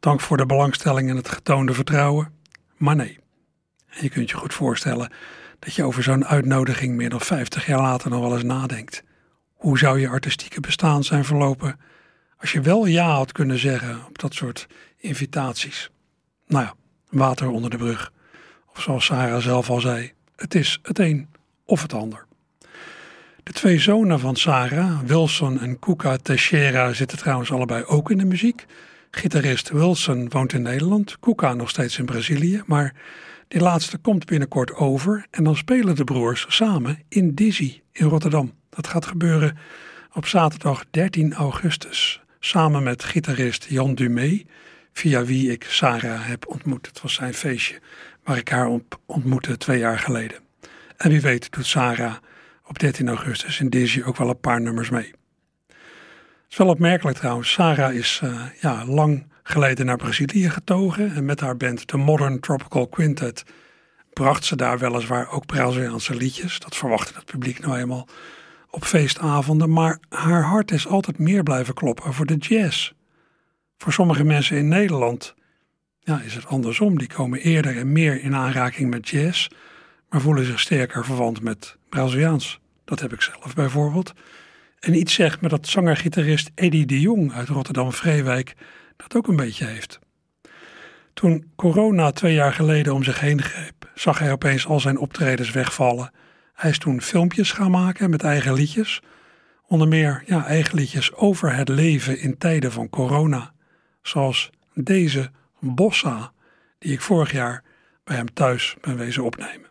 dank 0.00 0.20
voor 0.20 0.36
de 0.36 0.46
belangstelling 0.46 1.10
en 1.10 1.16
het 1.16 1.28
getoonde 1.28 1.72
vertrouwen. 1.72 2.32
Maar 2.76 2.96
nee. 2.96 3.18
En 3.88 4.02
je 4.02 4.08
kunt 4.08 4.30
je 4.30 4.36
goed 4.36 4.54
voorstellen 4.54 5.12
dat 5.58 5.74
je 5.74 5.84
over 5.84 6.02
zo'n 6.02 6.26
uitnodiging 6.26 6.96
meer 6.96 7.10
dan 7.10 7.20
50 7.20 7.66
jaar 7.66 7.80
later 7.80 8.10
nog 8.10 8.20
wel 8.20 8.32
eens 8.34 8.42
nadenkt. 8.42 9.02
Hoe 9.52 9.78
zou 9.78 10.00
je 10.00 10.08
artistieke 10.08 10.60
bestaan 10.60 11.04
zijn 11.04 11.24
verlopen 11.24 11.80
als 12.38 12.52
je 12.52 12.60
wel 12.60 12.86
ja 12.86 13.10
had 13.10 13.32
kunnen 13.32 13.58
zeggen 13.58 14.06
op 14.06 14.18
dat 14.18 14.34
soort 14.34 14.66
invitaties? 14.96 15.90
Nou 16.46 16.64
ja, 16.64 16.74
water 17.10 17.48
onder 17.48 17.70
de 17.70 17.76
brug. 17.76 18.12
Of 18.74 18.82
zoals 18.82 19.04
Sarah 19.04 19.40
zelf 19.40 19.70
al 19.70 19.80
zei, 19.80 20.12
het 20.36 20.54
is 20.54 20.78
het 20.82 20.98
een 20.98 21.28
of 21.64 21.82
het 21.82 21.92
ander. 21.92 22.27
De 23.48 23.54
twee 23.54 23.78
zonen 23.78 24.20
van 24.20 24.36
Sarah, 24.36 25.00
Wilson 25.00 25.60
en 25.60 25.78
Kuka 25.78 26.16
Teixeira, 26.16 26.92
zitten 26.92 27.18
trouwens 27.18 27.52
allebei 27.52 27.84
ook 27.84 28.10
in 28.10 28.18
de 28.18 28.24
muziek. 28.24 28.66
Gitarist 29.10 29.70
Wilson 29.70 30.28
woont 30.28 30.52
in 30.52 30.62
Nederland, 30.62 31.18
Kuka 31.20 31.54
nog 31.54 31.68
steeds 31.68 31.98
in 31.98 32.04
Brazilië, 32.04 32.62
maar 32.66 32.94
die 33.48 33.60
laatste 33.60 33.98
komt 33.98 34.24
binnenkort 34.26 34.74
over 34.74 35.26
en 35.30 35.44
dan 35.44 35.56
spelen 35.56 35.96
de 35.96 36.04
broers 36.04 36.46
samen 36.48 37.02
in 37.08 37.34
Dizzy 37.34 37.80
in 37.92 38.06
Rotterdam. 38.06 38.52
Dat 38.70 38.86
gaat 38.86 39.06
gebeuren 39.06 39.58
op 40.12 40.26
zaterdag 40.26 40.84
13 40.90 41.34
augustus, 41.34 42.20
samen 42.40 42.82
met 42.82 43.04
gitarist 43.04 43.66
Jan 43.68 43.94
Dumé, 43.94 44.42
via 44.92 45.24
wie 45.24 45.50
ik 45.50 45.64
Sarah 45.68 46.26
heb 46.26 46.48
ontmoet. 46.48 46.86
Het 46.86 47.02
was 47.02 47.14
zijn 47.14 47.34
feestje 47.34 47.80
waar 48.24 48.36
ik 48.36 48.48
haar 48.48 48.66
op 48.66 49.00
ontmoette 49.06 49.56
twee 49.56 49.78
jaar 49.78 49.98
geleden. 49.98 50.38
En 50.96 51.10
wie 51.10 51.20
weet 51.20 51.52
doet 51.52 51.66
Sarah 51.66 52.14
op 52.68 52.78
13 52.78 53.08
augustus 53.08 53.60
in 53.60 53.68
Dizzy 53.68 54.02
ook 54.02 54.16
wel 54.16 54.28
een 54.28 54.40
paar 54.40 54.60
nummers 54.60 54.90
mee. 54.90 55.12
Het 55.66 56.56
is 56.56 56.56
wel 56.56 56.68
opmerkelijk 56.68 57.16
trouwens. 57.16 57.52
Sarah 57.52 57.94
is 57.94 58.20
uh, 58.24 58.42
ja, 58.60 58.84
lang 58.86 59.26
geleden 59.42 59.86
naar 59.86 59.96
Brazilië 59.96 60.50
getogen 60.50 61.14
en 61.14 61.24
met 61.24 61.40
haar 61.40 61.56
band 61.56 61.86
The 61.86 61.96
Modern 61.96 62.40
Tropical 62.40 62.86
Quintet 62.86 63.44
bracht 64.12 64.44
ze 64.44 64.56
daar 64.56 64.78
weliswaar 64.78 65.30
ook 65.30 65.46
Braziliaanse 65.46 66.14
liedjes. 66.14 66.58
Dat 66.58 66.76
verwachtte 66.76 67.14
het 67.14 67.24
publiek 67.24 67.60
nou 67.60 67.78
eenmaal 67.78 68.08
op 68.70 68.84
feestavonden, 68.84 69.72
maar 69.72 69.98
haar 70.08 70.42
hart 70.42 70.70
is 70.70 70.86
altijd 70.86 71.18
meer 71.18 71.42
blijven 71.42 71.74
kloppen 71.74 72.14
voor 72.14 72.26
de 72.26 72.36
jazz. 72.36 72.92
Voor 73.76 73.92
sommige 73.92 74.24
mensen 74.24 74.56
in 74.56 74.68
Nederland 74.68 75.34
ja, 76.00 76.20
is 76.20 76.34
het 76.34 76.46
andersom. 76.46 76.98
Die 76.98 77.08
komen 77.08 77.40
eerder 77.40 77.76
en 77.76 77.92
meer 77.92 78.22
in 78.22 78.34
aanraking 78.34 78.90
met 78.90 79.08
jazz, 79.08 79.48
maar 80.08 80.20
voelen 80.20 80.44
zich 80.44 80.60
sterker 80.60 81.04
verwant 81.04 81.42
met 81.42 81.76
Braziliaans. 81.88 82.60
Dat 82.84 83.00
heb 83.00 83.12
ik 83.12 83.20
zelf 83.22 83.54
bijvoorbeeld. 83.54 84.12
En 84.80 84.94
iets 84.94 85.14
zegt 85.14 85.40
me 85.40 85.48
dat 85.48 85.66
zanger-gitarist 85.66 86.50
Eddie 86.54 86.86
de 86.86 87.00
Jong 87.00 87.32
uit 87.32 87.48
Rotterdam-Vreewijk 87.48 88.54
dat 88.96 89.16
ook 89.16 89.28
een 89.28 89.36
beetje 89.36 89.64
heeft. 89.64 89.98
Toen 91.14 91.50
corona 91.56 92.10
twee 92.10 92.34
jaar 92.34 92.52
geleden 92.52 92.94
om 92.94 93.04
zich 93.04 93.20
heen 93.20 93.42
greep, 93.42 93.90
zag 93.94 94.18
hij 94.18 94.32
opeens 94.32 94.66
al 94.66 94.80
zijn 94.80 94.98
optredens 94.98 95.50
wegvallen. 95.50 96.12
Hij 96.54 96.70
is 96.70 96.78
toen 96.78 97.02
filmpjes 97.02 97.52
gaan 97.52 97.70
maken 97.70 98.10
met 98.10 98.22
eigen 98.22 98.52
liedjes. 98.52 99.02
Onder 99.66 99.88
meer 99.88 100.22
ja, 100.26 100.46
eigen 100.46 100.74
liedjes 100.74 101.14
over 101.14 101.54
het 101.54 101.68
leven 101.68 102.20
in 102.20 102.38
tijden 102.38 102.72
van 102.72 102.88
corona. 102.88 103.52
Zoals 104.02 104.50
deze 104.74 105.30
Bossa, 105.60 106.32
die 106.78 106.92
ik 106.92 107.00
vorig 107.00 107.32
jaar 107.32 107.62
bij 108.04 108.16
hem 108.16 108.32
thuis 108.32 108.76
ben 108.80 108.96
wezen 108.96 109.24
opnemen. 109.24 109.67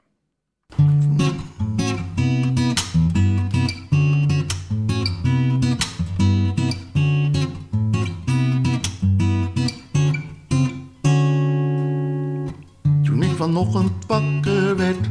Toen 13.03 13.23
ik 13.23 13.35
vanochtend 13.35 13.91
wakker 14.07 14.77
werd, 14.77 15.09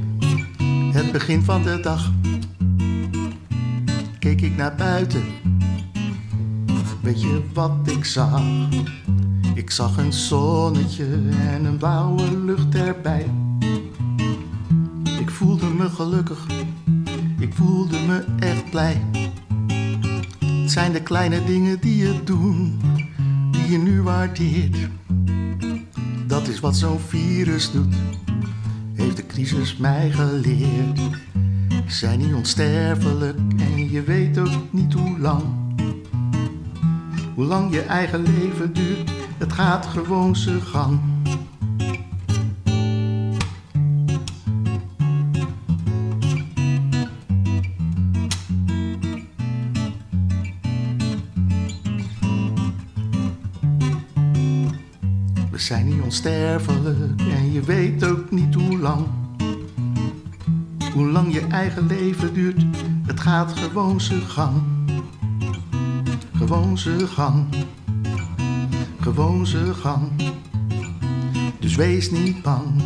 het 0.93 1.13
begin 1.13 1.43
van 1.43 1.63
de 1.63 1.81
dag, 1.81 2.13
keek 4.19 4.41
ik 4.41 4.57
naar 4.57 4.75
buiten. 4.75 5.25
Weet 7.03 7.21
je 7.21 7.43
wat 7.55 7.73
ik 7.85 8.05
zag? 8.05 8.43
Ik 9.55 9.71
zag 9.71 9.97
een 9.97 10.13
zonnetje 10.13 11.07
en 11.39 11.65
een 11.65 11.77
blauwe 11.77 12.39
lucht 12.45 12.75
erbij. 12.75 13.27
Voelde 15.37 15.67
me 15.67 15.89
gelukkig, 15.89 16.47
ik 17.39 17.55
voelde 17.55 17.99
me 18.07 18.25
echt 18.39 18.71
blij. 18.71 19.03
Het 20.39 20.71
zijn 20.71 20.93
de 20.93 21.03
kleine 21.03 21.45
dingen 21.45 21.81
die 21.81 21.97
je 21.97 22.23
doen, 22.25 22.81
die 23.51 23.71
je 23.71 23.79
nu 23.79 24.03
waardeert. 24.03 24.77
Dat 26.27 26.49
is 26.49 26.61
wat 26.61 26.77
zo'n 26.77 26.99
virus 26.99 27.71
doet, 27.71 27.95
heeft 28.95 29.17
de 29.17 29.27
crisis 29.27 29.77
mij 29.77 30.11
geleerd. 30.11 31.01
Zijn 31.87 32.19
niet 32.19 32.35
onsterfelijk 32.35 33.39
en 33.57 33.91
je 33.91 34.03
weet 34.03 34.39
ook 34.39 34.73
niet 34.73 34.93
hoe 34.93 35.19
lang. 35.19 35.43
Hoe 37.35 37.45
lang 37.45 37.75
je 37.75 37.83
eigen 37.83 38.23
leven 38.23 38.73
duurt, 38.73 39.11
het 39.39 39.53
gaat 39.53 39.87
gewoon 39.87 40.37
zijn 40.37 40.63
gang. 40.63 41.16
Zijn 55.67 55.89
niet 55.89 56.03
onsterfelijk 56.03 57.21
en 57.21 57.53
je 57.53 57.61
weet 57.61 58.05
ook 58.05 58.31
niet 58.31 58.55
hoe 58.55 58.79
lang. 58.79 59.07
Hoe 60.95 61.07
lang 61.07 61.33
je 61.33 61.41
eigen 61.41 61.87
leven 61.87 62.35
duurt, 62.35 62.65
het 63.07 63.21
gaat 63.21 63.53
gewoon 63.53 64.01
zijn 64.01 64.21
gang. 64.21 64.63
Gewoon 66.33 66.79
zijn 66.79 67.09
gang 67.09 67.47
gewoon 69.07 69.47
zijn 69.47 69.75
gang. 69.75 70.11
Dus 71.61 71.75
wees 71.75 72.11
niet 72.11 72.43
bang. 72.43 72.83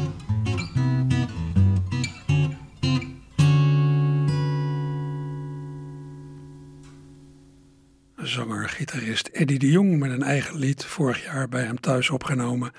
Zanger-gitarist 9.00 9.28
Eddie 9.28 9.58
de 9.58 9.70
Jong 9.70 9.98
met 9.98 10.10
een 10.10 10.22
eigen 10.22 10.56
lied 10.56 10.84
vorig 10.84 11.24
jaar 11.24 11.48
bij 11.48 11.62
hem 11.62 11.80
thuis 11.80 12.10
opgenomen 12.10 12.72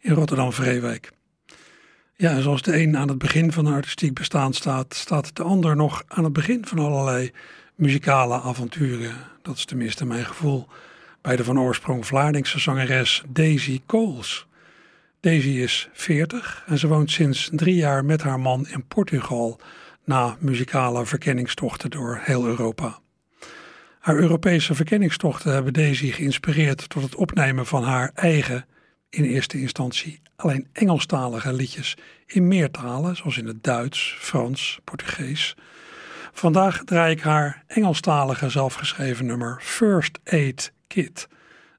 in 0.00 0.12
Rotterdam-Vreewijk. 0.12 1.12
Ja, 2.16 2.30
en 2.30 2.42
zoals 2.42 2.62
de 2.62 2.80
een 2.80 2.96
aan 2.96 3.08
het 3.08 3.18
begin 3.18 3.52
van 3.52 3.66
een 3.66 3.72
artistiek 3.72 4.14
bestaan 4.14 4.52
staat, 4.52 4.94
staat 4.94 5.36
de 5.36 5.42
ander 5.42 5.76
nog 5.76 6.04
aan 6.08 6.24
het 6.24 6.32
begin 6.32 6.66
van 6.66 6.78
allerlei 6.78 7.30
muzikale 7.74 8.40
avonturen. 8.40 9.14
Dat 9.42 9.56
is 9.56 9.64
tenminste 9.64 10.06
mijn 10.06 10.24
gevoel 10.24 10.66
bij 11.20 11.36
de 11.36 11.44
van 11.44 11.60
oorsprong 11.60 12.06
Vlaardingse 12.06 12.58
zangeres 12.58 13.22
Daisy 13.28 13.80
Coles. 13.86 14.46
Daisy 15.20 15.48
is 15.48 15.88
40 15.92 16.64
en 16.66 16.78
ze 16.78 16.88
woont 16.88 17.10
sinds 17.10 17.50
drie 17.52 17.76
jaar 17.76 18.04
met 18.04 18.22
haar 18.22 18.40
man 18.40 18.66
in 18.68 18.84
Portugal 18.84 19.60
na 20.04 20.36
muzikale 20.40 21.06
verkenningstochten 21.06 21.90
door 21.90 22.20
heel 22.22 22.46
Europa. 22.46 22.98
Haar 24.06 24.16
Europese 24.16 24.74
verkenningstochten 24.74 25.52
hebben 25.52 25.72
Daisy 25.72 26.10
geïnspireerd 26.10 26.88
tot 26.88 27.02
het 27.02 27.14
opnemen 27.14 27.66
van 27.66 27.82
haar 27.82 28.10
eigen, 28.14 28.66
in 29.10 29.24
eerste 29.24 29.60
instantie 29.60 30.20
alleen 30.36 30.68
Engelstalige 30.72 31.52
liedjes 31.52 31.96
in 32.26 32.48
meertalen, 32.48 33.16
zoals 33.16 33.38
in 33.38 33.46
het 33.46 33.62
Duits, 33.64 34.16
Frans, 34.18 34.80
Portugees. 34.84 35.54
Vandaag 36.32 36.84
draai 36.84 37.12
ik 37.12 37.20
haar 37.20 37.64
Engelstalige 37.66 38.48
zelfgeschreven 38.48 39.26
nummer 39.26 39.58
First 39.60 40.18
Aid 40.24 40.72
Kit. 40.86 41.28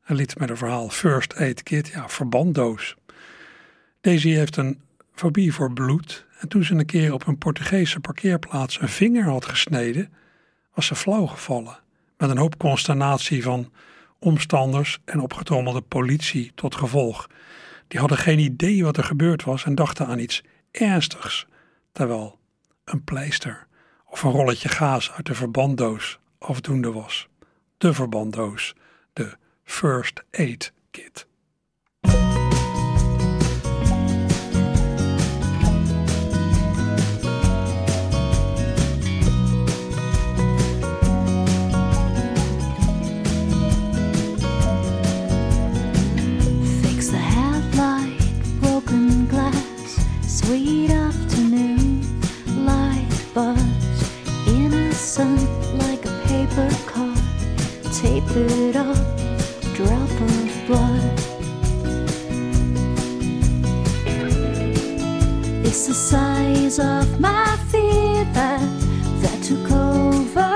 Een 0.05 0.15
lied 0.15 0.39
met 0.39 0.49
een 0.49 0.57
verhaal 0.57 0.89
First 0.89 1.35
Aid 1.35 1.63
Kit, 1.63 1.87
ja, 1.87 2.09
verbanddoos. 2.09 2.95
Daisy 4.01 4.29
heeft 4.29 4.57
een 4.57 4.81
fobie 5.13 5.53
voor 5.53 5.73
bloed 5.73 6.25
en 6.39 6.47
toen 6.47 6.63
ze 6.63 6.73
een 6.73 6.85
keer 6.85 7.13
op 7.13 7.27
een 7.27 7.37
Portugese 7.37 7.99
parkeerplaats 7.99 8.81
een 8.81 8.89
vinger 8.89 9.23
had 9.23 9.45
gesneden, 9.45 10.13
was 10.73 10.85
ze 10.85 10.95
flauw 10.95 11.25
gevallen. 11.25 11.85
Met 12.17 12.29
een 12.29 12.37
hoop 12.37 12.57
consternatie 12.57 13.43
van 13.43 13.71
omstanders 14.19 14.99
en 15.05 15.19
opgetrommelde 15.19 15.81
politie 15.81 16.51
tot 16.55 16.75
gevolg. 16.75 17.27
Die 17.87 17.99
hadden 17.99 18.17
geen 18.17 18.39
idee 18.39 18.83
wat 18.83 18.97
er 18.97 19.03
gebeurd 19.03 19.43
was 19.43 19.63
en 19.63 19.75
dachten 19.75 20.07
aan 20.07 20.19
iets 20.19 20.43
ernstigs, 20.71 21.47
terwijl 21.91 22.39
een 22.83 23.03
pleister 23.03 23.67
of 24.05 24.23
een 24.23 24.31
rolletje 24.31 24.69
gaas 24.69 25.11
uit 25.11 25.25
de 25.25 25.35
verbanddoos 25.35 26.19
afdoende 26.37 26.91
was. 26.91 27.27
De 27.77 27.93
verbanddoos, 27.93 28.73
de 29.13 29.37
First 29.63 30.23
Aid 30.31 30.73
Kit. 30.91 31.27
Sweet 50.47 50.89
afternoon 50.89 52.01
light 52.65 53.05
innocent 54.47 55.41
like 55.73 56.05
a 56.05 56.21
paper 56.25 56.69
it 58.37 58.77
up, 58.77 58.95
drop 59.75 60.09
of 60.29 60.49
blood. 60.65 61.03
It's 65.65 65.87
the 65.87 65.93
size 65.93 66.79
of 66.79 67.19
my 67.19 67.57
fear 67.69 68.23
that 68.33 68.61
that 69.21 69.43
took 69.43 69.69
over. 69.69 70.46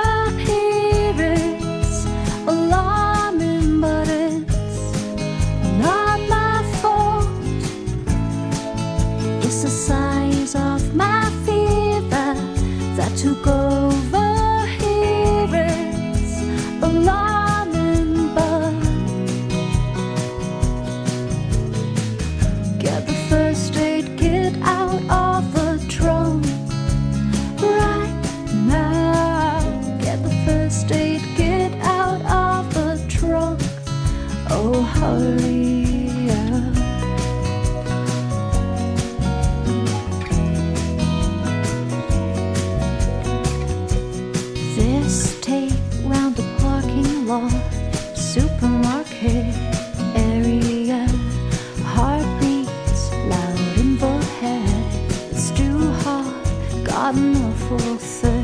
você. 57.78 58.41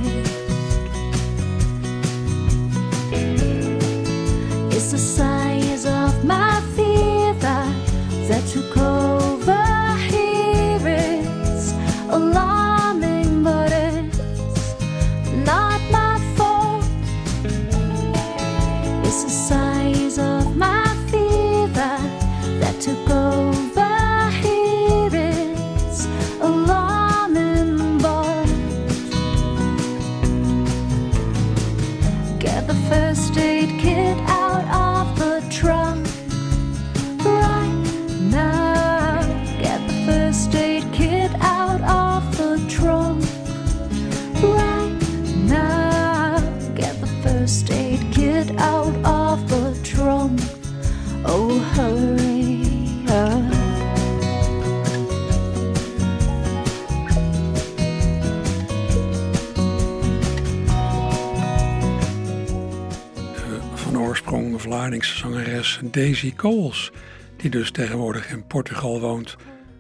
Daisy 65.98 66.34
Coles, 66.36 66.92
die 67.38 67.50
dus 67.50 67.72
tegenwoordig 67.72 68.30
in 68.30 68.48
Portugal 68.48 69.00
woont, 69.00 69.36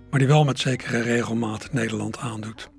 maar 0.09 0.19
die 0.19 0.27
wel 0.27 0.43
met 0.43 0.59
zekere 0.59 1.01
regelmaat 1.01 1.73
Nederland 1.73 2.17
aandoet. 2.17 2.69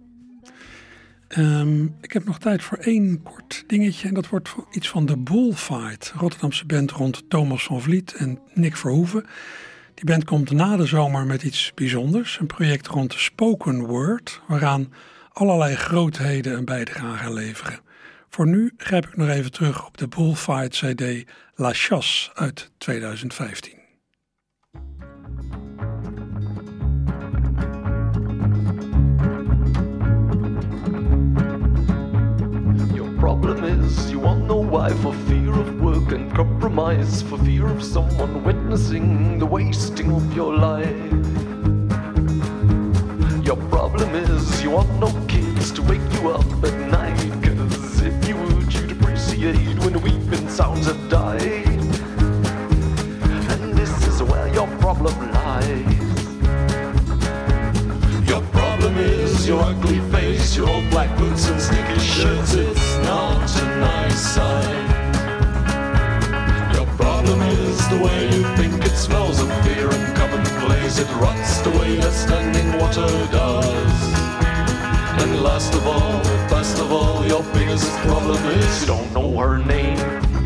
Ehm, 1.29 1.85
ik 2.01 2.13
heb 2.13 2.25
nog 2.25 2.39
tijd 2.39 2.63
voor 2.63 2.79
één 2.79 3.23
kort 3.23 3.65
dingetje 3.67 4.09
en 4.09 4.15
dat 4.15 4.29
wordt 4.29 4.55
iets 4.71 4.89
van 4.89 5.07
de 5.07 5.17
Bullfight, 5.17 6.13
Rotterdamse 6.17 6.67
band 6.67 6.91
rond 6.91 7.31
Thomas 7.31 7.65
van 7.65 7.81
Vliet 7.81 8.15
en 8.15 8.39
Nick 8.55 8.77
Verhoeven. 8.77 9.25
Die 9.95 10.05
band 10.05 10.25
komt 10.25 10.51
na 10.51 10.77
de 10.77 10.87
zomer 10.87 11.27
met 11.27 11.43
iets 11.43 11.73
bijzonders, 11.75 12.39
een 12.41 12.47
project 12.47 12.87
rond 12.87 13.13
spoken 13.13 13.87
word, 13.87 14.41
waaraan 14.49 14.93
allerlei 15.33 15.75
grootheden 15.75 16.57
een 16.57 16.65
bijdrage 16.65 17.33
leveren. 17.33 17.81
Voor 18.31 18.47
nu 18.47 18.73
grijp 18.77 19.07
ik 19.07 19.17
nog 19.17 19.29
even 19.29 19.53
terug 19.53 19.87
op 19.87 19.97
de 19.97 20.09
Bullfight 20.09 20.77
CD 20.77 21.25
La 21.55 21.73
Chasse 21.73 22.31
uit 22.35 22.71
2015. 22.79 23.73
Your 32.95 33.11
problem 33.19 33.65
is 33.65 34.11
you 34.11 34.21
want 34.21 34.47
no 34.47 34.65
why 34.65 34.91
for 34.91 35.15
fear 35.27 35.59
of 35.61 35.71
work 35.81 36.13
and 36.13 36.35
compromise, 36.35 37.25
for 37.25 37.39
fear 37.39 37.65
of 37.71 37.83
someone 37.83 38.43
witnessing 38.45 39.39
the 39.39 39.47
wasting 39.47 40.13
of 40.13 40.35
your 40.35 40.59
life. 40.59 41.13
Your 43.43 43.69
problem 43.69 44.15
is 44.15 44.63
you 44.63 44.71
want 44.75 44.99
no 44.99 45.09
kids 45.27 45.73
to 45.73 45.83
wake 45.83 46.13
you 46.13 46.31
up 46.31 46.65
at 46.65 46.91
night, 46.91 47.38
sounds 50.59 50.87
have 50.87 51.09
died. 51.09 51.69
And 53.53 53.75
this 53.79 53.93
is 54.09 54.21
where 54.25 54.49
your 54.53 54.67
problem 54.79 55.15
lies. 55.31 55.95
Your 58.29 58.43
problem 58.59 58.97
is 58.97 59.47
your 59.47 59.63
ugly 59.63 60.01
face, 60.11 60.57
your 60.57 60.69
old 60.69 60.91
black 60.91 61.17
boots 61.17 61.49
and 61.49 61.61
sneaker 61.61 62.01
shirts. 62.01 62.55
It's 62.55 62.97
not 63.07 63.49
a 63.63 63.67
nice 63.79 64.21
sight. 64.35 64.89
Your 66.75 66.87
problem 66.97 67.41
is 67.43 67.77
the 67.93 68.01
way 68.05 68.25
you 68.25 68.43
think 68.57 68.85
it 68.85 68.97
smells 68.97 69.41
of 69.41 69.49
fear 69.63 69.89
and 69.89 70.17
commonplace. 70.17 70.99
It 70.99 71.11
rots 71.23 71.61
the 71.61 71.71
way 71.79 71.95
that 72.03 72.11
standing 72.11 72.69
water 72.81 73.07
does. 73.31 74.01
And 75.23 75.41
last 75.41 75.73
of 75.75 75.87
all, 75.87 76.19
best 76.51 76.81
of 76.81 76.91
all, 76.91 77.25
your 77.29 77.45
biggest 77.55 77.89
problem 77.99 78.45
is 78.59 78.81
you 78.81 78.89
don't 78.89 79.13
know 79.15 79.39
her 79.39 79.59
name. 79.59 80.38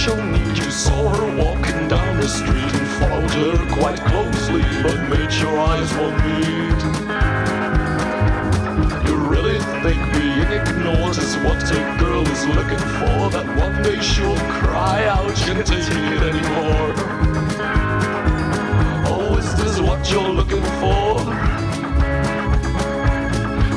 Show 0.00 0.16
Need. 0.16 0.56
You 0.56 0.70
saw 0.70 1.10
her 1.14 1.36
walking 1.36 1.86
down 1.88 2.16
the 2.16 2.26
street 2.26 2.72
and 2.72 2.88
followed 2.98 3.30
her 3.32 3.56
quite 3.76 4.00
closely, 4.00 4.62
but 4.82 4.96
made 5.10 5.30
your 5.34 5.58
eyes 5.60 5.92
won't 5.98 6.16
meet. 6.24 6.80
You 9.06 9.14
really 9.28 9.58
think 9.84 10.00
being 10.14 10.52
ignored 10.56 11.18
is 11.18 11.36
what 11.44 11.62
a 11.70 11.80
girl 12.00 12.26
is 12.26 12.46
looking 12.46 12.84
for? 12.96 13.28
That 13.28 13.46
one 13.58 13.82
day 13.82 14.00
she'll 14.00 14.38
cry 14.62 15.04
out, 15.04 15.34
can't 15.36 15.66
take 15.66 15.86
it 15.86 16.22
anymore. 16.30 16.94
Oh, 19.04 19.36
is 19.36 19.54
this 19.56 19.80
what 19.80 20.10
you're 20.10 20.32
looking 20.32 20.64
for? 20.80 21.20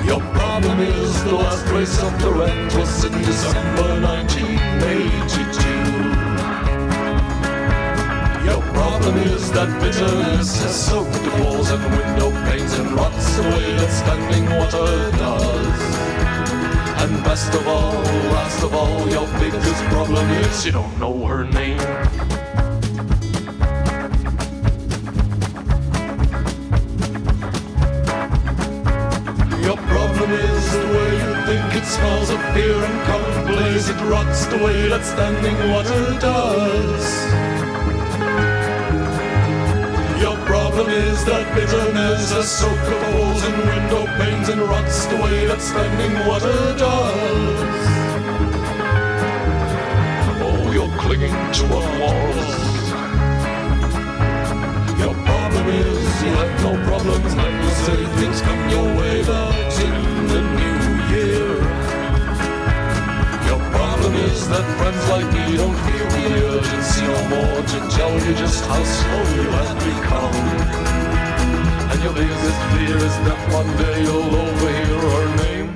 Your 0.08 0.22
problem 0.40 0.80
is 0.80 1.24
the 1.26 1.36
last 1.36 1.68
race 1.68 2.02
of 2.02 2.18
the 2.22 2.32
rent 2.32 2.74
was 2.76 3.04
in 3.04 3.12
December 3.12 4.00
1982. 4.00 5.73
Problem 9.04 9.24
is 9.34 9.52
that 9.52 9.68
bitterness 9.82 10.64
has 10.64 10.88
soaked 10.88 11.12
the 11.12 11.44
walls 11.44 11.70
and 11.72 11.84
window 11.92 12.32
panes 12.48 12.74
and 12.80 12.90
rots 12.94 13.38
away 13.38 13.50
way 13.50 13.76
that 13.76 13.92
standing 13.92 14.46
water 14.46 15.12
does. 15.20 15.80
And 17.04 17.22
best 17.26 17.54
of 17.54 17.68
all, 17.68 17.92
last 18.32 18.64
of 18.64 18.74
all, 18.74 19.10
your 19.10 19.28
biggest 19.42 19.84
problem 19.92 20.26
is 20.30 20.66
you 20.66 20.72
don't 20.72 20.98
know 21.02 21.26
her 21.26 21.44
name. 21.44 21.80
Your 29.68 29.80
problem 29.92 30.32
is 30.32 30.64
the 30.72 30.88
way 30.96 31.12
you 31.24 31.34
think 31.44 31.76
it 31.76 31.86
smells 31.86 32.30
of 32.30 32.40
fear 32.54 32.78
and 32.88 32.98
commonplace. 33.04 33.90
It 33.90 34.00
rots 34.08 34.46
the 34.46 34.60
way 34.64 34.88
that 34.88 35.04
standing 35.04 35.58
water 35.74 36.20
does. 36.22 37.53
Problem 40.74 40.96
is 40.96 41.24
that 41.26 41.46
bitterness 41.54 42.32
has 42.32 42.50
soaked 42.50 42.86
the 42.90 42.98
holes 43.06 43.46
in 43.46 43.54
window 43.70 44.06
panes 44.18 44.50
and 44.50 44.60
rots 44.62 45.06
the 45.06 45.16
way 45.18 45.46
that 45.46 45.62
standing 45.62 46.14
water 46.28 46.60
does. 46.74 47.86
Oh, 50.42 50.72
you're 50.74 50.96
clinging 50.98 51.38
to 51.58 51.66
a 51.78 51.84
wall. 52.02 52.34
Your 54.98 55.16
problem 55.30 55.66
is 55.86 56.24
you 56.26 56.32
have 56.42 56.54
no 56.66 56.74
problems 56.90 57.34
and 57.34 57.56
you 57.64 57.72
say 57.86 58.00
things 58.18 58.42
come 58.42 58.70
your 58.74 58.90
way, 58.98 59.24
but 59.30 59.74
in 59.88 60.28
the 60.34 60.42
new 60.60 60.80
year. 61.14 61.50
Your 63.46 63.62
problem 63.78 64.14
is 64.26 64.50
that 64.50 64.66
friends 64.80 65.04
like 65.14 65.30
me 65.38 65.58
don't 65.58 65.78
feel 65.86 66.03
you 68.28 68.36
just 68.36 68.66
how 68.66 68.84
slow 68.84 69.24
you 69.36 69.50
have 69.60 69.78
become. 69.80 70.36
And 71.92 72.04
your 72.04 72.14
biggest 72.14 72.62
fear 72.72 72.98
is 72.98 73.16
that 73.28 73.40
one 73.60 73.70
day 73.78 74.04
you'll 74.04 74.30
her 75.12 75.36
name. 75.36 75.70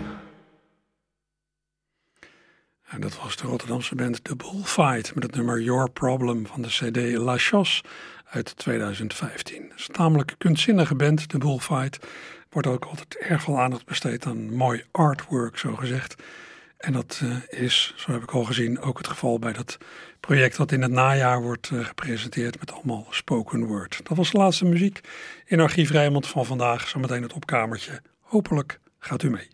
En 2.87 3.01
dat 3.01 3.17
was 3.21 3.35
de 3.35 3.47
Rotterdamse 3.47 3.95
band 3.95 4.23
The 4.23 4.35
Bullfight 4.35 5.15
met 5.15 5.23
het 5.23 5.35
nummer 5.35 5.61
Your 5.61 5.89
Problem 5.89 6.45
van 6.45 6.61
de 6.61 6.67
CD 6.67 7.17
La 7.17 7.37
Chasse 7.37 7.83
uit 8.29 8.57
2015. 8.57 9.63
Het 9.63 9.79
is 9.79 9.87
een 9.87 9.93
tamelijk 9.93 10.35
kunstzinnige 10.37 10.95
band, 10.95 11.29
The 11.29 11.37
Bullfight. 11.37 12.07
Wordt 12.49 12.67
ook 12.67 12.85
altijd 12.85 13.17
erg 13.17 13.43
veel 13.43 13.59
aandacht 13.59 13.85
besteed 13.85 14.25
aan 14.25 14.55
mooi 14.55 14.83
artwork, 14.91 15.57
zo 15.57 15.75
gezegd. 15.75 16.15
En 16.77 16.93
dat 16.93 17.21
eh, 17.23 17.61
is, 17.61 17.93
zo 17.95 18.11
heb 18.11 18.23
ik 18.23 18.31
al 18.31 18.43
gezien, 18.43 18.79
ook 18.79 18.97
het 18.97 19.07
geval 19.07 19.39
bij 19.39 19.53
dat 19.53 19.77
project 20.19 20.57
dat 20.57 20.71
in 20.71 20.81
het 20.81 20.91
najaar 20.91 21.41
wordt 21.41 21.69
eh, 21.73 21.85
gepresenteerd 21.85 22.59
met 22.59 22.71
allemaal 22.71 23.07
spoken 23.09 23.65
word. 23.65 23.99
Dat 24.03 24.17
was 24.17 24.31
de 24.31 24.37
laatste 24.37 24.65
muziek 24.65 24.99
in 25.45 25.59
Archief 25.59 25.91
Rijnmond 25.91 26.27
van 26.27 26.45
vandaag. 26.45 26.87
Zometeen 26.87 27.21
het 27.21 27.33
opkamertje. 27.33 28.01
Hopelijk 28.21 28.79
gaat 28.99 29.23
u 29.23 29.29
mee. 29.29 29.47